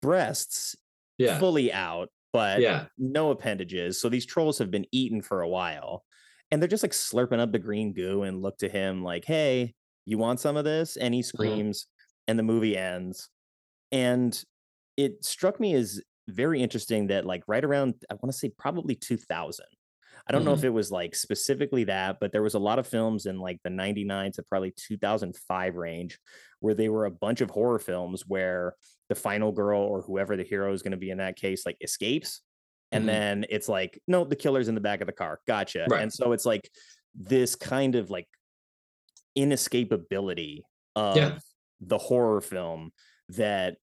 [0.00, 0.74] breasts
[1.18, 1.38] yeah.
[1.38, 2.86] fully out but yeah.
[2.98, 6.04] no appendages so these trolls have been eaten for a while
[6.50, 9.74] and they're just like slurping up the green goo and look to him like hey
[10.04, 10.96] you want some of this?
[10.96, 11.26] And he mm-hmm.
[11.26, 11.86] screams
[12.28, 13.28] and the movie ends
[13.90, 14.42] and
[14.96, 16.00] it struck me as
[16.32, 19.64] very interesting that like right around i want to say probably 2000
[20.26, 22.86] i don't know if it was like specifically that but there was a lot of
[22.86, 26.18] films in like the 99 to probably 2005 range
[26.60, 28.74] where they were a bunch of horror films where
[29.08, 31.76] the final girl or whoever the hero is going to be in that case like
[31.80, 32.42] escapes
[32.92, 33.06] and Mhm.
[33.08, 35.40] then it's like no the killer's in the back of the car.
[35.46, 35.86] Gotcha.
[35.90, 36.02] Right.
[36.02, 36.70] and so it's like
[37.14, 38.28] this kind of like
[39.36, 40.60] inescapability
[40.94, 41.42] of
[41.80, 42.92] the horror film
[43.30, 43.76] that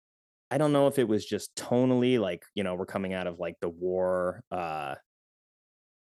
[0.51, 3.39] I don't know if it was just tonally like, you know, we're coming out of
[3.39, 4.95] like the war uh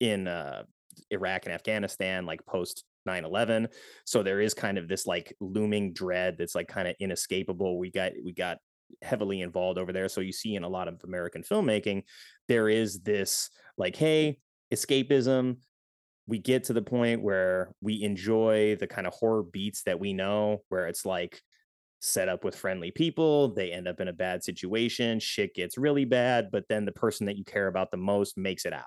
[0.00, 0.62] in uh
[1.10, 3.68] Iraq and Afghanistan like post 9/11
[4.04, 7.78] so there is kind of this like looming dread that's like kind of inescapable.
[7.78, 8.58] We got we got
[9.02, 10.08] heavily involved over there.
[10.08, 12.04] So you see in a lot of American filmmaking
[12.48, 14.38] there is this like hey
[14.72, 15.58] escapism.
[16.26, 20.12] We get to the point where we enjoy the kind of horror beats that we
[20.12, 21.40] know where it's like
[22.00, 26.04] set up with friendly people they end up in a bad situation shit gets really
[26.04, 28.84] bad but then the person that you care about the most makes it out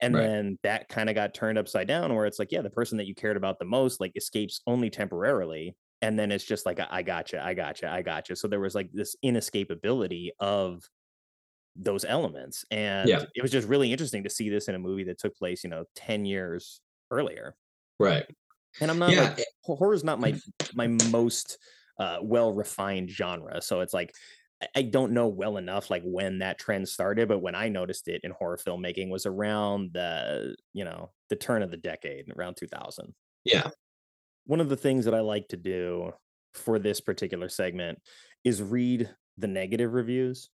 [0.00, 0.30] and Right.
[0.30, 3.06] then that kind of got turned upside down where it's like yeah the person that
[3.06, 7.02] you cared about the most like escapes only temporarily and then it's just like i
[7.02, 10.84] gotcha i gotcha i gotcha so there was like this inescapability of
[11.76, 12.64] those elements.
[12.70, 13.26] And Yeah.
[13.34, 15.70] it was just really interesting to see this in a movie that took place, you
[15.70, 16.80] know, 10 years
[17.10, 17.56] earlier.
[17.98, 18.26] Right.
[18.80, 20.40] And I'm not Yeah, like eh ho- horror's not my
[20.72, 21.58] my most
[21.98, 23.60] uh well refined genre.
[23.62, 24.14] So it's like
[24.76, 28.22] I- don't know well enough like when that trend started, but when I noticed it
[28.24, 33.14] in horror filmmaking was around the, you know, the turn of the decade, around 2000
[33.44, 33.70] Yeah.
[34.46, 36.12] one of the things that I like to do
[36.54, 38.00] for this particular segment
[38.44, 40.50] is read the negative reviews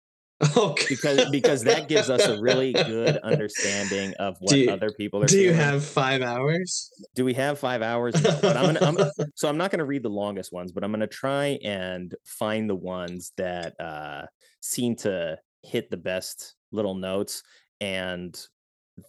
[0.57, 0.85] Okay.
[0.89, 5.27] because because that gives us a really good understanding of what you- other people are
[5.27, 6.91] Do you have five hours?
[7.15, 10.03] do we have five hours no, but i'm gonna I'm, so i'm not gonna read
[10.03, 14.25] the longest ones but i'm gonna try and find the ones that uh
[14.61, 17.41] seem to hit the best little notes
[17.79, 18.37] and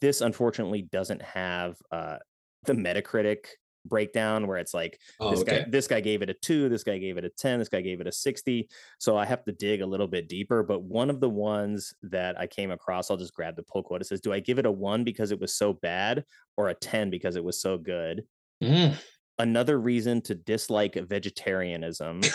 [0.01, 2.19] this unfortunately doesn't have uh
[2.67, 3.47] the metacritic
[3.89, 5.59] breakdown where it's like Oh, this okay.
[5.61, 7.81] guy this guy gave it a 2 this guy gave it a 10 this guy
[7.81, 8.69] gave it a 60
[8.99, 12.39] so i have to dig a little bit deeper but one of the ones that
[12.39, 14.01] i came across i'll just grab the pull quote.
[14.01, 16.25] It says do i give it a 1 because it was so bad
[16.57, 18.25] or a 10 because it was so good?
[18.63, 18.95] Mm.
[19.39, 22.23] another reason to dislike vegetarianism.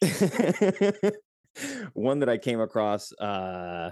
[1.94, 3.90] One that i came across uh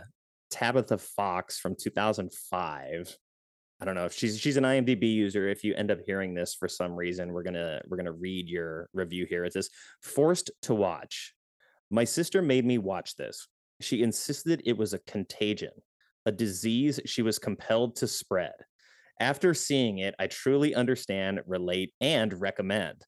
[0.51, 3.17] tabitha fox from 2005
[3.81, 6.55] i don't know if she's she's an imdb user if you end up hearing this
[6.55, 9.71] for some reason we're gonna we're gonna read your review here it says
[10.03, 11.35] forced to watch
[11.91, 13.49] my sister made me watch this
[13.81, 15.73] she insisted it was a contagion
[16.27, 18.53] a disease she was compelled to spread
[19.21, 23.03] after seeing it, I truly understand, relate, and recommend.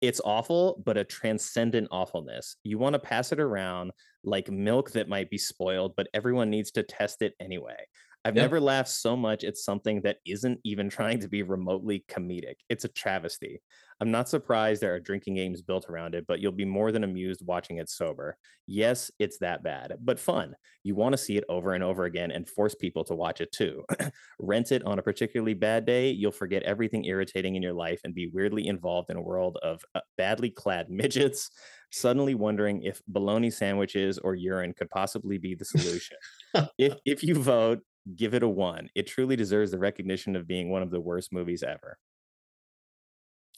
[0.00, 2.56] It's awful, but a transcendent awfulness.
[2.62, 6.70] You want to pass it around like milk that might be spoiled, but everyone needs
[6.72, 7.86] to test it anyway.
[8.26, 8.50] I've Yep.
[8.50, 12.56] never laughed so much at something that isn't even trying to be remotely comedic.
[12.68, 13.62] It's a travesty.
[14.00, 17.04] I'm not surprised there are drinking games built around it, but you'll be more than
[17.04, 18.36] amused watching it sober.
[18.66, 20.56] Yes, it's that bad, but fun.
[20.82, 23.52] You want to see it over and over again and force people to watch it
[23.52, 23.84] too.
[24.40, 28.14] Rent it on a particularly bad day, you'll forget everything irritating in your life and
[28.14, 31.50] be weirdly involved in a world of uh, badly clad midgets,
[31.90, 36.16] suddenly wondering if bologna sandwiches or urine could possibly be the solution.
[36.78, 37.80] if, if you vote,
[38.14, 38.88] give it a one.
[38.94, 41.98] It truly deserves the recognition of being one of the worst movies ever.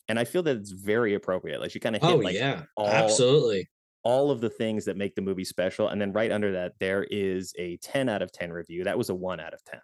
[0.08, 1.60] And I feel that it's very appropriate.
[1.60, 3.68] Like she kind of hit oh like yeah, all- absolutely.
[4.04, 5.88] all of the things that make the movie special.
[5.88, 8.84] And then right under that, there is a 10 out of 10 review.
[8.84, 9.80] That was a 1 out of 10.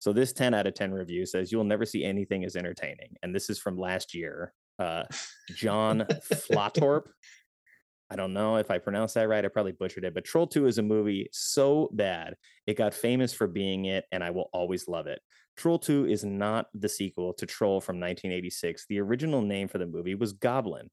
[0.00, 3.14] So this 10 out of 10 review says you'll never see anything as entertaining.
[3.22, 4.52] And this is from last year.
[4.78, 5.04] Uh,
[5.54, 6.00] John
[6.30, 7.04] Flatorp.
[8.10, 9.44] I don't know if I pronounced that right.
[9.44, 10.14] I probably butchered it.
[10.14, 12.34] But Troll 2 is a movie so bad.
[12.66, 15.20] It got famous for being it, and I will always love it.
[15.56, 18.86] Troll 2 is not the sequel to Troll from 1986.
[18.88, 20.90] The original name for the movie was Goblin.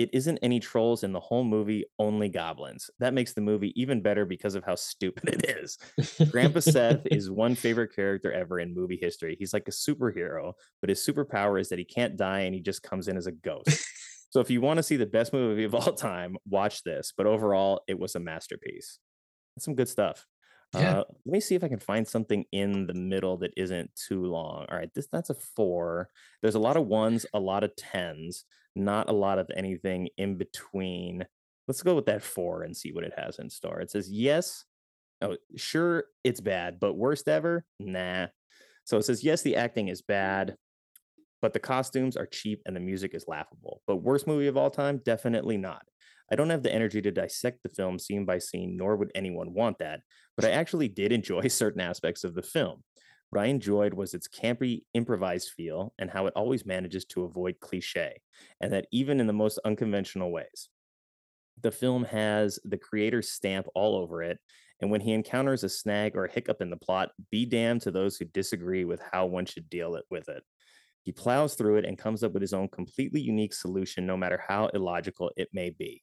[0.00, 2.88] It isn't any trolls in the whole movie, only goblins.
[3.00, 5.76] That makes the movie even better because of how stupid it is.
[6.30, 9.36] Grandpa Seth is one favorite character ever in movie history.
[9.38, 12.82] He's like a superhero, but his superpower is that he can't die and he just
[12.82, 13.84] comes in as a ghost.
[14.30, 17.12] So if you want to see the best movie of all time, watch this.
[17.16, 18.98] But overall, it was a masterpiece.
[19.54, 20.26] That's some good stuff.
[20.72, 21.00] Yeah.
[21.00, 24.24] Uh, let me see if I can find something in the middle that isn't too
[24.24, 24.66] long.
[24.70, 26.08] All right, this that's a four.
[26.42, 28.44] There's a lot of ones, a lot of tens,
[28.76, 31.26] not a lot of anything in between.
[31.66, 33.80] Let's go with that four and see what it has in store.
[33.80, 34.64] It says yes.
[35.22, 37.64] Oh, sure, it's bad, but worst ever?
[37.80, 38.28] Nah.
[38.84, 40.56] So it says yes, the acting is bad,
[41.42, 43.82] but the costumes are cheap and the music is laughable.
[43.86, 45.00] But worst movie of all time?
[45.04, 45.82] Definitely not.
[46.32, 49.52] I don't have the energy to dissect the film scene by scene, nor would anyone
[49.52, 50.00] want that,
[50.36, 52.84] but I actually did enjoy certain aspects of the film.
[53.30, 57.60] What I enjoyed was its campy, improvised feel and how it always manages to avoid
[57.60, 58.20] cliche,
[58.60, 60.68] and that even in the most unconventional ways.
[61.62, 64.38] The film has the creator's stamp all over it,
[64.80, 67.90] and when he encounters a snag or a hiccup in the plot, be damned to
[67.90, 70.42] those who disagree with how one should deal it with it.
[71.02, 74.42] He plows through it and comes up with his own completely unique solution, no matter
[74.46, 76.02] how illogical it may be.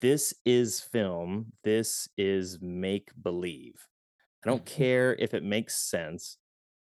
[0.00, 1.52] This is film.
[1.64, 3.74] This is make believe.
[4.44, 4.76] I don't mm-hmm.
[4.76, 6.36] care if it makes sense.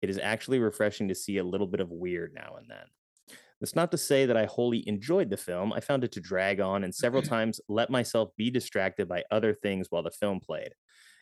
[0.01, 3.37] It is actually refreshing to see a little bit of weird now and then.
[3.61, 5.73] That's not to say that I wholly enjoyed the film.
[5.73, 9.55] I found it to drag on and several times let myself be distracted by other
[9.55, 10.71] things while the film played.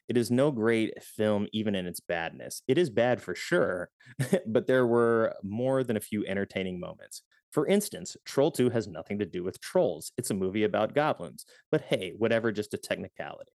[0.09, 2.63] It is no great film, even in its badness.
[2.67, 3.91] It is bad for sure,
[4.47, 7.23] but there were more than a few entertaining moments.
[7.53, 10.13] For instance, Troll 2 has nothing to do with trolls.
[10.19, 11.47] It's a movie about goblins.
[11.71, 13.53] But hey, whatever, just a technicality.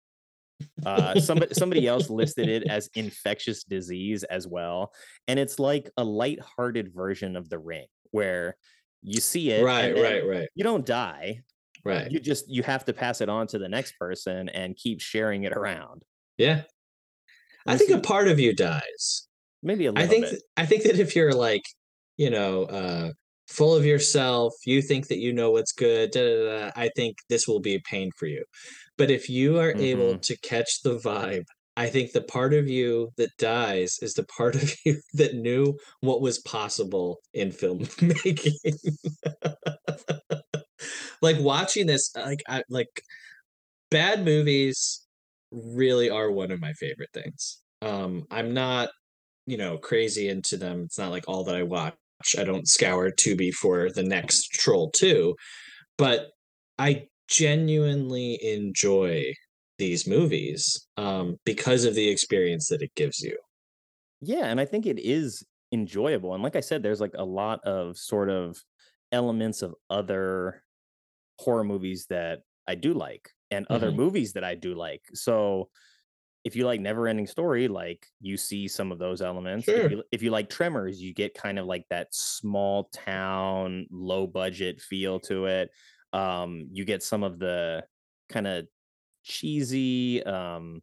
[0.85, 4.93] Uh, somebody somebody else listed it as infectious disease as well,
[5.27, 8.57] and it's like a light-hearted version of The Ring, where
[9.03, 11.41] you see it, right, right, right, You don't die.
[11.85, 12.11] right.
[12.11, 15.45] You just you have to pass it on to the next person and keep sharing
[15.45, 16.03] it around.
[16.41, 16.63] Yeah.
[17.67, 19.29] I think a part of you dies.
[19.63, 20.31] Maybe a little I think bit.
[20.31, 21.63] th- I think that if you're like,
[22.17, 23.13] you know, uh
[23.49, 27.17] full of yourself, you think that you know what's good, da, da, da, I think
[27.29, 28.45] this will be a pain for you.
[28.97, 30.23] But if you are able Mhm.
[30.23, 31.45] to catch the vibe,
[31.77, 35.77] I think the part of you that dies is the part of you that knew
[36.01, 38.55] what was possible in filmmaking.
[41.23, 43.03] like watching this, like I like
[43.91, 45.07] bad movies
[45.51, 47.61] really are one of my favorite things.
[47.83, 48.91] Um, I'm not,
[49.47, 50.83] you know, crazy into them.
[50.85, 51.95] It's not like all that I watch.
[52.39, 55.35] I don't scour Tubi for the next Troll 2,
[55.97, 56.29] but
[56.79, 59.33] I genuinely enjoy
[59.79, 63.37] these movies um, because of the experience that it gives you.
[64.21, 65.43] Yeah, and I think it is
[65.73, 66.35] enjoyable.
[66.35, 68.59] And like I said, there's like a lot of sort of
[69.13, 70.63] elements of other
[71.39, 73.93] horror movies that I do like and other Mhm.
[73.93, 75.03] movies that I do like.
[75.15, 75.71] So
[76.45, 79.69] if you like Never Ending Story, like you see some of those elements.
[79.69, 79.77] Sure.
[79.77, 84.27] If you if you like Tremors, you get kind of like that small town, low
[84.27, 85.71] budget feel to it.
[86.13, 87.87] Um, you get some of the
[88.31, 88.69] kind of
[89.25, 90.83] cheesy um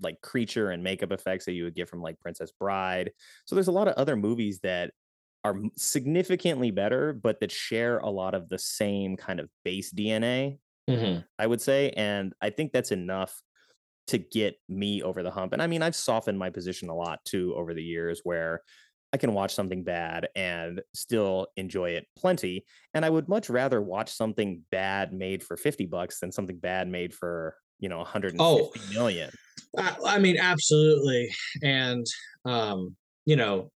[0.00, 3.12] like creature and makeup effects that you would get from like Princess Bride.
[3.46, 4.92] So there's a lot of other movies that
[5.44, 10.58] are significantly better, but that share a lot of the same kind of base DNA,
[10.88, 11.24] Mhm.
[11.38, 11.90] I would say.
[11.90, 13.42] And I think that's enough
[14.08, 15.52] to get me over the hump.
[15.52, 18.62] And I mean, I've softened my position a lot too over the years where
[19.12, 22.66] I can watch something bad and still enjoy it plenty.
[22.94, 26.88] And I would much rather watch something bad made for 50 bucks than something bad
[26.88, 28.72] made for, you know, 150 Oh.
[28.88, 29.32] million.
[29.78, 31.30] I, I mean, absolutely.
[31.62, 32.06] And,
[32.44, 33.70] um, you know,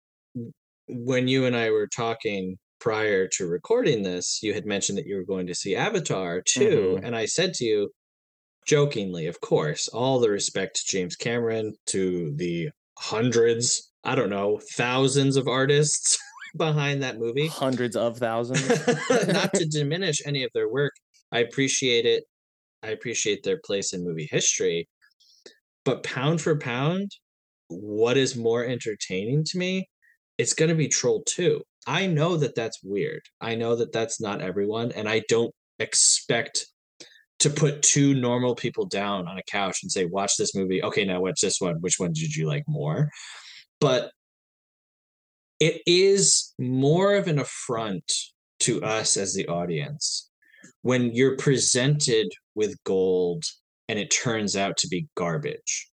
[0.88, 5.16] when you and I were talking prior to recording this, you had mentioned that you
[5.16, 7.00] were going to see Avatar too.
[7.00, 7.04] Mhm.
[7.04, 7.90] And I said to you,
[8.68, 12.70] jokingly, of course, all the respect to James Cameron, to the
[13.00, 16.16] hundreds, I don't know, thousands of artists
[16.56, 17.48] behind that movie.
[17.48, 18.70] Hundreds of thousands.
[19.28, 20.94] Not to diminish any of their work.
[21.32, 22.26] I appreciate it.
[22.84, 24.88] I appreciate their place in movie history.
[25.86, 27.10] But pound for pound,
[27.68, 29.90] what is more entertaining to me?
[30.38, 31.64] It's going to be Troll 2.
[31.86, 33.22] I know that that's weird.
[33.40, 34.92] I know that that's not everyone.
[34.92, 36.66] And I don't expect
[37.40, 40.84] to put two normal people down on a couch and say, watch this movie.
[40.84, 41.76] Okay, now watch this one.
[41.82, 43.10] Which one did you like more?
[43.80, 44.12] But
[45.60, 48.12] it is more of an affront
[48.62, 50.30] to us as the audience
[50.82, 53.44] when you're presented with gold
[53.88, 55.90] and it turns out to be garbage.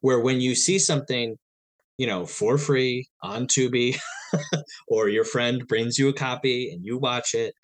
[0.00, 1.36] Where when you see something,
[1.98, 3.98] you know, for free on Tubi,
[4.88, 7.54] or your friend brings you a copy and you watch it,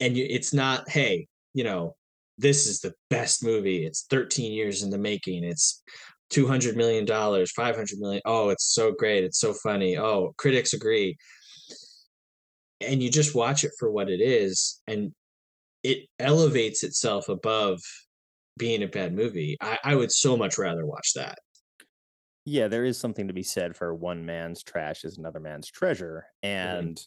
[0.00, 1.94] and you, it's not, hey, you know,
[2.38, 3.84] this is the best movie.
[3.84, 5.44] It's 13 years in the making.
[5.44, 5.82] It's
[6.30, 11.16] 200 million dollars 500 million oh it's so great it's so funny oh critics agree
[12.80, 15.12] and you just watch it for what it is and
[15.82, 17.78] it elevates itself above
[18.58, 21.38] being a bad movie i, I would so much rather watch that
[22.44, 26.26] yeah, there is something to be said for one man's trash is another man's treasure.
[26.42, 27.00] And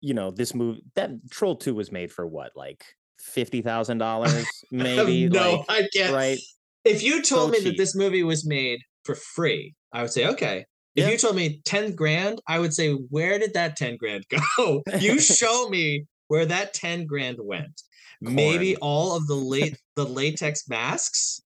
[0.00, 2.86] you know, this movie that Troll 2 was made for what, like
[3.20, 5.28] fifty thousand dollars, maybe?
[5.30, 6.44] no like, i can't right?
[6.84, 10.28] if you told So me that this movie was made for free i would say
[10.28, 10.66] okay
[10.96, 11.08] if Yeah.
[11.08, 14.24] you told me 10 grand i would say where did that 10 grand
[14.58, 17.82] go you show me where that 10 grand went
[18.22, 21.41] maybe all of the late the latex masks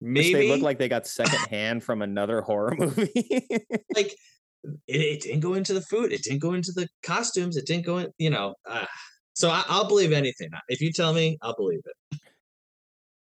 [0.00, 3.12] Which maybe they look like they got secondhand from another horror movie.
[3.94, 4.14] like
[4.86, 7.86] it, it didn't go into the food it didn't go into the costumes it didn't
[7.86, 8.84] go in you know uh,
[9.34, 10.50] so I, i'll believe anything.
[10.68, 12.20] If you tell me i'll believe it.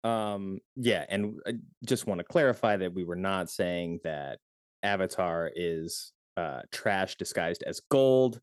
[0.08, 1.52] Um yeah and i
[1.84, 4.38] just want to clarify that we were not saying that
[4.82, 8.40] avatar is uh trash disguised as gold.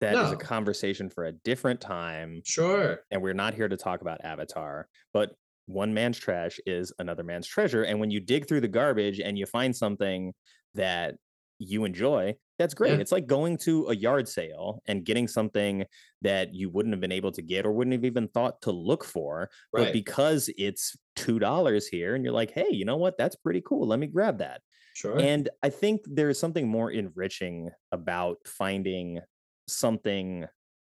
[0.00, 0.36] That is No.
[0.36, 2.40] a conversation for a different time.
[2.44, 3.00] Sure.
[3.10, 5.32] And we're not here to talk about avatar but
[5.68, 9.38] one man's trash is another man's treasure and when you dig through the garbage and
[9.38, 10.32] you find something
[10.74, 11.14] that
[11.58, 12.94] you enjoy that's great.
[12.94, 12.98] Yeah.
[12.98, 15.84] it's like going to a yard sale and getting something
[16.22, 19.04] that you wouldn't have been able to get or wouldn't have even thought to look
[19.04, 23.16] for but because it's two dollars here and you're like hey you know what?
[23.16, 23.86] That's pretty cool.
[23.86, 24.60] Let me grab that.
[24.94, 25.18] Sure.
[25.18, 29.20] And i think there's something more enriching about finding
[29.68, 30.46] something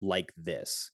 [0.00, 0.90] like this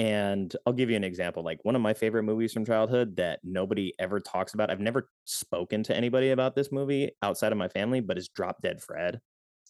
[0.00, 3.38] and i'll give you an example like one of my favorite movies from childhood that
[3.44, 7.68] nobody ever talks about i've never spoken to anybody about this movie outside of my
[7.68, 9.20] family but is drop dead fred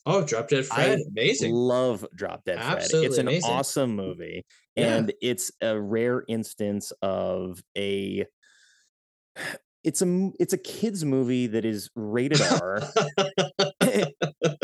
[0.07, 2.77] oh drop dead fred I amazing love Drop Dead Fred.
[2.79, 3.51] Absolutely It's an amazing.
[3.51, 4.45] awesome movie.
[4.77, 4.97] Yeah.
[4.97, 8.25] And it's a rare instance of a
[9.85, 12.83] it's a it's a kids movie that is rated R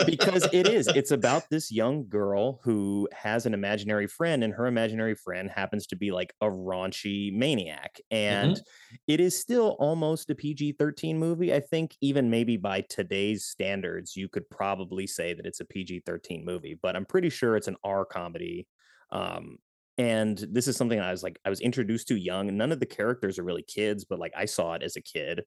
[0.06, 0.88] because it is.
[0.88, 5.86] It's about this young girl who has an imaginary friend, and her imaginary friend happens
[5.88, 8.00] to be like a raunchy maniac.
[8.10, 8.60] And
[9.06, 11.52] it is still almost a PG 13 movie.
[11.52, 16.02] I think, even maybe by today's standards, you could probably say that it's a PG
[16.06, 18.66] 13 movie, but I'm pretty sure it's an R comedy.
[19.10, 19.58] Um,
[19.98, 22.54] and this is something I was like, I was introduced to young.
[22.56, 25.42] None of the characters are really kids, but like I saw it as a kid.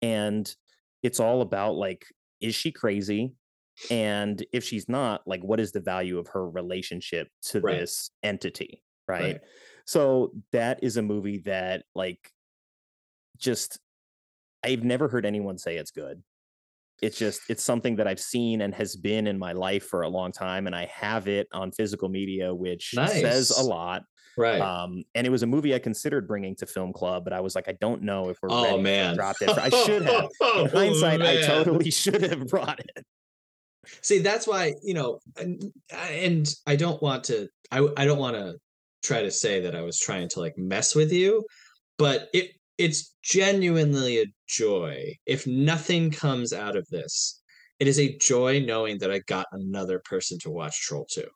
[0.00, 0.52] And
[1.02, 2.06] it's all about like,
[2.40, 3.34] is she crazy?
[3.90, 7.78] And if she's not, like, what is the value of her relationship to Right.
[7.80, 8.82] this entity?
[9.08, 9.22] Right?
[9.22, 9.40] Right.
[9.86, 12.30] So that is a movie that, like,
[13.38, 13.78] just
[14.62, 16.22] I've never heard anyone say it's good.
[17.02, 20.08] It's just it's something that I've seen and has been in my life for a
[20.08, 24.02] long time, and I have it on physical media, which says a lot.
[24.36, 24.60] right.
[24.60, 27.54] Um, and it was a movie I considered bringing to film club, but I was
[27.54, 29.10] like, I don't know if we're oh ready man.
[29.12, 29.48] to drop it.
[29.48, 30.28] I should have.
[30.42, 33.06] Oh, In hindsight, I totally should have brought it.
[34.02, 37.48] See, that's why you know, and, and I don't want to.
[37.70, 38.54] I I don't want to
[39.02, 41.44] try to say that I was trying to like mess with you,
[41.98, 45.14] but it it's genuinely a joy.
[45.26, 47.42] If nothing comes out of this,
[47.78, 51.28] it is a joy knowing that I got another person to watch Troll Two.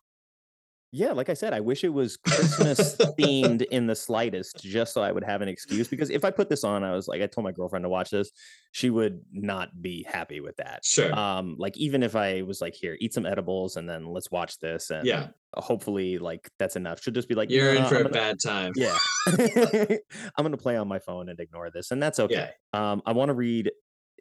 [0.91, 5.01] Yeah, like I said, I wish it was Christmas themed in the slightest, just so
[5.01, 5.87] I would have an excuse.
[5.89, 8.11] Because if I put this on, I was like, I told my girlfriend to watch
[8.11, 8.31] this,
[8.71, 10.85] she would not be happy with that.
[10.85, 11.13] Sure.
[11.13, 14.57] Um, like even if I was like, here, eat some edibles and then let's watch
[14.59, 15.27] this, and Yeah.
[15.55, 17.01] hopefully, like that's enough.
[17.01, 18.71] She'll just be like, You're in for I'm a gonna- bad time.
[18.77, 18.97] Yeah.
[19.27, 22.51] I'm going to play on my phone and ignore this, and that's okay.
[22.73, 23.69] Um, I want to read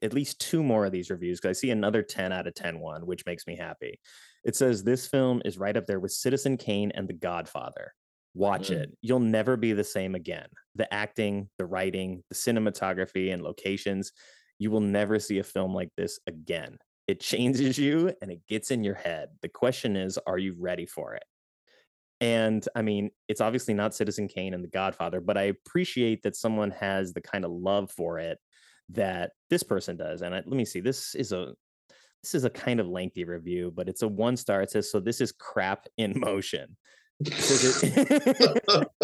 [0.03, 2.81] at least two more of these reviews because I see another 10 out of 10
[2.81, 4.01] one, which makes me happy.
[4.45, 7.93] It says this film is right up there with Citizen Kane and The Godfather.
[8.35, 8.77] Watch Mm.
[8.77, 8.99] it.
[9.01, 10.49] You'll never be the same again.
[10.75, 14.13] The acting, the writing, the cinematography, and locations.
[14.59, 16.79] You will never see a film like this again.
[17.07, 19.29] It changes you and it gets in your head.
[19.43, 21.25] The question is, are you ready for it?
[22.21, 26.37] And I mean, it's obviously not Citizen Kane and The Godfather, but I appreciate that
[26.37, 28.39] someone has the kind of love for it
[28.91, 30.23] that this person does.
[30.23, 31.55] And I, let me see, this is a
[32.25, 34.63] this is a kind of lengthy review, but it's a one star.
[34.63, 36.77] It says, "So this is crap in motion."
[37.21, 38.89] It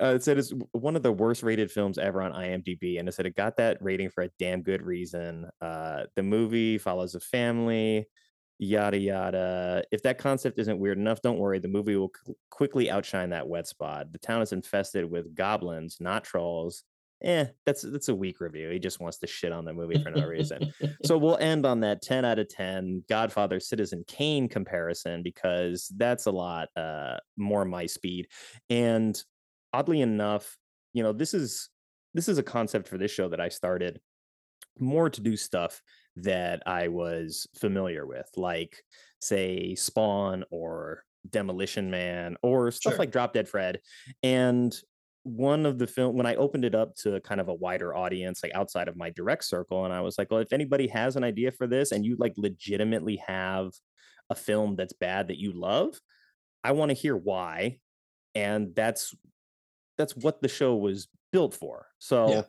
[0.00, 3.12] uh, it said it's one of the worst rated films ever on IMDb, and it
[3.12, 5.48] said it got that rating for a damn good reason.
[5.62, 8.06] Uh, the movie follows a family,
[8.58, 9.82] yada yada.
[9.90, 11.60] If that concept isn't weird enough, don't worry.
[11.60, 14.12] The movie will qu- quickly outshine that wet spot.
[14.12, 16.84] The town is infested with goblins, not trolls.
[17.24, 18.70] Eh, that's that's a weak review.
[18.70, 20.72] He just wants to shit on the movie for no reason.
[21.04, 26.26] so we'll end on that 10 out of 10 Godfather Citizen Kane comparison because that's
[26.26, 28.26] a lot uh more my speed.
[28.70, 29.20] And
[29.72, 30.56] oddly enough,
[30.92, 31.68] you know, this is
[32.14, 34.00] this is a concept for this show that I started
[34.78, 35.80] more to do stuff
[36.16, 38.82] that I was familiar with, like
[39.20, 42.98] say Spawn or Demolition Man or stuff Sure.
[42.98, 43.80] like Drop Dead Fred.
[44.22, 44.74] And
[45.24, 48.42] one of the film when I opened it up to kind of a wider audience,
[48.42, 51.24] like outside of my direct circle, and I was like, well, if anybody has an
[51.24, 53.70] idea for this and you like legitimately have
[54.30, 56.00] a film that's bad that you love,
[56.64, 57.78] I want to hear why.
[58.34, 59.14] And that's
[59.98, 61.86] that's what the show was built for.
[61.98, 62.46] So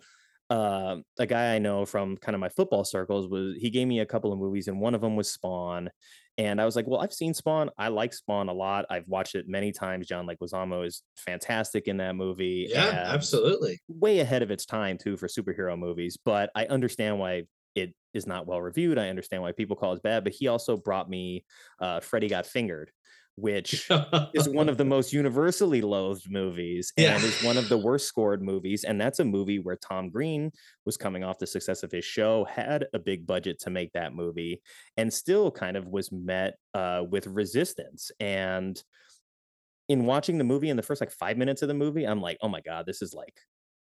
[0.50, 4.00] uh, a guy I know from kind of my football circles was he gave me
[4.00, 5.90] a couple of movies, and one of them was Spawn.
[6.38, 7.70] And I was like, well, I've seen Spawn.
[7.78, 8.86] I like Spawn a lot.
[8.90, 10.08] I've watched it many times.
[10.08, 12.68] John Leguizamo is fantastic in that movie.
[12.70, 13.80] yeah, absolutely.
[13.88, 16.18] Way ahead of its time too for superhero movies.
[16.24, 17.44] But I understand why
[17.76, 18.98] it is not well reviewed.
[18.98, 20.24] I understand why people call it bad.
[20.24, 21.46] But he also brought me
[21.80, 22.92] uh, Freddy Got Fingered,
[23.36, 23.90] which
[24.34, 27.28] is one of the most universally loathed movies and Yeah.
[27.28, 28.84] is one of the worst scored movies.
[28.84, 30.52] And that's a movie where Tom Green
[30.86, 34.14] was coming off the success of his show, had a big budget to make that
[34.14, 34.62] movie,
[34.98, 38.12] and still kind of was met uh, with resistance.
[38.20, 38.82] And
[39.90, 42.38] in watching the movie in the first like five minutes of the movie, I'm like,
[42.42, 43.38] oh my God, this is like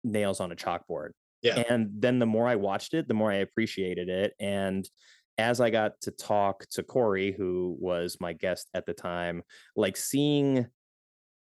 [0.03, 1.09] nails on a chalkboard.
[1.41, 1.63] Yeah.
[1.69, 4.33] And then the more I watched it, the more I appreciated it.
[4.39, 4.89] And
[5.37, 9.43] as I got to talk to Corey, who was my guest at the time,
[9.75, 10.67] like seeing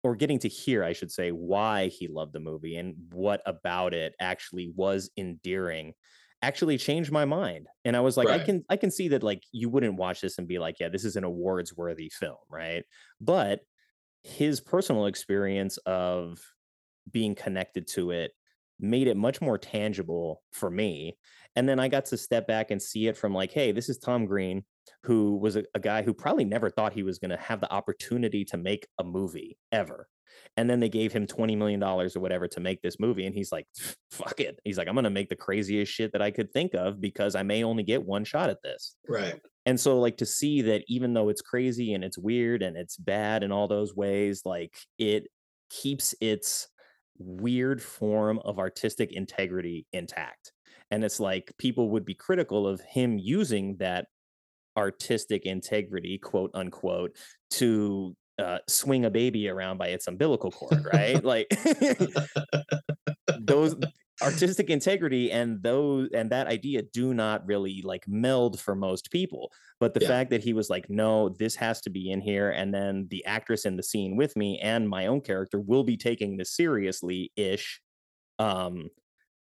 [0.03, 3.93] or getting to hear, I should say, why he loved the movie and what about
[3.93, 5.95] it actually was endearing
[6.43, 7.67] actually changed my mind.
[7.85, 10.39] And I was like, I can I can see that like you wouldn't watch this
[10.39, 12.85] and be like, yeah, this is an awards worthy film, right?
[13.21, 13.61] But
[14.23, 16.39] his personal experience of
[17.11, 18.33] being connected to it
[18.79, 21.17] made it much more tangible for me.
[21.57, 23.99] And then I got to step back and see it from like, hey, this is
[23.99, 24.65] Tom Green.
[25.03, 27.73] who was a, a guy who probably never thought he was going to have the
[27.73, 30.07] opportunity to make a movie ever.
[30.57, 33.27] And then they gave him $20 million or whatever to make this movie.
[33.27, 33.67] And he's like,
[34.11, 34.59] fuck it.
[34.65, 37.35] He's like, I'm going to make the craziest shit that I could think of because
[37.35, 38.97] I may only get one shot at this.
[39.09, 39.41] Right.
[39.65, 42.97] And so, like, to see that even though it's crazy and it's weird and it's
[42.97, 45.25] bad in all those ways, like, it
[45.71, 46.69] keeps its
[47.19, 50.53] weird form of artistic integrity intact.
[50.91, 54.07] And it's like people would be critical of him using that
[54.77, 57.17] artistic integrity, quote unquote,
[57.53, 61.25] to uh, swing a baby around by its umbilical cord, right?
[61.25, 61.49] like
[63.37, 63.77] those
[64.23, 69.51] artistic integrity and those and that idea do not really like meld for most people.
[69.79, 70.13] But the Yeah.
[70.13, 73.25] fact that he was like, no, this has to be in here, and then the
[73.27, 77.31] actress in the scene with me and my own character will be taking this seriously
[77.37, 77.81] ish,
[78.39, 78.91] um,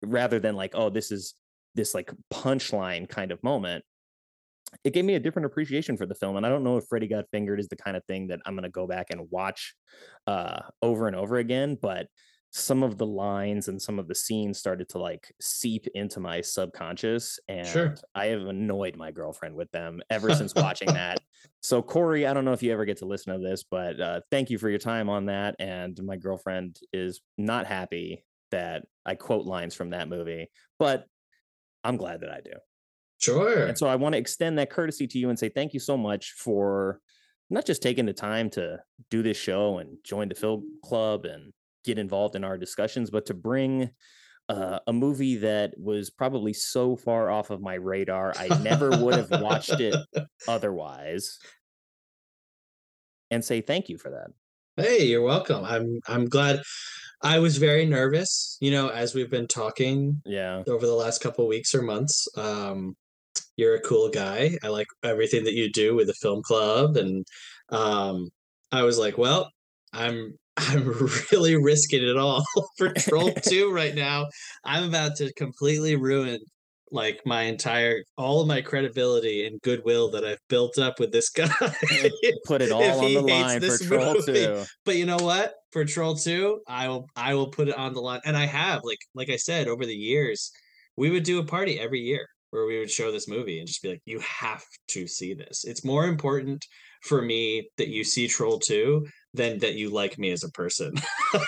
[0.03, 1.35] rather than like, oh, this is
[1.75, 3.83] this like punchline kind of moment
[4.83, 7.07] it gave me a different appreciation for the film and i don't know if freddy
[7.07, 9.75] got fingered is the kind of thing that i'm going to go back and watch
[10.27, 12.07] uh over and over again but
[12.51, 16.39] some of the lines and some of the scenes started to like seep into my
[16.39, 17.95] subconscious and Sure.
[18.15, 21.19] i have annoyed my girlfriend with them ever since watching that
[21.61, 24.21] so corey i don't know if you ever get to listen to this but uh,
[24.31, 29.15] thank you for your time on that and my girlfriend is not happy that i
[29.15, 30.49] quote lines from that movie
[30.79, 31.05] but
[31.83, 32.51] i'm glad that i do
[33.17, 33.65] Sure.
[33.65, 35.97] and so I want to extend that courtesy to you and say thank you so
[35.97, 36.99] much for
[37.49, 38.79] not just taking the time to
[39.09, 41.53] do this show and join the film club and
[41.85, 43.89] get involved in our discussions, but to bring
[44.49, 49.15] uh, a movie that was probably so far off of my radar, I never would
[49.15, 49.95] have watched it
[50.47, 51.39] otherwise.
[53.31, 54.27] And say thank you for that.
[54.77, 55.63] Hey, you're welcome.
[55.63, 56.61] I'm I'm glad.
[57.25, 60.61] I was very nervous, you know, as we've been talking Yeah.
[60.67, 62.27] over the last couple weeks or months.
[62.37, 62.93] Um,
[63.57, 64.57] you're a cool guy.
[64.63, 67.25] I like everything that you do with the film club, and
[67.69, 68.29] um,
[68.71, 69.49] I was like, well,
[69.91, 70.87] I'm I'm
[71.31, 72.43] really risking it all
[72.77, 74.27] for Troll Two right now.
[74.63, 76.39] I'm about to completely ruin
[76.91, 81.29] like my entire all of my credibility and goodwill that I've built up with this
[81.29, 81.49] guy.
[82.45, 84.45] Put it all on the line for Troll movie.
[84.45, 84.63] 2.
[84.85, 85.55] But you know what?
[85.75, 88.21] For Troll 2, I will I will put it on the line.
[88.23, 90.49] And I have, like like I said, over the years,
[90.95, 93.81] we would do a party every year where we would show this movie and just
[93.81, 95.65] be like, you have to see this.
[95.65, 96.65] It's more important
[97.03, 100.93] for me that you see Troll 2 than that you like me as a person.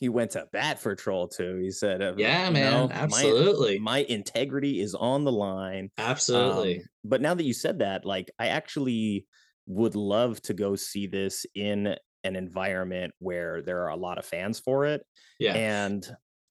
[0.00, 1.60] he went to bat for Troll 2.
[1.62, 3.78] He said, uh, Yeah, man, know, my- absolutely.
[3.78, 5.90] My, integrity is on the line.
[5.96, 6.78] Absolutely.
[6.78, 9.26] Um, but now that you said that, like, I actually
[9.68, 14.24] would love to go see this in an environment where there are a lot of
[14.24, 15.02] fans for it.
[15.38, 15.54] yeah.
[15.54, 16.04] And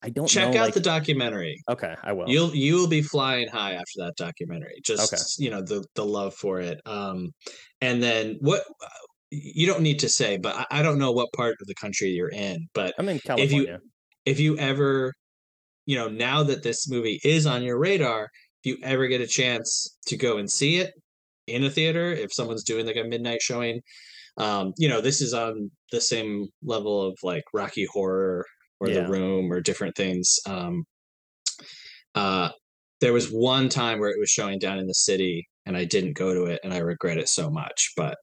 [0.03, 1.60] I don't Check know, out like- the documentary.
[1.68, 2.30] Okay, I will.
[2.30, 4.80] You'll you will be flying high after that documentary.
[4.85, 6.80] Just you know the the love for it.
[6.85, 7.31] Um,
[7.81, 8.61] and then what
[9.31, 12.10] you don't need to say, but I, I don't know what part of the country
[12.10, 12.68] you're in.
[12.76, 13.80] But I'm in if California.
[13.84, 13.89] you
[14.26, 15.14] if you ever,
[15.88, 18.30] you know, now that this movie is on your radar,
[18.64, 20.94] if you ever get a chance to go and see it
[21.48, 23.82] in a theater, if someone's doing like a midnight showing,
[24.38, 28.45] um, you know, this is on the same level of like Rocky Horror
[28.80, 29.02] or Yeah.
[29.02, 30.40] The Room or different things.
[30.45, 30.86] Um,
[32.14, 32.49] uh,
[33.02, 36.14] there was one time where it was showing down in the city, and I didn't
[36.14, 37.94] go to it, and I regret it so much.
[37.95, 38.18] But,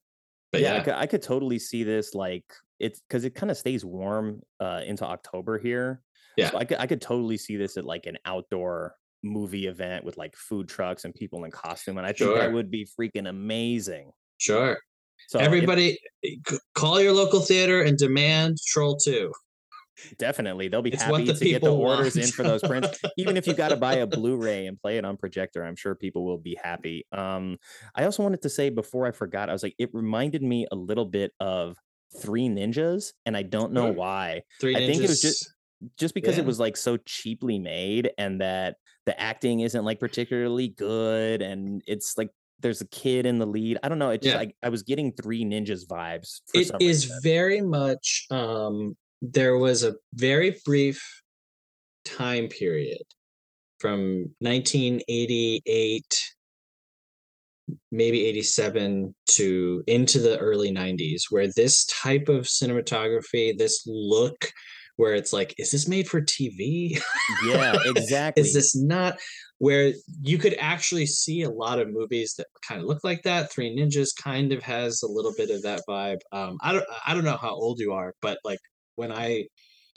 [0.52, 2.44] but yeah, yeah, I, could, I could totally see this like
[2.80, 6.02] it's because it kind of stays warm uh into October here.
[6.36, 6.50] Yeah.
[6.50, 8.94] So I could I could totally see this at like an outdoor
[9.24, 12.70] movie event with like food trucks and people in costume, and I think that would
[12.70, 14.12] be freaking amazing.
[14.38, 14.78] sure.
[15.28, 19.32] So Everybody, c- call your local theater and demand Troll Two.
[20.18, 23.00] definitely they'll be It's happy the to get the orders in for those prints.
[23.16, 25.94] Even if you got to buy a Blu-ray and play it on projector, I'm sure
[25.94, 27.06] people will be happy.
[27.12, 27.58] Um,
[27.94, 30.74] I also wanted to say before I forgot, I was like, it reminded me a
[30.76, 31.76] little bit of
[32.20, 34.42] Three Ninjas, and I don't know why.
[34.60, 34.86] Three I ninjas.
[34.86, 35.52] think it was just
[35.98, 36.42] just because Yeah.
[36.42, 38.76] it was like so cheaply made and that
[39.06, 43.78] the acting isn't like particularly good and it's like there's a kid in the lead.
[43.82, 44.10] I don't know.
[44.10, 44.38] It just Yeah.
[44.38, 46.40] like I was getting three ninjas vibes.
[46.46, 47.20] For It is reason.
[47.22, 48.26] very much.
[48.30, 51.02] Um, there was a very brief
[52.04, 53.02] time period
[53.80, 56.04] from 1988
[57.90, 64.50] maybe 87 to into the early 90s where this type of cinematography this look
[64.96, 66.98] where it's like is this made for tv
[67.46, 68.40] yeah, exactly.
[68.42, 69.18] is this not
[69.58, 69.92] where
[70.22, 73.76] you could actually see a lot of movies that kind of look like that three
[73.76, 77.24] ninjas kind of has a little bit of that vibe um i don't i don't
[77.24, 78.58] know how old you are but like
[78.96, 79.44] when i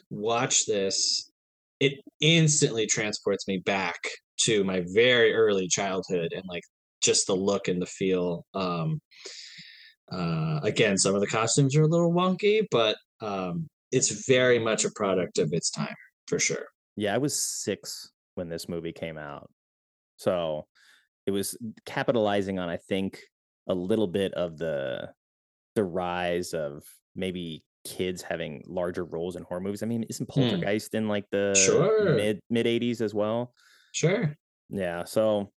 [0.09, 1.31] watch this
[1.79, 3.97] it instantly transports me back
[4.39, 6.63] to my very early childhood and like
[7.01, 8.45] just the look and the feel.
[8.53, 9.01] Um,
[10.11, 14.85] uh, again, some of the costumes are a little wonky, but um, it's very much
[14.85, 15.95] a product of its time
[16.27, 16.67] for sure.
[16.95, 19.49] Yeah, I was six when this movie came out.
[20.17, 20.67] So
[21.25, 23.21] it was capitalizing on, I think,
[23.67, 25.11] a little bit of the
[25.75, 26.83] the rise of
[27.15, 29.83] maybe kids having larger roles in horror movies.
[29.83, 30.41] I mean, isn't Hmm.
[30.41, 32.15] Poltergeist in like the Sure.
[32.15, 33.53] mid mid 80s as well?
[33.93, 34.35] Sure.
[34.69, 35.03] Yeah.
[35.05, 35.51] So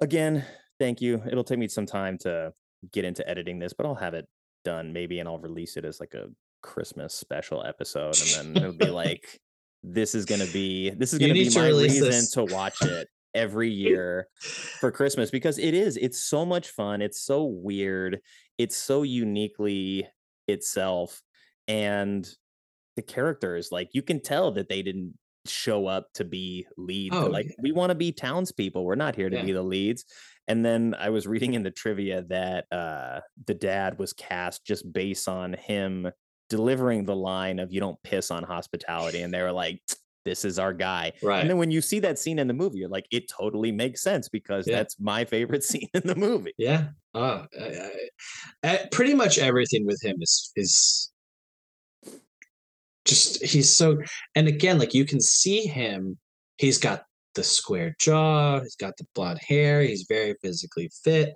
[0.00, 0.44] again,
[0.78, 1.22] thank you.
[1.30, 2.52] It'll take me some time to
[2.92, 4.26] get into editing this, but I'll have it
[4.64, 6.26] done maybe and I'll release it as like a
[6.62, 8.16] Christmas special episode.
[8.38, 9.40] And then it'll be like,
[9.82, 12.30] this is gonna be this is You gonna be my reason this.
[12.32, 14.26] to watch it every year
[14.80, 17.00] for Christmas because it is, it's so much fun.
[17.02, 18.20] It's so weird.
[18.58, 20.08] It's so uniquely
[20.48, 21.22] itself.
[21.68, 22.28] And
[22.96, 25.14] the characters, like you can tell that they didn't
[25.46, 27.14] show up to be lead.
[27.14, 27.54] Oh, like yeah.
[27.62, 28.84] we want to be townspeople.
[28.84, 29.44] We're not here to Yeah.
[29.44, 30.04] be the leads.
[30.48, 34.90] And then I was reading in the trivia that uh the dad was cast just
[34.92, 36.08] based on him
[36.48, 39.22] delivering the line of you don't piss on hospitality.
[39.22, 39.80] And they were like,
[40.24, 41.12] this is our guy.
[41.22, 41.40] Right.
[41.40, 44.02] And then when you see that scene in the movie, you're like, it totally makes
[44.02, 44.76] sense because Yeah.
[44.76, 46.52] that's my favorite scene in the movie.
[46.58, 46.88] Yeah.
[47.14, 47.64] Oh, I,
[48.64, 51.10] I, I- pretty much everything with him is is
[53.04, 53.96] just he's so
[54.34, 56.18] and again like you can see him
[56.58, 57.04] he's got
[57.34, 61.32] the square jaw he's got the blonde hair he's very physically fit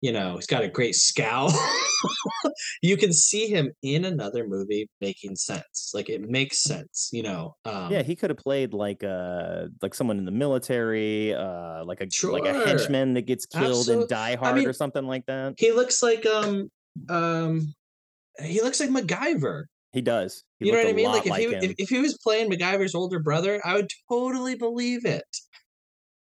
[0.00, 1.52] you know he's got a great scowl
[2.82, 7.54] you can see him in another movie making sense like it makes sense you know
[7.64, 12.00] um yeah, he could have played like uh like someone in the military, uh like
[12.00, 15.26] a like a henchman that gets killed in Die I Hard mean, or something like
[15.26, 15.54] that.
[15.58, 16.68] he looks like um
[17.08, 17.74] um
[18.42, 19.64] he looks like MacGyver.
[19.92, 20.44] He does.
[20.58, 21.06] He you know what I mean?
[21.06, 21.62] Like if like he him.
[21.62, 25.24] if, if he was playing MacGyver's older brother, I would totally believe it.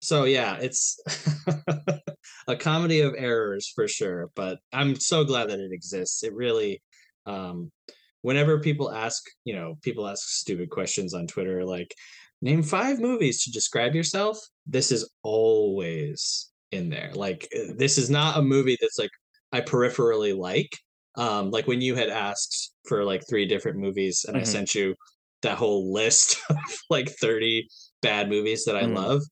[0.05, 0.99] So yeah, it's
[2.49, 6.23] a comedy of errors for sure, but I'm so glad that it exists.
[6.23, 6.83] It really
[7.27, 7.73] um
[8.21, 11.95] whenever people ask, you know, people ask stupid questions on Twitter like
[12.43, 17.11] name 5 movies to describe yourself, this is always in there.
[17.15, 19.11] Like uh, this is not a movie that's like
[19.53, 20.71] I peripherally like.
[21.17, 24.47] Um like when you had asked for like three different movies and I Mhm.
[24.53, 24.97] sent you
[25.43, 26.57] that whole list of
[26.91, 27.69] like 30
[28.03, 28.95] bad movies that I Mhm.
[28.95, 29.23] love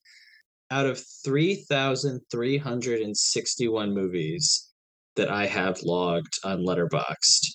[0.73, 4.69] out of 3,361 movies
[5.16, 7.49] that I have logged on Letterboxd,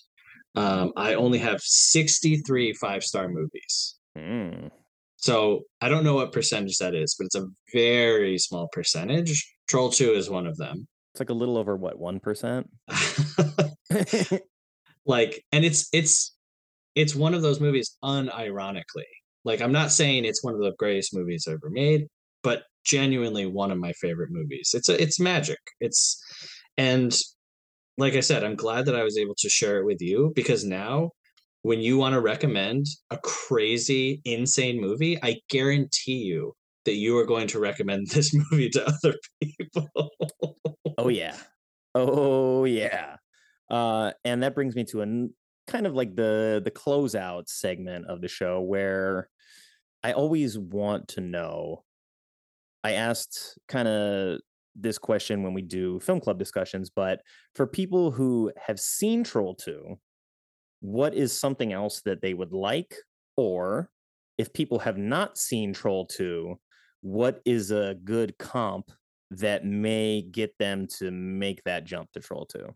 [0.55, 3.95] um, I only have 63 five star movies.
[4.15, 4.69] Mm.
[5.15, 9.51] So I don't know what percentage that is, but it's a very small percentage.
[9.67, 10.87] Troll 2 is one of them.
[11.13, 12.69] It's like a little over what, one percent?
[15.07, 16.35] like, and it's it's
[16.93, 19.09] it's one of those movies unironically.
[19.43, 22.07] Like I'm not saying it's one of the greatest movies ever made,
[22.47, 24.71] but genuinely one of my favorite movies.
[24.73, 25.59] It's a it's magic.
[25.81, 26.17] It's
[26.77, 27.13] and
[27.97, 30.63] like I said, I'm glad that I was able to share it with you because
[30.63, 31.11] now
[31.63, 36.53] when you want to recommend a crazy, insane movie, I guarantee you
[36.85, 39.89] that you are going to recommend this movie to other people.
[40.99, 41.35] Oh yeah.
[41.93, 43.17] Oh yeah.
[43.69, 45.35] Uh and that brings me to an
[45.67, 49.29] kind of like the the closeout segment of the show where
[50.01, 51.83] I always want to know
[52.87, 54.39] I asked kind of
[54.73, 57.19] this question when we do film club discussions, but
[57.53, 59.99] for people who have seen Troll 2,
[60.79, 62.95] what is something else that they would like?
[63.35, 63.89] Or
[64.37, 66.55] if people have not seen Troll 2,
[67.01, 68.89] what is a good comp
[69.31, 72.73] that may get them to make that jump to Troll 2?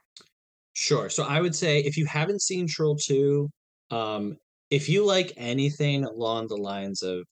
[0.74, 1.08] Sure.
[1.08, 3.50] So I would say if you haven't seen Troll 2,
[3.92, 4.36] um,
[4.72, 7.24] if you like anything along the lines of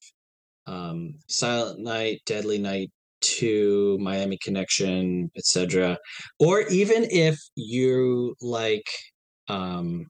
[0.70, 2.90] um, Silent Night, Deadly Night
[3.22, 5.98] 2, Miami Connection, etc.,
[6.38, 8.86] or even if you like
[9.48, 10.06] um,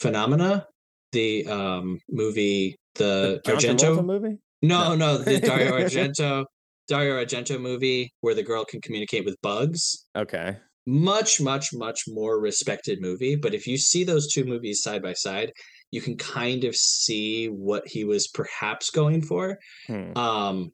[0.00, 0.66] Phenomena,
[1.12, 4.04] the um, movie, the, Travolta Argento.
[4.04, 4.38] movie?
[4.62, 4.94] No, No.
[4.96, 6.44] no, the Dario Argento,
[6.88, 10.56] Dario Argento movie where the girl can communicate with bugs Okay.
[10.86, 15.14] much much much more respected movie but if you see those two movies side by
[15.14, 15.50] side
[15.90, 20.16] you can kind of see what he was perhaps going for Hmm.
[20.16, 20.72] um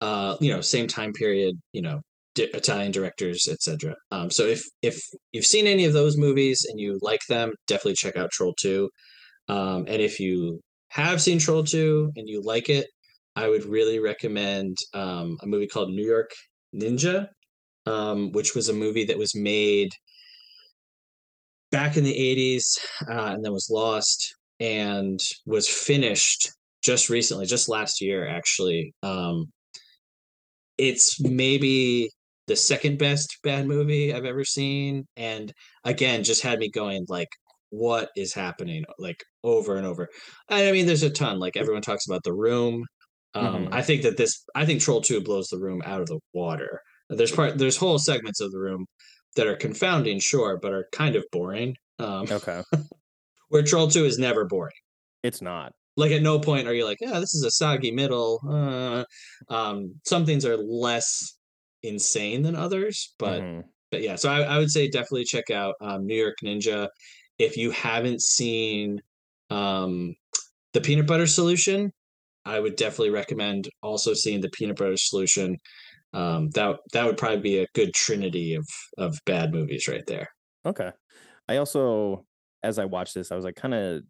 [0.00, 2.00] uh you know same time period you know
[2.34, 5.00] di- italian directors etc um so if if
[5.32, 8.90] you've seen any of those movies and you like them definitely check out troll 2
[9.48, 12.86] um and if you have seen troll 2 and you like it
[13.36, 16.30] i would really recommend um a movie called new york
[16.74, 17.28] ninja
[17.86, 19.90] um, which was a movie that was made
[21.78, 22.64] back in the 80s
[23.10, 26.50] uh, and then was lost and was finished
[26.82, 28.82] just recently, just last year actually.
[29.02, 29.36] Um
[30.78, 32.10] it's maybe
[32.46, 35.52] the second best bad movie I've ever seen and
[35.84, 37.28] again just had me going like
[37.70, 40.08] what is happening like over and over.
[40.48, 42.84] I mean there's a ton like everyone talks about The Room.
[43.34, 43.68] Um Mhm.
[43.72, 46.80] I think that this I think Troll 2 blows The Room out of the water.
[47.10, 48.86] There's part there's whole segments of The Room
[49.36, 51.76] that are confounding sure but are kind of boring.
[51.98, 52.62] Um Okay.
[53.48, 54.72] where Troll 2 is never boring.
[55.22, 55.72] It's not.
[55.96, 58.40] Like at no point are you like, yeah, this is a soggy middle.
[58.46, 59.04] Uh,
[59.48, 61.38] um, some things are less
[61.82, 63.62] insane than others, but Mhm.
[63.90, 64.16] but yeah.
[64.16, 66.88] So I, I would say definitely check out um, New York Ninja
[67.38, 69.00] if you haven't seen
[69.48, 70.14] um,
[70.74, 71.92] the Peanut Butter Solution.
[72.44, 75.56] I would definitely recommend also seeing the Peanut Butter Solution.
[76.16, 78.66] Um, that that would probably be a good trinity of
[78.96, 80.28] of bad movies right there.
[80.64, 80.90] Okay.
[81.48, 82.26] I also,
[82.62, 84.02] as I watched this, I was like, kind of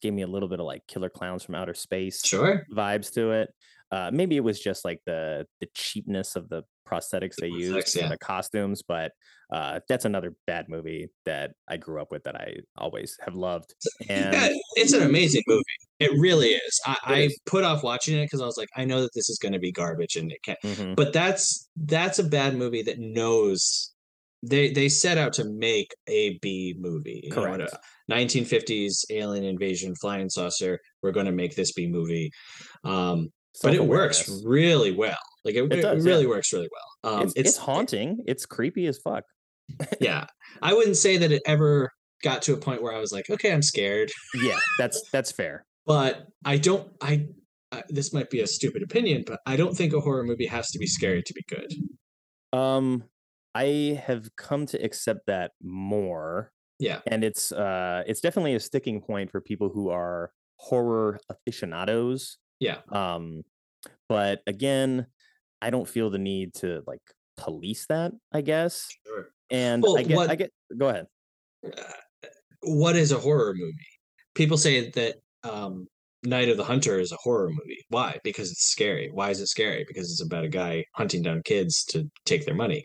[0.00, 2.64] gave me a little bit of like Killer Clowns from Outer Space Sure.
[2.74, 3.50] vibes to it.
[3.90, 7.92] Uh, maybe it was just like the the cheapness of the prosthetics they used prosthetics,
[7.92, 8.08] for yeah.
[8.08, 9.12] the costumes, but
[9.52, 13.74] uh, that's another bad movie that I grew up with that I always have loved.
[14.08, 15.62] And Yeah, it's an amazing movie.
[15.98, 16.80] It really is.
[16.86, 19.38] I, I put off watching it because I was like, I know that this is
[19.38, 20.58] going to be garbage, and it can't.
[20.62, 20.96] Mhm.
[20.96, 23.92] But that's that's a bad movie that knows
[24.42, 27.20] they they set out to make a B movie.
[27.24, 27.74] You know, Correct.
[28.10, 30.78] 1950s alien invasion flying saucer.
[31.02, 32.30] We're going to make this B movie.
[32.84, 33.28] Um,
[33.62, 35.16] but it works really well.
[35.44, 36.28] Like it, It it really yeah.
[36.28, 36.68] works really
[37.02, 37.14] well.
[37.14, 38.18] Um, it's, it's haunting.
[38.26, 39.24] It's creepy as fuck.
[40.00, 40.26] yeah.
[40.60, 41.90] I wouldn't say that it ever
[42.22, 44.10] got to a point where I was like, okay, I'm scared.
[44.34, 45.64] Yeah, that's that's fair.
[45.86, 46.90] But I don't.
[47.00, 47.26] I,
[47.88, 50.78] this might be a stupid opinion, but I don't think a horror movie has to
[50.78, 51.72] be scary to be good.
[52.58, 53.04] Um,
[53.54, 56.52] I have come to accept that more.
[56.78, 57.00] Yeah.
[57.06, 62.80] and it's uh it's definitely a sticking point for people who are horror aficionados Yeah,
[62.92, 63.44] um
[64.10, 65.06] but again
[65.62, 67.00] i don't feel the need to like
[67.38, 69.28] police that i guess sure.
[69.48, 71.06] and Well, i get what- i get go ahead
[71.64, 71.82] Uh,
[72.60, 73.92] what is a horror movie?
[74.34, 75.14] People say that
[75.44, 75.86] um,
[76.24, 77.84] Night of the Hunter is a horror movie.
[77.88, 78.18] Why?
[78.24, 79.10] Because it's scary.
[79.12, 79.84] Why is it scary?
[79.86, 82.84] Because it's about a guy hunting down kids to take their money.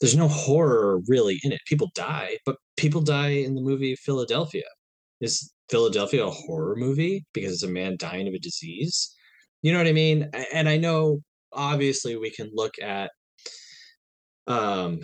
[0.00, 1.60] There's no horror really in it.
[1.66, 4.64] People die, but people die in the movie Philadelphia.
[5.20, 9.14] Is Philadelphia a horror movie because it's a man dying of a disease?
[9.62, 10.30] You know what I mean?
[10.52, 11.20] And I know
[11.52, 13.10] obviously we can look at
[14.46, 15.00] um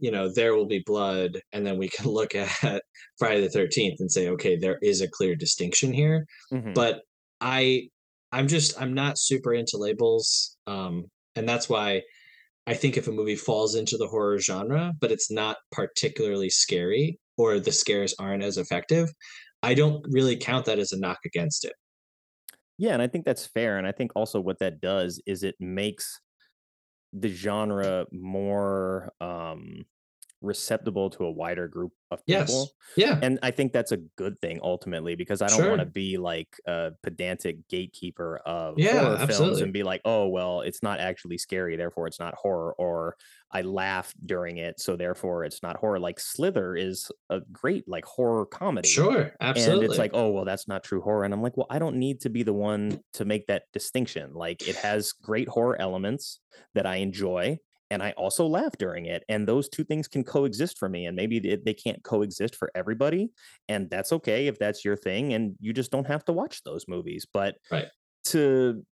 [0.00, 2.82] you know there will be blood and then we can look at
[3.18, 6.74] friday the 13th and say okay there is a clear distinction here Mhm.
[6.74, 7.00] but
[7.40, 7.88] i
[8.32, 11.06] i'm just i'm not super into labels um
[11.36, 12.02] and that's why
[12.66, 17.18] i think if a movie falls into the horror genre but it's not particularly scary
[17.36, 19.08] or the scares aren't as effective
[19.62, 21.72] i don't really count that as a knock against it
[22.78, 25.56] yeah and i think that's fair and i think also what that does is it
[25.58, 26.20] makes
[27.12, 29.84] the genre more um
[30.42, 34.40] receptible to a wider group of yes people yeah and I think that's a good
[34.40, 39.18] thing ultimately because I don't want to be like a pedantic gatekeeper of Yeah, horror
[39.18, 39.62] films absolutely.
[39.62, 43.16] and be like, oh well, it's not actually scary, therefore it's not horror, or
[43.52, 45.98] I laughed during it, so therefore it's not horror.
[46.00, 48.88] Like Slither is a great like horror comedy.
[48.88, 51.24] sure absolutely And it's like, oh well, that's not true horror.
[51.24, 54.32] And I'm like, well, I don't need to be the one to make that distinction.
[54.34, 56.40] Like it has great horror elements
[56.74, 57.58] that I enjoy.
[57.90, 59.24] And I also laugh during it.
[59.28, 61.06] And those two things can coexist for me.
[61.06, 63.30] And maybe they, they can't coexist for everybody.
[63.68, 65.34] And that's okay if that's your thing.
[65.34, 67.26] And you just don't have to watch those movies.
[67.32, 67.88] But Right.
[68.26, 68.84] to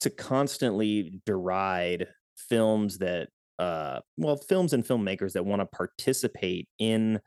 [0.00, 7.20] to constantly deride films that uh well films and filmmakers that want to participate in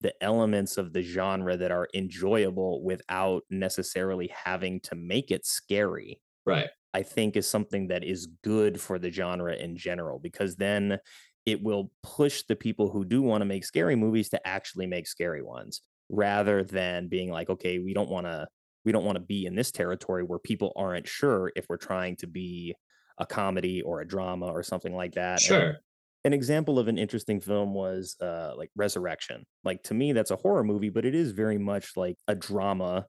[0.00, 6.20] the elements of the genre that are enjoyable without necessarily having to make it scary
[6.46, 6.68] right.
[6.94, 10.98] I think is something that is good for the genre in general because then
[11.46, 15.06] it will push the people who do want to make scary movies to actually make
[15.06, 18.46] scary ones rather than being like okay we don't want to
[18.84, 22.16] we don't want to be in this territory where people aren't sure if we're trying
[22.16, 22.74] to be
[23.18, 25.34] a comedy or a drama or something like that.
[25.34, 25.76] And sure.
[26.24, 29.44] an example of an interesting film was uh like resurrection.
[29.64, 33.06] Like to me that's a horror movie but it is very much like a drama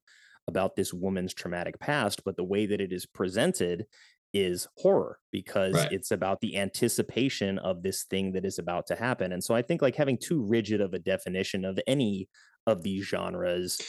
[0.47, 3.85] about this woman's traumatic past but the way that it is presented
[4.33, 5.91] is horror because Right.
[5.91, 9.61] it's about the anticipation of this thing that is about to happen and so i
[9.61, 12.27] think like having too rigid of a definition of any
[12.67, 13.79] of these genres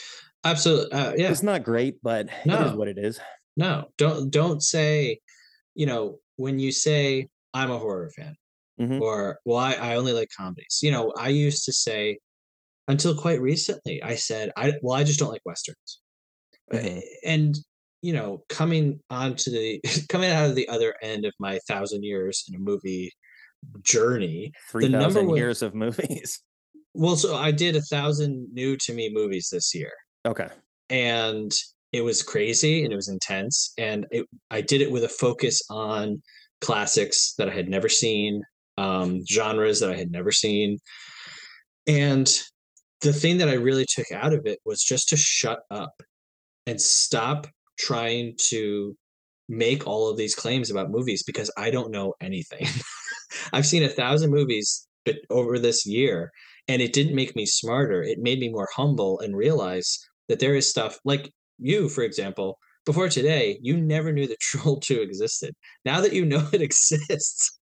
[0.43, 2.77] absolutely uh, yeah is not great but it is No.
[2.77, 3.19] what it is
[3.57, 5.19] No, don't don't say,
[5.75, 8.35] you know, when you say I'm a horror fan
[8.79, 8.99] Mhm.
[9.01, 10.79] or well, I, I only like comedies.
[10.83, 12.19] You know, I used to say
[12.89, 16.01] until quite recently, I said I well, I just don't like westerns.
[16.73, 17.01] Uh, Mhm.
[17.25, 17.55] And
[18.01, 22.43] you know, coming onto the coming out of the other end of my thousand years
[22.47, 23.11] in a movie
[23.81, 26.39] journey, Three number thousand one- years of movies.
[26.93, 29.91] well, so I did a thousand new to me movies this year,
[30.25, 30.47] Okay.
[30.89, 31.51] and
[31.93, 35.61] it was crazy and it was intense, and it, I did it with a focus
[35.71, 36.21] on
[36.61, 38.41] classics that I had never seen,
[38.77, 40.77] um, genres that I had never seen,
[41.87, 42.31] and
[43.01, 46.01] the thing that I really took out of it was just to shut up
[46.65, 47.47] and stop
[47.77, 48.95] trying to
[49.47, 52.67] make all of these claims about movies because I don't know anything.
[53.53, 54.87] I've seen a thousand movies
[55.29, 56.31] over this year
[56.67, 58.01] and it didn't make me smarter.
[58.01, 62.57] It made me more humble and realize that there is stuff like you, for example,
[62.85, 65.55] before today, you never knew that Troll 2 existed.
[65.83, 67.59] Now that you know it exists,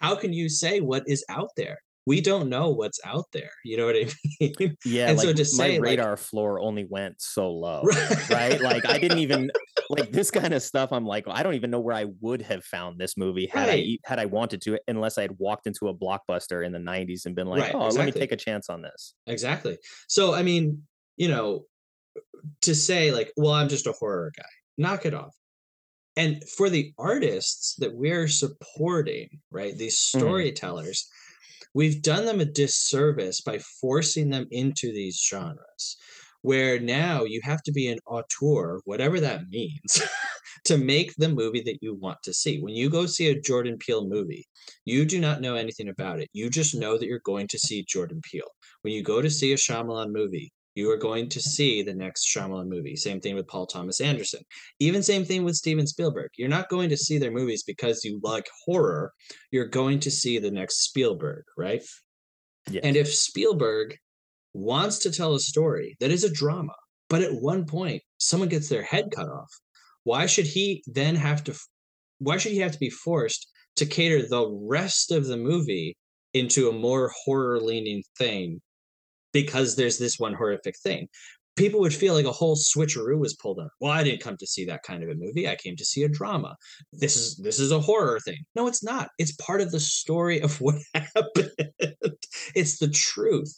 [0.00, 1.78] how can you say what is out there?
[2.06, 3.50] We don't know what's out there.
[3.64, 4.10] You know what I
[4.40, 4.76] mean?
[4.84, 7.82] Yeah, And like so to my say, like- radar floor only went so low,
[8.30, 8.60] right?
[8.60, 9.50] Like I didn't even
[9.88, 10.90] like this kind of stuff.
[10.92, 13.72] I'm like, I don't even know where I would have found this movie had I
[13.72, 13.84] Right.
[13.84, 17.26] e- had I wanted to, unless I had walked into a blockbuster in the '90s
[17.26, 19.14] and been like, Right, oh, let me take a chance on this.
[19.26, 19.78] Exactly.
[20.08, 20.82] So I mean,
[21.16, 21.66] you know,
[22.62, 24.44] to say like, well, I'm just a horror guy.
[24.76, 25.34] Knock it off.
[26.16, 29.76] And for the artists that we're supporting, right?
[29.76, 30.18] These Mhm.
[30.18, 31.08] storytellers,
[31.74, 35.96] we've done them a disservice by forcing them into these genres
[36.42, 40.02] where now you have to be an auteur, whatever that means,
[40.64, 42.60] to make the movie that you want to see.
[42.60, 44.46] When you go see a Jordan Peele movie,
[44.84, 46.28] you do not know anything about it.
[46.32, 48.50] You just know that you're going to see Jordan Peele.
[48.82, 52.26] When you go to see a Shyamalan movie, you are going to see the next
[52.26, 52.96] Shyamalan movie.
[52.96, 54.40] Same thing with Paul Thomas Anderson.
[54.78, 56.30] Even same thing with Steven Spielberg.
[56.36, 59.12] You're not going to see their movies because you like horror.
[59.50, 61.82] You're going to see the next Spielberg, right?
[62.70, 62.80] Yeah.
[62.84, 63.96] And if Spielberg
[64.54, 66.74] wants to tell a story that is a drama,
[67.08, 69.50] but at one point someone gets their head cut off,
[70.04, 71.54] why should he then have to?
[72.18, 75.96] Why should he have to be forced to cater the rest of the movie
[76.34, 78.60] into a more horror leaning thing
[79.32, 81.08] because there's this one horrific thing?
[81.54, 83.68] People would feel like a whole switcheroo was pulled on.
[83.80, 85.46] Well, I didn't come to see that kind of a movie.
[85.46, 86.56] I came to see a drama.
[86.92, 88.38] This is this is a horror thing.
[88.54, 89.10] No, it's not.
[89.18, 91.50] It's part of the story of what happened.
[92.54, 93.52] it's the truth.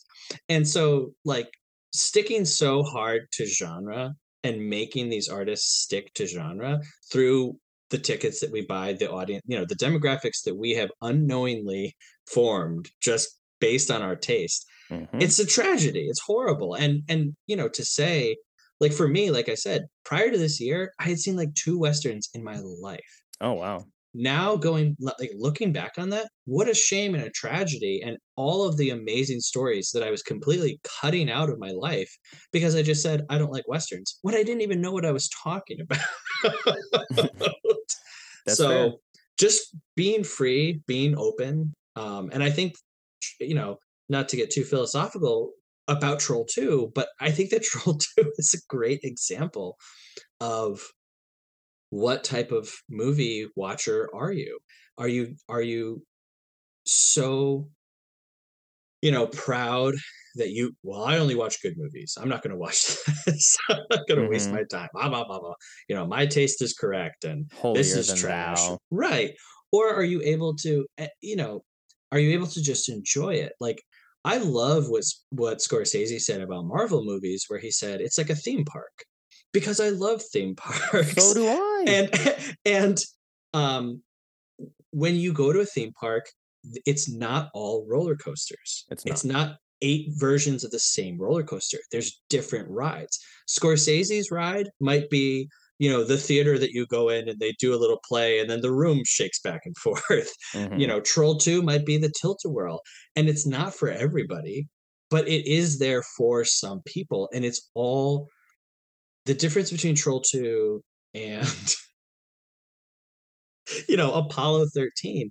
[0.48, 1.48] And so like
[1.92, 6.80] sticking so hard to genre and making these artists stick to genre
[7.12, 7.56] through
[7.90, 11.96] the tickets that we buy, the audience, you know, the demographics that we have unknowingly
[12.26, 13.38] formed just
[13.68, 15.08] based on our taste Mhm.
[15.24, 17.20] it's a tragedy it's horrible and and
[17.50, 18.36] you know to say
[18.82, 19.80] like for me like i said
[20.10, 22.58] prior to this year i had seen like two westerns in my
[22.90, 23.12] life
[23.46, 23.78] oh wow.
[24.32, 24.88] now going
[25.20, 28.90] like looking back on that what a shame and a tragedy and all of the
[29.00, 32.12] amazing stories that i was completely cutting out of my life
[32.56, 35.14] because i just said i don't like westerns when i didn't even know what i
[35.18, 36.04] was talking about
[38.44, 38.90] That's so fair.
[39.44, 42.74] just being free being open um and i think
[43.40, 43.78] you know
[44.08, 45.52] not to get too philosophical
[45.88, 49.76] about troll 2 but i think that troll 2 is a great example
[50.40, 50.80] of
[51.90, 54.58] what type of movie watcher are you?
[54.98, 56.04] Are you are you
[56.86, 57.70] so
[59.02, 59.94] you know proud
[60.36, 62.16] that you well i only watch good movies.
[62.20, 62.86] I'm not going to watch
[63.26, 63.56] this.
[63.68, 64.52] I'm not going to waste Mhm.
[64.52, 64.88] my time.
[64.92, 65.54] Blah blah blah blah.
[65.88, 68.78] You know my taste is correct and Holier this is trash thou.
[68.90, 69.34] right.
[69.72, 71.64] Or are you able to eh, you know
[72.12, 73.52] are you able to just enjoy it?
[73.60, 73.82] Like
[74.26, 78.34] i love what what scorsese said about marvel movies where he said it's like a
[78.34, 79.04] theme park
[79.52, 81.22] because i love theme parks.
[81.22, 81.84] So do I.
[81.86, 83.04] and and
[83.52, 84.02] um
[84.92, 86.24] when you go to a theme park
[86.86, 88.84] it's not all roller coasters.
[88.90, 91.78] It's it's not eight versions of the same roller coaster.
[91.90, 93.18] There's different rides.
[93.48, 95.48] Scorsese's ride might be
[95.78, 98.48] you know the theater that you go in and they do a little play and
[98.50, 100.30] then the room shakes back and forth.
[100.74, 100.86] You Mhm.
[100.86, 102.80] know troll 2 might be the tilt-a-whirl
[103.16, 104.68] and it's not for everybody
[105.10, 108.28] but it is there for some people and it's all
[109.26, 110.82] the difference between troll 2
[111.14, 111.74] and
[113.88, 115.30] you know apollo 13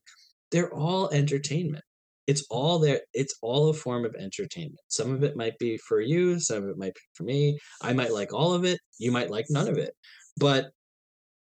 [0.51, 1.83] they're all entertainment.
[2.27, 4.79] It's all there it's all a form of entertainment.
[4.87, 7.57] Some of it might be for you some of it might be for me.
[7.81, 9.93] I might like all of it you might like none of it
[10.37, 10.71] but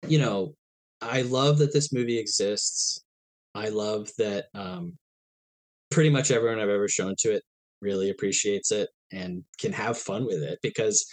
[0.09, 0.55] you know
[1.01, 3.01] i love that this movie exists.
[3.55, 4.99] I love that um
[5.91, 7.43] pretty much everyone i've ever shown to it
[7.81, 11.07] really appreciates it and can have fun with it because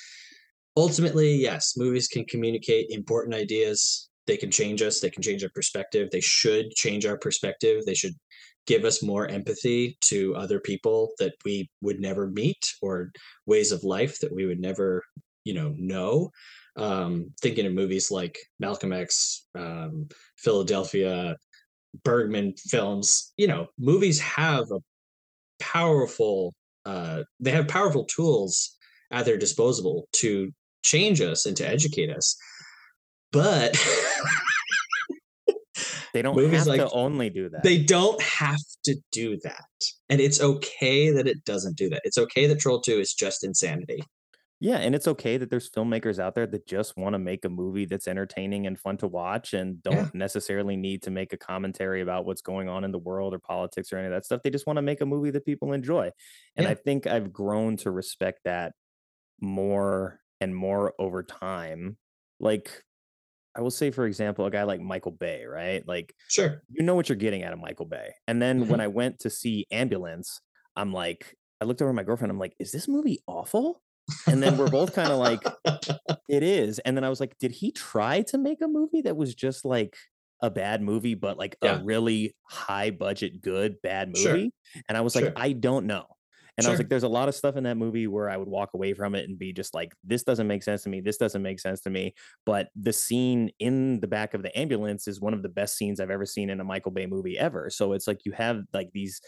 [0.78, 4.10] ultimately yes movies can communicate important ideas.
[4.28, 5.00] They can change us.
[5.00, 6.10] They can change our perspective.
[6.12, 7.84] They should change our perspective.
[7.86, 8.14] They should
[8.68, 13.12] give us more empathy to other people that we would never meet or
[13.46, 15.04] ways of life that we would never
[15.44, 16.30] you know know
[16.78, 20.08] um thinking of movies like malcolm x um
[20.38, 21.36] philadelphia
[22.06, 24.80] bergman films you know movies have a
[25.60, 26.54] powerful
[26.86, 28.78] uh they have powerful tools
[29.12, 30.50] at their disposal to
[30.84, 32.36] change us and to educate us.
[33.32, 33.78] But
[36.14, 37.64] They don't Movies have like- to only do that.
[37.64, 39.66] they don't have to do that.
[40.10, 42.02] And it's okay that it doesn't do that.
[42.04, 44.02] It's okay that troll 2 is just insanity
[44.64, 47.50] Yeah, and it's okay that there's filmmakers out there that just want to make a
[47.50, 50.10] movie that's entertaining and fun to watch and don't Yeah.
[50.14, 53.92] necessarily need to make a commentary about what's going on in the world or politics
[53.92, 54.44] or any of that stuff.
[54.44, 56.12] They just want to make a movie that people enjoy.
[56.56, 56.70] And Yeah.
[56.70, 58.74] I think I've grown to respect that
[59.40, 61.98] more and more over time.
[62.40, 62.84] Like
[63.56, 65.86] I will say, for example, a guy like Michael Bay, right?
[65.88, 68.14] Like sure you know what you're getting out of Michael Bay.
[68.28, 68.82] And then when mm-hmm.
[68.82, 70.40] I went to see Ambulance,
[70.76, 72.32] I'm like, I looked over at my girlfriend.
[72.32, 73.82] I'm like, is this movie awful?
[74.28, 75.50] And then we're both kind of like,
[76.30, 76.80] it is.
[76.80, 79.66] And then I was like, did he try to make a movie that was just
[79.66, 79.98] like
[80.42, 81.76] a bad movie, but like Yeah.
[81.80, 84.34] a really high budget, good, bad Sure.
[84.34, 84.54] movie?
[84.88, 85.34] And I was like, Sure.
[85.36, 86.08] I don't know.
[86.58, 88.50] And I was like, there's a lot of stuff in that movie where I would
[88.50, 91.00] walk away from it and be just like, this doesn't make sense to me.
[91.02, 92.14] This doesn't make sense to me.
[92.46, 96.00] But the scene in the back of the ambulance is one of the best scenes
[96.00, 97.70] I've ever seen in a Michael Bay movie ever.
[97.70, 99.22] So it's like you have like these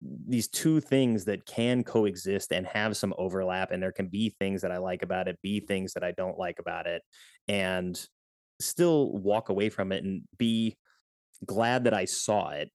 [0.00, 4.62] these two things that can coexist and have some overlap and there can be things
[4.62, 7.02] that I like about it, be things that I don't like about it
[7.48, 8.00] and
[8.60, 10.76] still walk away from it and be
[11.46, 12.70] glad that I saw it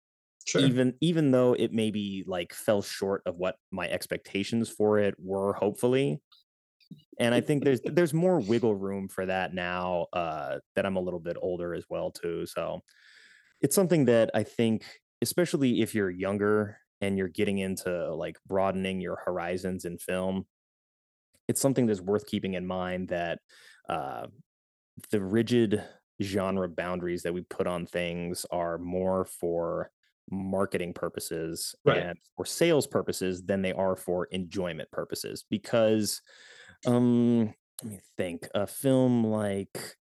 [0.45, 0.61] sure.
[0.61, 5.53] even even though it maybe like fell short of what my expectations for it were
[5.53, 6.21] hopefully
[7.19, 11.01] and i think there's there's more wiggle room for that now uh that i'm a
[11.01, 12.81] little bit older as well too so
[13.61, 14.85] it's something that i think
[15.21, 20.45] especially if you're younger and you're getting into like broadening your horizons in film
[21.49, 23.39] it's something that's worth keeping in mind that
[23.89, 24.25] uh
[25.11, 25.83] the rigid
[26.21, 29.91] genre boundaries that we put on things are more for
[30.31, 31.97] marketing purposes Right.
[31.97, 36.21] and for sales purposes than they are for enjoyment purposes because
[36.85, 37.53] um
[37.83, 39.97] let me think a film like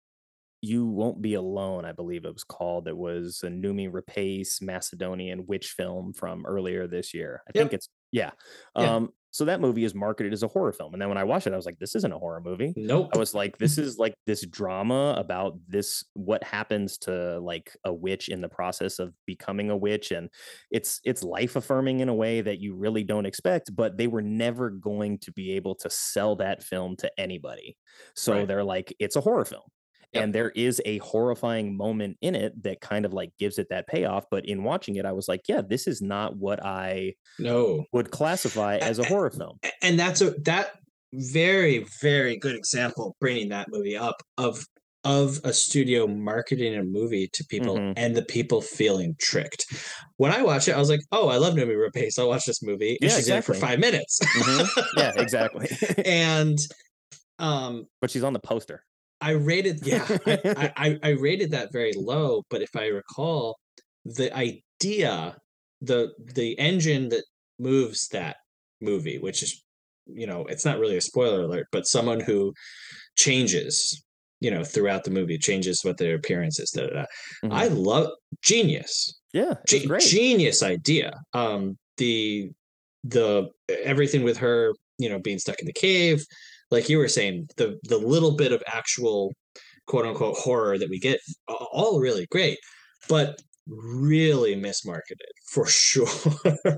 [0.67, 5.47] you won't be alone i believe it was called it was a Noomi Rapace macedonian
[5.47, 7.63] witch film from earlier this year i Yep.
[7.63, 8.31] think it's yeah.
[8.77, 8.95] Yeah.
[8.97, 11.47] um so that movie is marketed as a horror film and then when i watched
[11.47, 13.99] it i was like this isn't a horror movie nope I was like, this is
[13.99, 19.13] like this drama about this what happens to like a witch in the process of
[19.27, 20.31] becoming a witch, and
[20.71, 23.75] it's it's life affirming in a way that you really don't expect.
[23.75, 27.77] But they were never going to be able to sell that film to anybody,
[28.15, 28.49] so Right.
[28.49, 29.63] they're like, it's a horror film.
[30.17, 30.25] Yep.
[30.25, 33.87] And there is a horrifying moment in it that kind of like gives it that
[33.87, 34.25] payoff.
[34.31, 38.11] But in watching it, I was like, yeah, this is not what I no would
[38.11, 39.59] classify as a horror film.
[39.83, 40.73] And that's a that
[41.13, 44.65] very very good example bringing that movie up of
[45.05, 47.93] of a studio marketing a movie to people Mhm.
[47.97, 49.65] and the people feeling tricked
[50.17, 52.19] when i watched it i was like oh i love Noomi Rapace.
[52.19, 54.69] i'll watch this movie and Yeah, she's in it for five minutes Mhm.
[54.97, 55.69] Yeah, exactly.
[56.05, 56.59] and
[57.39, 58.83] um but she's on the poster.
[59.21, 63.59] I rated yeah I, I, I rated that very low, but if I recall,
[64.05, 65.37] the idea,
[65.81, 67.25] the the engine that
[67.59, 68.37] moves that
[68.81, 69.63] movie, which is
[70.07, 72.53] you know it's not really a spoiler alert, but someone who
[73.17, 74.03] changes
[74.41, 76.71] you know throughout the movie changes what their appearance is.
[76.71, 77.05] Da, da, da.
[77.45, 77.53] Mhm.
[77.53, 78.11] I love
[78.43, 80.03] genius Yeah, Ge- great.
[80.03, 81.13] genius idea.
[81.33, 82.51] Um, the
[83.05, 83.49] the
[83.85, 86.25] everything with her, you know, being stuck in the cave,
[86.71, 89.35] like you were saying, the the little bit of actual
[89.87, 92.59] quote unquote horror that we get, all really great,
[93.09, 96.07] but really mismarketed for sure.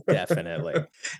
[0.06, 0.74] Definitely.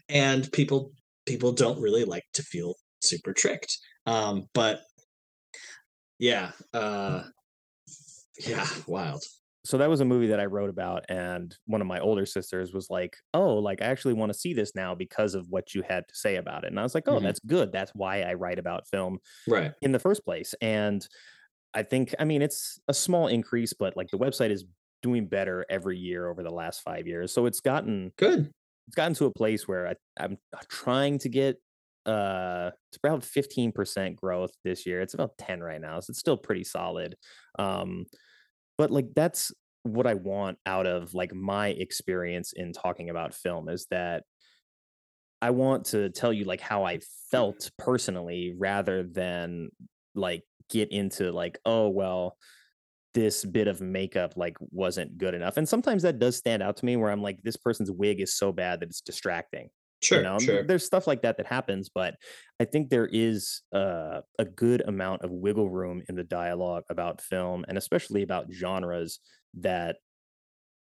[0.09, 0.93] and people
[1.27, 3.79] people don't really like to feel super tricked.
[4.07, 4.81] Um, but
[6.19, 7.25] yeah, uh,
[8.47, 9.23] yeah, wild.
[9.69, 12.73] So that was a movie that I wrote about, and one of my older sisters
[12.73, 15.83] was like, "Oh, like I actually want to see this now because of what you
[15.83, 17.21] had to say about it." And I was like, "Oh, Mhm.
[17.21, 17.71] that's good.
[17.73, 19.75] That's why I write about film Right.
[19.83, 21.07] in the first place." And
[21.75, 24.65] I think, I mean, it's a small increase, but like the website is
[25.03, 27.33] doing better every year over the last five years.
[27.33, 28.53] So it's gotten Good.
[28.87, 30.39] it's gotten to a place where I, I'm
[30.69, 31.57] trying to get
[32.07, 36.39] uh it's about 15% growth this year it's about 10 right now so it's still
[36.39, 37.17] pretty solid
[37.59, 38.07] um
[38.79, 39.53] but like that's
[39.83, 44.23] what i want out of like my experience in talking about film is that
[45.43, 47.05] i want to tell you like how i mm-hmm.
[47.31, 49.69] felt personally rather than
[50.15, 52.37] like get into like oh well
[53.15, 55.57] this bit of makeup like wasn't good enough.
[55.57, 58.37] And sometimes that does stand out to me where i'm like this person's wig is
[58.37, 59.71] so bad that it's distracting
[60.01, 60.63] Sure, you know, sure.
[60.63, 62.15] there's stuff like that that happens, but
[62.61, 67.21] I think there is uh, a good amount of wiggle room in the dialogue about
[67.21, 69.19] film and especially about genres
[69.55, 69.97] that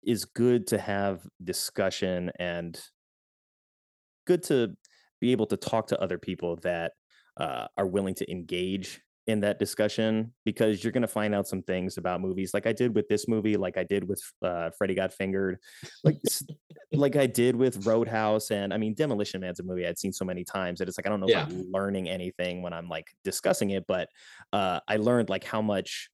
[0.04, 2.78] is good to have discussion and
[4.26, 4.74] good to
[5.20, 6.92] be able to talk to other people that
[7.38, 11.60] uh, are willing to engage in that discussion because you're going to find out some
[11.62, 14.94] things about movies like I did with this movie, like I did with uh, Freddy
[14.94, 15.58] Got Fingered,
[16.04, 16.16] like
[16.92, 20.24] like I did with Roadhouse, and I mean Demolition Man's a movie I'd seen so
[20.24, 21.42] many times that it's like I don't know Yeah.
[21.46, 24.08] if I'm learning anything when I'm like discussing it, but
[24.52, 26.08] uh, I learned like how much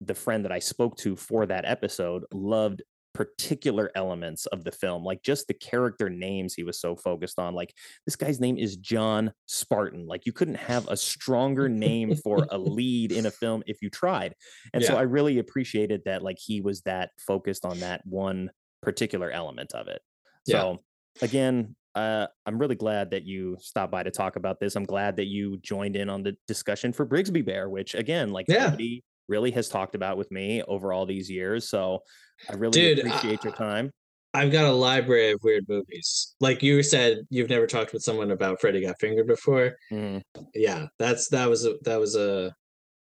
[0.00, 2.82] the friend that I spoke to for that episode loved
[3.18, 7.52] particular elements of the film like just the character names he was so focused on
[7.52, 7.74] like
[8.06, 12.56] this guy's name is John Spartan like you couldn't have a stronger name for a
[12.76, 14.36] lead in a film if you tried
[14.72, 18.50] and so I really appreciated that like he was that focused on that one
[18.82, 20.00] particular element of it
[20.46, 20.60] Yeah.
[20.60, 20.78] so
[21.20, 24.76] again uh, I'm really glad that you stopped by to talk about this.
[24.76, 28.46] I'm glad that you joined in on the discussion for Brigsby Bear, which again, like
[28.48, 28.66] Yeah.
[28.66, 31.68] nobody really has talked about with me over all these years.
[31.68, 32.00] So
[32.48, 33.90] I really Dude, appreciate your uh, time.
[34.34, 36.34] I've got a library of weird movies.
[36.40, 39.76] Like you said, you've never talked with someone about Freddy Got Fingered before.
[39.90, 40.22] Mhm.
[40.54, 42.52] Yeah, that's that was a that was a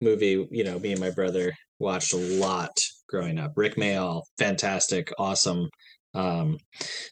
[0.02, 0.48] movie.
[0.52, 2.72] You know, me and my brother watched a lot
[3.10, 3.54] growing up.
[3.56, 5.68] Rick Mayall, fantastic, awesome.
[6.14, 6.58] Um,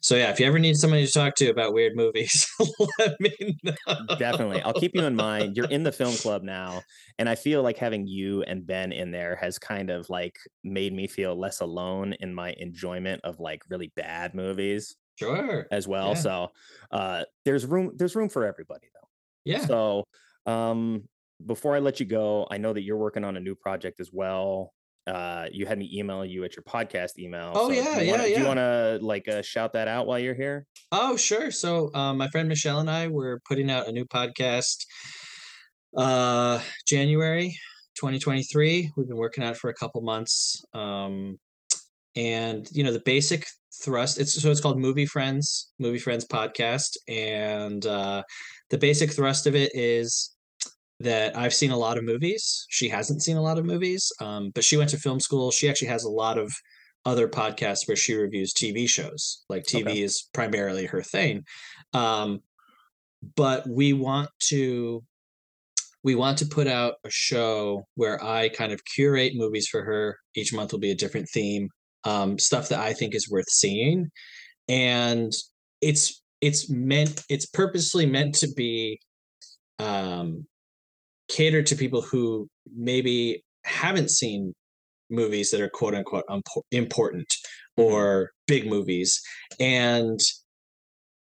[0.01, 2.47] so yeah, if you ever need somebody to talk to about weird movies,
[2.99, 3.73] let me know.
[4.17, 4.61] Definitely.
[4.61, 5.55] I'll keep you in mind.
[5.55, 6.81] You're in the film club now.
[7.17, 10.93] And I feel like having you and Ben in there has kind of like made
[10.93, 15.67] me feel less alone in my enjoyment of like really bad movies Sure.
[15.71, 16.09] as well.
[16.09, 16.13] Yeah.
[16.13, 16.47] So
[16.91, 19.07] uh there's room there's room for everybody though.
[19.45, 19.65] Yeah.
[19.65, 20.03] So,
[20.45, 21.07] um,
[21.45, 24.11] before I let you go, I know that you're working on a new project as
[24.11, 24.73] well.
[25.09, 27.51] Uh, you had me email you at your podcast email.
[27.55, 29.87] Oh, so yeah, do you wanna, yeah, Do you want to like uh, shout that
[29.87, 30.65] out while you're here?
[30.91, 31.51] Oh, sure.
[31.51, 34.85] So, um, my friend Michelle and I were putting out a new podcast
[35.97, 37.57] uh January
[37.95, 38.91] 2023.
[38.95, 40.63] We've been working on it for a couple months.
[40.73, 41.39] Um
[42.15, 43.47] and you know, the basic
[43.81, 48.23] thrust it's so it's called Movie Friends, Movie Friends podcast and uh
[48.69, 50.35] the basic thrust of it is
[50.99, 52.65] that I've seen a lot of movies.
[52.69, 55.51] She hasn't seen a lot of movies, um, but she went to film school.
[55.51, 56.51] She actually has a lot of
[57.05, 59.43] other podcasts where she reviews TV shows.
[59.49, 60.01] Like TV Okay.
[60.01, 61.43] is primarily her thing.
[61.93, 62.41] Um,
[63.35, 65.03] but we want to
[66.03, 70.17] we want to put out a show where I kind of curate movies for her.
[70.33, 71.67] Each month will be a different theme,
[72.05, 74.09] um, stuff that I think is worth seeing,
[74.69, 75.33] and
[75.81, 78.99] it's it's meant it's purposely meant to be
[79.79, 80.45] um,
[81.29, 84.53] catered to people who maybe haven't seen
[85.09, 86.25] movies that are quote unquote
[86.71, 87.33] important
[87.77, 89.21] or big movies.
[89.59, 90.19] And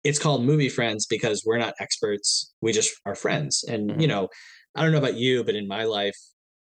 [0.03, 3.63] it's called movie friends because we're not experts we just are friends.
[3.67, 4.09] And you Mhm.
[4.09, 4.29] know
[4.75, 6.17] i don't know about you but in my life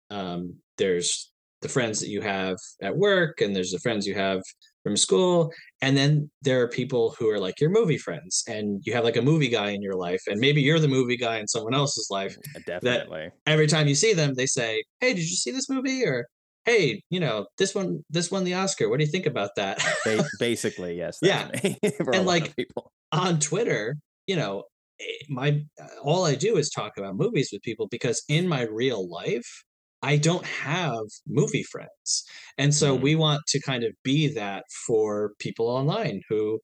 [0.09, 1.29] um there's
[1.61, 4.41] the friends that you have at work and there's the friends you have
[4.87, 5.51] from school
[5.81, 9.17] and then there are people who are like your movie friends and you have like
[9.17, 12.07] a movie guy in your life and maybe you're the movie guy in someone else's
[12.09, 13.29] life Definitely.
[13.45, 16.25] every time you see them they say hey did you see this movie or
[16.63, 19.77] hey you know this one this won the oscar what do you think about that
[20.39, 21.17] basically, yes.
[21.21, 21.49] Yeah.
[21.51, 22.91] that's me for a And, like, people.
[23.11, 24.63] on twitter you know
[25.01, 25.61] eh, my
[26.01, 29.63] all i do is talk about movies with people because in my real life
[30.03, 32.23] i don't have movie friends.
[32.57, 33.01] And so Mhm.
[33.01, 36.59] we want to kind of be that for people online who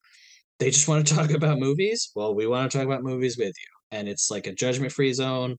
[0.60, 2.12] they just want to talk about movies?
[2.16, 3.72] Well we want to talk about movies with you.
[3.98, 5.58] And it's like a judgment free zone.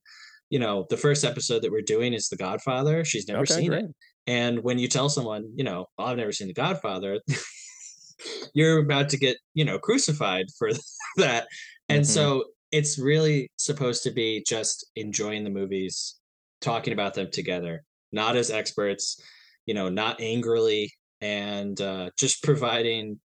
[0.51, 3.05] You know the first episode that we're doing is the godfather.
[3.05, 3.84] She's never Okay, seen great.
[3.86, 3.90] it
[4.26, 7.20] and when you tell someone you know "Oh, i've never seen the godfather
[8.55, 10.70] you're about to get you know crucified for
[11.18, 11.48] that.
[11.88, 12.06] And Mhm.
[12.06, 16.16] so it's really supposed to be just enjoying the movies
[16.64, 19.20] talking about them together not as experts
[19.66, 23.20] you know not angrily and uh, just providing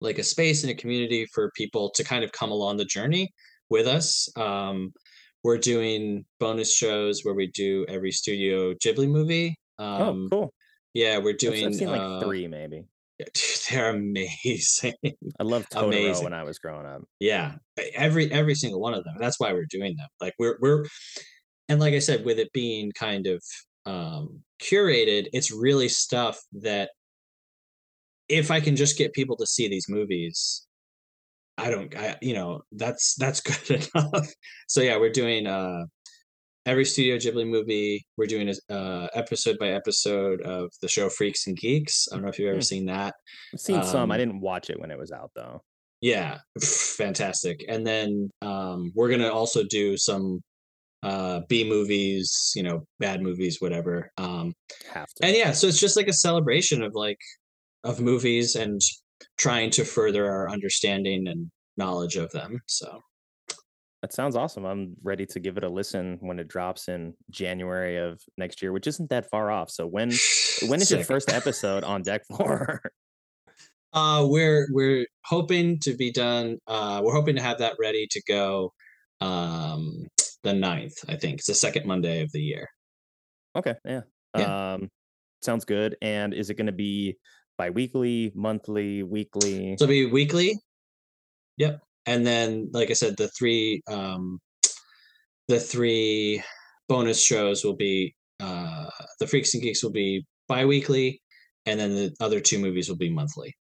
[0.00, 3.32] like a space and a community for people to kind of come along the journey
[3.70, 4.92] with us um,
[5.42, 10.54] we're doing bonus shows where we do every studio ghibli movie um, oh, cool.
[10.92, 12.84] yeah we're doing I've seen like uh, three, maybe.
[13.70, 14.94] they're amazing
[15.38, 16.24] I loved Totoro amazing.
[16.24, 17.02] when I was growing up.
[17.20, 17.54] yeah
[17.94, 20.84] every every single one of them that's why we're doing them like we're we're
[21.68, 23.42] and like i said with it being kind of
[23.86, 26.90] um curated it's really stuff that
[28.28, 30.66] if i can just get people to see these movies
[31.58, 34.28] i don't i you know that's that's good enough
[34.68, 35.84] so yeah we're doing uh
[36.66, 41.46] every studio ghibli movie we're doing a uh episode by episode of the show freaks
[41.46, 42.62] and geeks i don't know if you've ever Hmm.
[42.62, 43.14] seen that
[43.52, 44.10] I've seen some.
[44.10, 45.60] I Um, didn't watch it when it was out though.
[46.00, 47.64] Yeah, fantastic.
[47.68, 50.40] And then um, we're gonna also do some
[51.04, 54.10] uh, B movies, you know, bad movies, whatever.
[54.16, 54.54] Um,
[55.22, 57.20] and yeah, so it's just like a celebration of like
[57.84, 58.80] of movies and
[59.38, 62.60] trying to further our understanding and knowledge of them.
[62.66, 63.00] So
[64.02, 64.64] That sounds awesome.
[64.64, 68.72] I'm ready to give it a listen when it drops in January of next year,
[68.72, 69.70] which isn't that far off.
[69.70, 70.10] So when
[70.66, 72.80] when is your first episode on deck for?
[73.96, 76.58] Uh, we're we're hoping to be done.
[76.66, 78.72] Uh, we're hoping to have that ready to go.
[79.20, 80.08] Um,
[80.44, 81.38] the 9th, I think.
[81.38, 82.68] It's the second Monday of the year.
[83.56, 84.02] okay, yeah.
[84.36, 84.74] Yeah.
[84.74, 84.88] Um
[85.42, 85.96] sounds good.
[86.02, 87.16] And is it going to be
[87.58, 89.76] bi-weekly, monthly, weekly?
[89.78, 90.58] So it'll be weekly.
[91.58, 91.80] Yep.
[92.06, 94.40] And then, like I said, the three um
[95.48, 96.42] the three
[96.88, 98.88] bonus shows will be uh
[99.20, 101.20] the Freaks and Geeks will be bi-weekly,
[101.66, 103.54] and then the other two movies will be monthly.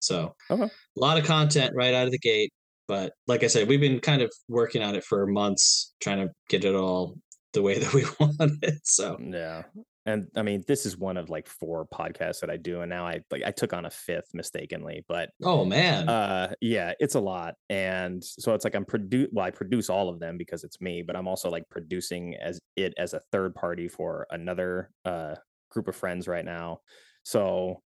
[0.00, 0.64] So Okay.
[0.64, 2.50] a lot of content right out of the gate.
[2.88, 6.32] But like I said, we've been kind of working on it for months, trying to
[6.48, 7.16] get it all
[7.52, 8.80] the way that we want it.
[8.84, 9.62] So Yeah.
[10.06, 13.04] And I mean, this is one of like four podcasts that I do, and now
[13.04, 16.08] I like I took on a fifth mistakenly, but oh man.
[16.08, 19.28] uh yeah it's a lot and so it's like i'm produce.
[19.32, 22.60] well i produce all of them because it's me but i'm also like producing as
[22.76, 25.34] it as a third party for another uh
[25.70, 26.78] group of friends right now
[27.24, 27.82] so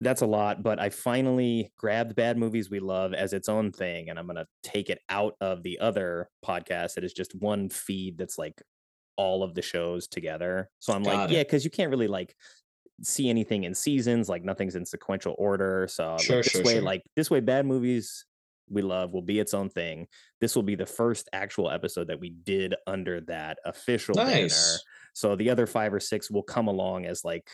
[0.00, 4.08] that's a lot but i finally grabbed bad movies we love as its own thing
[4.08, 7.68] and i'm going to take it out of the other podcast that is just one
[7.68, 8.62] feed that's like
[9.16, 11.34] all of the shows together so i'm Got like it.
[11.34, 12.34] yeah because you can't really like
[13.02, 16.82] see anything in seasons like nothing's in sequential order so like, this sure, way sure.
[16.82, 18.26] like this way bad movies
[18.68, 20.06] we love will be its own thing
[20.40, 24.82] this will be the first actual episode that we did under that official banner nice.
[25.14, 27.48] So the other five or six will come along as like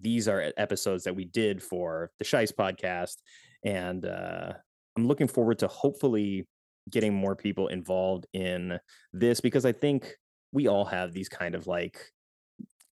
[0.00, 3.16] these are episodes that we did for the Sheist podcast.
[3.64, 4.52] And uh,
[4.96, 6.46] I'm looking forward to hopefully
[6.90, 8.78] getting more people involved in
[9.12, 10.14] this because I think
[10.52, 11.98] we all have these kind of like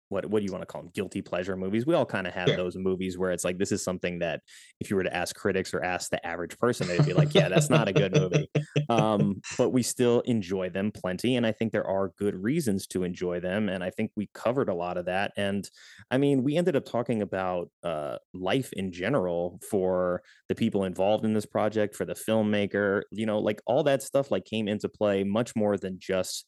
[0.08, 2.32] what what do you want to call them guilty pleasure movies we all kind of
[2.32, 2.56] have Sure.
[2.56, 4.40] those movies where it's like this is something that
[4.80, 7.48] if you were to ask critics or ask the average person they'd be like yeah
[7.48, 8.48] that's not a good movie
[8.88, 13.02] um, but we still enjoy them plenty and i think there are good reasons to
[13.02, 15.70] enjoy them and i think we covered a lot of that and
[16.10, 21.24] i mean we ended up talking about uh, life in general for the people involved
[21.24, 24.88] in this project for the filmmaker you know like all that stuff like came into
[24.88, 26.46] play much more than just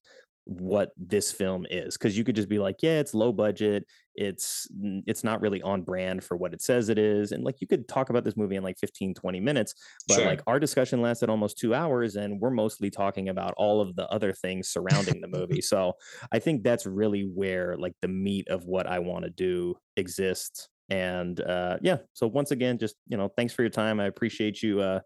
[0.49, 3.85] what this film is because you could just be like yeah it's low budget
[4.15, 4.67] it's
[5.07, 7.87] it's not really on brand for what it says it is and like you could
[7.87, 9.75] talk about this movie in like 15 20 minutes
[10.09, 10.25] but Sure.
[10.25, 14.09] like our discussion lasted almost two hours and we're mostly talking about all of the
[14.09, 15.93] other things surrounding the movie so
[16.33, 20.71] i think that's really where like the meat of what i want to do exists
[20.89, 24.63] and uh yeah so once again just you know thanks for your time i appreciate
[24.63, 25.01] you uh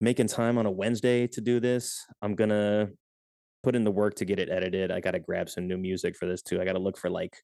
[0.00, 2.88] making time on a wednesday to do this i'm gonna
[3.64, 6.26] put in the work to get it edited i gotta grab some new music for
[6.26, 7.36] this too i gotta look for like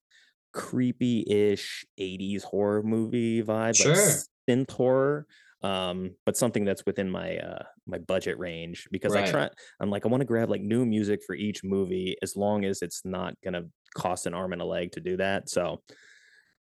[0.53, 3.95] creepy-ish 80s horror movie vibe Sure.
[3.95, 4.05] like
[4.49, 5.27] synth horror
[5.63, 9.49] um but something that's within my uh my budget range because i try
[9.81, 12.83] i'm like i want to grab like new music for each movie as long as
[12.83, 13.65] it's not gonna
[13.95, 15.83] cost an arm and a leg to do that so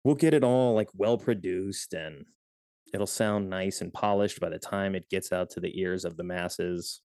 [0.03, 2.25] we'll get it all like well produced and
[2.93, 6.17] it'll sound nice and polished by the time it gets out to the ears of
[6.17, 7.01] the masses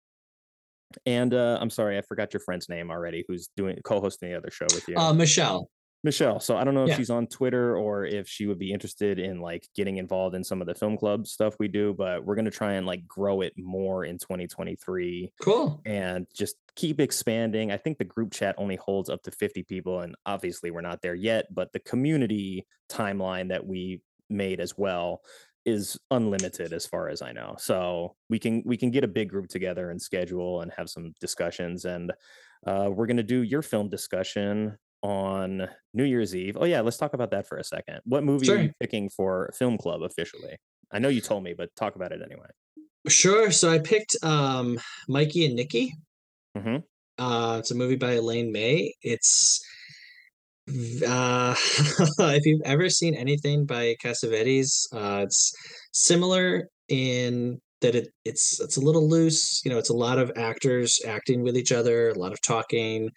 [1.06, 4.52] and uh i'm sorry i forgot your friend's name already who's doing co-hosting the other
[4.52, 5.70] show with you Uh, Michelle.
[6.04, 6.40] Michelle.
[6.40, 6.96] So I don't know if Yeah.
[6.98, 10.60] she's on Twitter or if she would be interested in like getting involved in some
[10.60, 13.54] of the film club stuff we do, but we're gonna try and like grow it
[13.56, 15.80] more in 2023 Cool.
[15.86, 17.72] and just keep expanding.
[17.72, 21.04] I think the group chat only holds up to 50 people, and obviously we're not
[21.04, 25.22] there yet, but the community timeline that we made as well
[25.66, 27.56] is unlimited as far as I know.
[27.60, 31.14] So we can we can get a big group together and schedule and have some
[31.20, 31.86] discussions.
[31.86, 32.12] And
[32.66, 36.58] uh, we're gonna do your film discussion on New Year's Eve.
[36.60, 38.02] Oh yeah, let's talk about that for a second.
[38.06, 40.58] What movie are you picking for film club officially?
[40.92, 42.48] I know you told me, but talk about it anyway.
[43.08, 43.52] Sure.
[43.52, 45.94] So I picked um Mikey and Nicky.
[46.58, 46.78] hmm
[47.18, 48.94] Uh, it's a movie by Elaine May.
[49.02, 49.64] It's
[51.08, 51.56] uh,
[52.20, 55.52] if you've ever seen anything by Cassavetes, uh, it's
[55.94, 59.62] similar in that it it's it's a little loose.
[59.66, 63.10] You know, it's a lot of actors acting with each other, a lot of talking.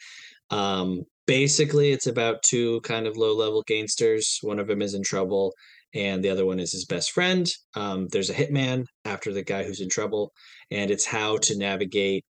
[0.50, 4.38] Um, basically, it's about two kind of low level gangsters.
[4.42, 5.52] One of them is in trouble,
[5.94, 7.48] and the other one is his best friend.
[7.76, 10.32] Um, there's a hitman after the guy who's in trouble,
[10.70, 12.24] and it's how to navigate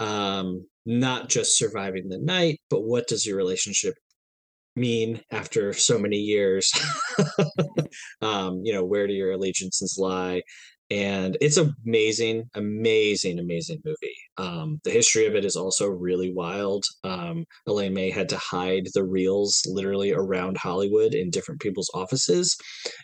[0.00, 3.94] um, not just surviving the night, but what does your relationship
[4.78, 6.70] mean after so many years?
[8.22, 10.42] um, you know, where do your allegiances lie?
[10.90, 14.16] And it's amazing amazing amazing movie.
[14.38, 16.84] Um, the history of it is also really wild.
[17.04, 22.56] Um, elaine may had to hide the reels literally around hollywood in different people's offices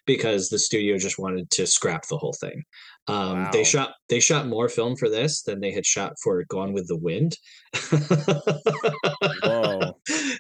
[0.06, 2.62] because the studio just wanted to scrap the whole thing.
[3.06, 3.51] Um, Wow.
[3.52, 6.89] they shot they shot more film for this than they had shot for gone with
[6.89, 7.36] the wind.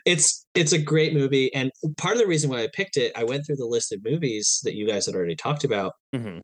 [0.06, 1.52] It's it's a great movie.
[1.54, 4.00] And part of the reason why i picked it i went through the list of
[4.04, 6.40] movies that you guys had already talked about Mhm.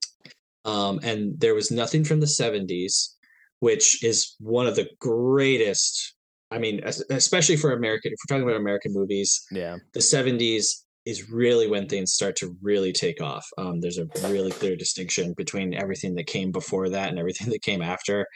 [0.65, 3.15] Um, and there was nothing from the 70s
[3.61, 6.15] which is one of the greatest
[6.51, 6.81] i mean
[7.11, 9.77] especially for american if we're talking about american movies Yeah.
[9.95, 13.47] the 70s is really when things start to really take off.
[13.57, 17.63] Um, there's a really clear distinction between everything that came before that and everything that
[17.63, 18.27] came after.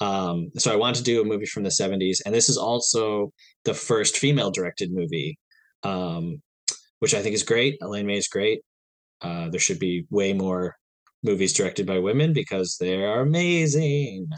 [0.00, 3.32] Um, so i wanted to do a movie from the 70s and this is also
[3.66, 5.38] the first female directed movie
[5.82, 6.40] um,
[7.00, 7.76] which i think is great.
[7.82, 8.60] Elaine may is great.
[9.20, 10.74] Uh, there should be way more
[11.26, 14.28] movies directed by women because they are amazing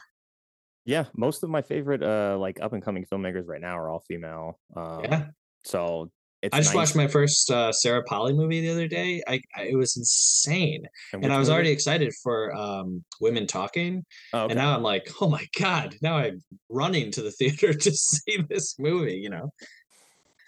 [0.84, 1.04] Yeah.
[1.14, 4.58] Most of my favorite uh like up and coming filmmakers right now are all female.
[4.74, 5.26] Um yeah
[5.64, 6.10] so
[6.40, 6.76] it's i just nice.
[6.76, 10.82] watched my first uh, Sarah Polley movie the other day I, I it was insane
[11.12, 11.54] and which I was movie?
[11.54, 14.52] already excited for um, women talking, Oh, okay.
[14.52, 15.96] and now I'm like, oh my god!
[16.00, 19.16] Now I'm running to the theater to see this movie.
[19.24, 19.50] You know,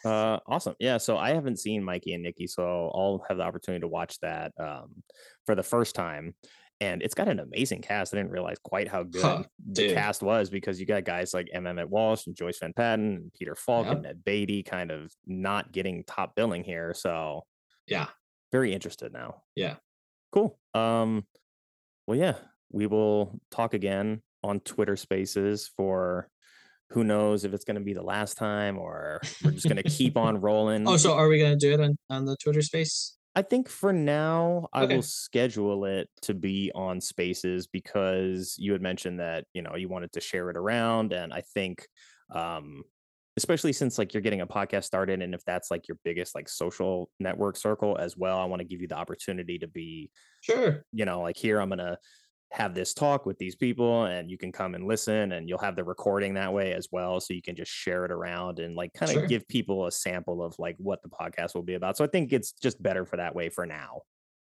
[0.05, 0.75] Uh, awesome.
[0.79, 0.97] Yeah.
[0.99, 4.53] So I haven't seen Mikey and Nicky, so I'll have the opportunity to watch that
[4.59, 5.03] um,
[5.47, 6.35] for the first time.
[6.83, 8.15] And it's got an amazing cast.
[8.15, 9.95] I didn't realize quite how good Huh, the dude.
[9.95, 11.67] cast was because you got guys like M.
[11.67, 13.93] Emmett Walsh and Joyce Van Patten and Peter Falk Yep.
[13.95, 16.95] and Ned Beatty kind of not getting top billing here.
[16.95, 17.45] So
[17.87, 18.07] yeah,
[18.51, 19.43] very interested now.
[19.55, 19.75] Yeah.
[20.33, 20.59] Cool.
[20.73, 21.27] Um,
[22.07, 22.37] well, yeah,
[22.73, 26.31] we will talk again on Twitter Spaces for
[26.91, 29.89] who knows if it's going to be the last time or we're just going to
[29.89, 30.89] keep on rolling.
[30.89, 33.17] Oh, so are we gonna do it on on the Twitter Space?
[33.37, 38.83] I think for now I will schedule it to be on Spaces because you had
[38.83, 41.87] mentioned that you know you wanted to share it around, and I think,
[42.35, 42.83] um,
[43.37, 46.49] especially since like you're getting a podcast started, and if that's like your biggest like
[46.49, 50.11] social network circle as well, I want to give you the opportunity to be
[50.41, 50.85] Sure.
[50.93, 51.99] you know, like here I'm gonna
[52.53, 55.77] have this talk with these people and you can come and listen and you'll have
[55.77, 57.21] the recording that way as well.
[57.21, 59.27] So you can just share it around and like kind of Sure.
[59.27, 61.97] give people a sample of like what the podcast will be about.
[61.97, 64.03] So I think it's just better for that way for now.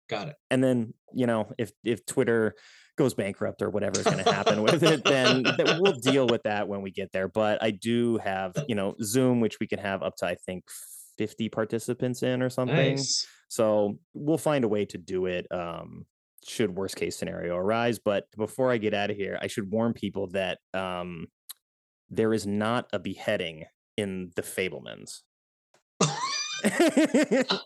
[0.08, 0.36] Got it.
[0.50, 2.54] And then, you know, if if Twitter
[2.98, 6.42] goes bankrupt or whatever is going to happen with it, then, then we'll deal with
[6.42, 7.28] that when we get there.
[7.28, 10.64] But I do have, you know, Zoom, which we can have up to I think
[11.18, 12.96] 50 participants in or something.
[12.96, 13.26] Nice.
[13.48, 15.46] So we'll find a way to do it.
[15.52, 16.04] Um,
[16.46, 17.98] should worst case scenario arise.
[17.98, 21.26] But before I get out of here, I should warn people that um,
[22.10, 23.64] there is not a beheading
[23.96, 25.20] in the Fabelmans.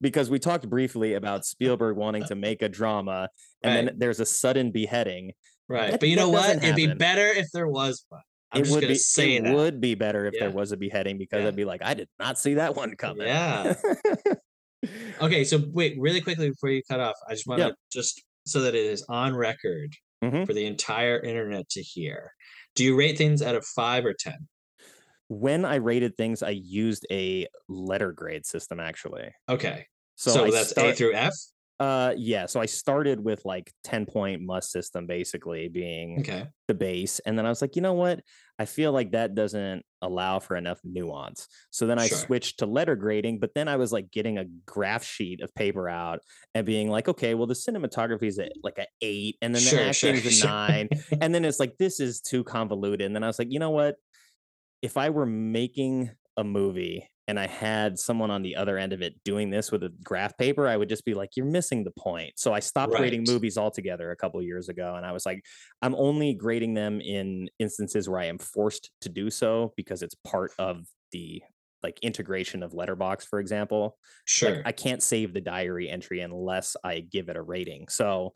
[0.00, 3.28] because we talked briefly about Spielberg wanting to make a drama,
[3.62, 3.84] and Right.
[3.86, 5.32] then there's a sudden beheading.
[5.68, 5.92] Right.
[5.92, 6.56] That- but you know what?
[6.62, 8.22] It'd be better if there was one.
[8.52, 9.54] I'm it just would gonna be say it that.
[9.54, 11.48] would be better if there was a beheading because Yeah.
[11.48, 13.26] I'd be like, I did not see that one coming.
[13.26, 13.74] Yeah.
[15.20, 18.60] Okay, so wait, really quickly before you cut off, I just want to just so
[18.62, 20.46] that it is on record Mhm.
[20.46, 22.32] for the entire internet to hear.
[22.74, 24.48] Do you rate things out of five or ten?
[25.28, 29.30] when I rated things, I used a letter grade system actually.
[29.48, 29.86] Okay,
[30.16, 31.32] So, so, that's start, A through F.
[31.80, 32.46] Uh, yeah.
[32.46, 37.36] So I started with like ten point must system, basically being Okay, the base, and
[37.38, 38.20] then I was like, you know what?
[38.58, 41.48] I feel like that doesn't allow for enough nuance.
[41.70, 42.08] So then I Sure.
[42.08, 45.88] switched to letter grading, but then I was like getting a graph sheet of paper
[45.88, 46.20] out
[46.54, 49.72] and being like, okay, well the cinematography is at like a eight, and then the
[49.72, 50.88] Sure, acting sure, is a nine,
[51.20, 53.04] and then it's like this is too convoluted.
[53.06, 53.96] And then I was like, you know what?
[54.82, 59.00] If I were making a movie and I had someone on the other end of
[59.00, 61.92] it doing this with a graph paper, I would just be like, you're missing the
[61.92, 62.32] point.
[62.36, 64.94] So I stopped grading movies altogether a couple years ago.
[64.96, 65.42] And I was like,
[65.80, 70.14] I'm only grading them in instances where I am forced to do so because it's
[70.24, 71.42] part of the
[71.82, 74.56] like integration of Letterboxd for example sure.
[74.56, 78.32] like i can't save the diary entry unless i give it a rating so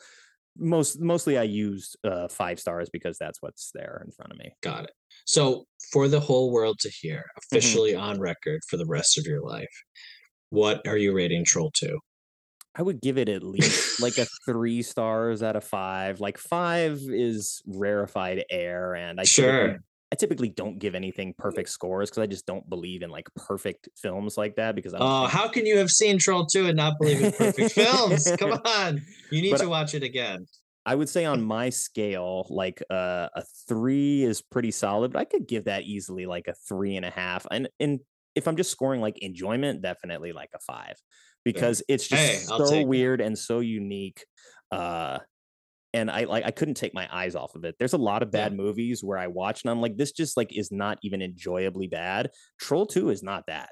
[0.56, 4.52] most mostly i used uh five stars because that's what's there in front of me
[4.62, 4.90] Got it.
[5.28, 7.56] So for the whole world to hear, Mm-hmm.
[7.56, 9.68] officially on record for the rest of your life,
[10.50, 11.98] what are you rating Troll 2?
[12.74, 16.20] I would give it at least like a three stars out of five.
[16.20, 19.76] Like five is rarefied air, and I typically- Sure.
[20.10, 23.90] I typically don't give anything perfect scores because I just don't believe in like perfect
[24.00, 24.74] films like that.
[24.74, 27.20] Because I don't Oh, think- how can you have seen Troll 2 and not believe
[27.22, 28.30] in perfect films?
[28.38, 30.46] Come on, you need But to watch it again.
[30.88, 35.24] I would say on my scale, like uh, a three is pretty solid, but I
[35.24, 37.46] could give that easily like a three and a half.
[37.50, 38.00] And and
[38.34, 40.96] if I'm just scoring like enjoyment, definitely like a five
[41.44, 44.24] because it's just Hey, so weird and so unique.
[44.70, 45.18] Uh,
[45.94, 47.76] and I like I couldn't take my eyes off of it.
[47.78, 50.56] There's a lot of bad movies where I watch and I'm like, this just like
[50.56, 52.30] is not even enjoyably bad.
[52.60, 53.70] Troll 2 is not that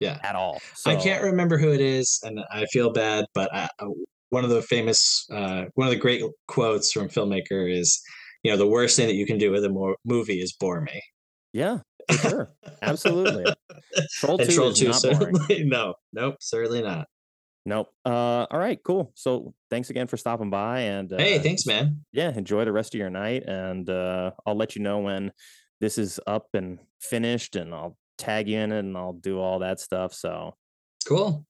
[0.00, 0.18] Yeah.
[0.22, 0.60] at all.
[0.86, 3.68] I can't remember who it is, and I feel bad, but I,
[4.30, 8.00] one of the famous, uh, one of the great quotes from filmmaker is,
[8.42, 10.80] you know, the worst thing that you can do with a mo- movie is bore
[10.80, 11.02] me.
[11.52, 11.78] Yeah,
[12.22, 12.52] sure.
[12.82, 13.44] Absolutely.
[14.18, 15.36] Troll 2 Troll is 2 not boring.
[15.36, 17.06] certainly, no, nope, certainly not.
[17.66, 17.88] Nope.
[18.06, 19.12] Uh, all right, cool.
[19.14, 22.04] So thanks again for stopping by and uh, hey, thanks, man.
[22.12, 23.42] yeah, enjoy the rest of your night.
[23.46, 25.32] And uh, I'll let you know when
[25.80, 29.58] this is up and finished, and I'll tag you in it, and I'll do all
[29.58, 30.14] that stuff.
[30.14, 30.54] So
[31.06, 31.44] Cool.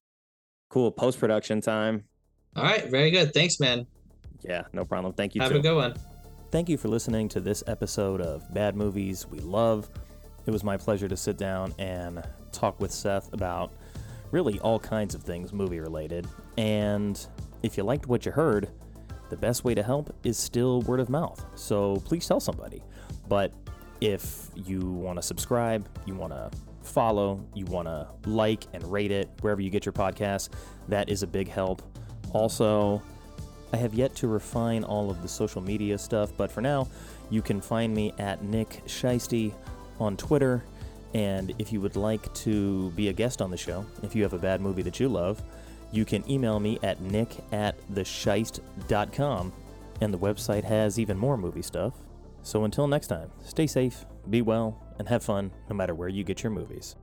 [0.69, 0.91] cool.
[0.91, 2.03] Post production time.
[2.55, 3.33] All right, very good.
[3.33, 3.87] Thanks, man.
[4.41, 5.13] Yeah, no problem.
[5.13, 5.41] Thank you.
[5.41, 5.59] Have too.
[5.59, 5.95] a good one.
[6.51, 9.89] Thank you for listening to this episode of Bad Movies We Love.
[10.45, 13.71] It was my pleasure to sit down and talk with Seth about
[14.31, 16.27] really all kinds of things movie related.
[16.57, 17.25] And
[17.63, 18.69] if you liked what you heard,
[19.29, 21.45] the best way to help is still word of mouth.
[21.55, 22.83] So please tell somebody.
[23.29, 23.53] But
[24.01, 26.51] if you want to subscribe, you want to
[26.81, 30.49] follow, you want to like and rate it wherever you get your podcasts,
[30.89, 31.81] that is a big help.
[32.33, 33.01] Also,
[33.73, 36.87] I have yet to refine all of the social media stuff, but for now,
[37.29, 39.53] you can find me at Nick Scheisty
[39.99, 40.63] on Twitter.
[41.13, 44.33] And if you would like to be a guest on the show, if you have
[44.33, 45.41] a bad movie that you love,
[45.91, 49.53] you can email me at nick at thesheist.com.
[49.99, 51.93] And the website has even more movie stuff.
[52.43, 56.23] So until next time, stay safe, be well, and have fun no matter where you
[56.23, 56.95] get your movies.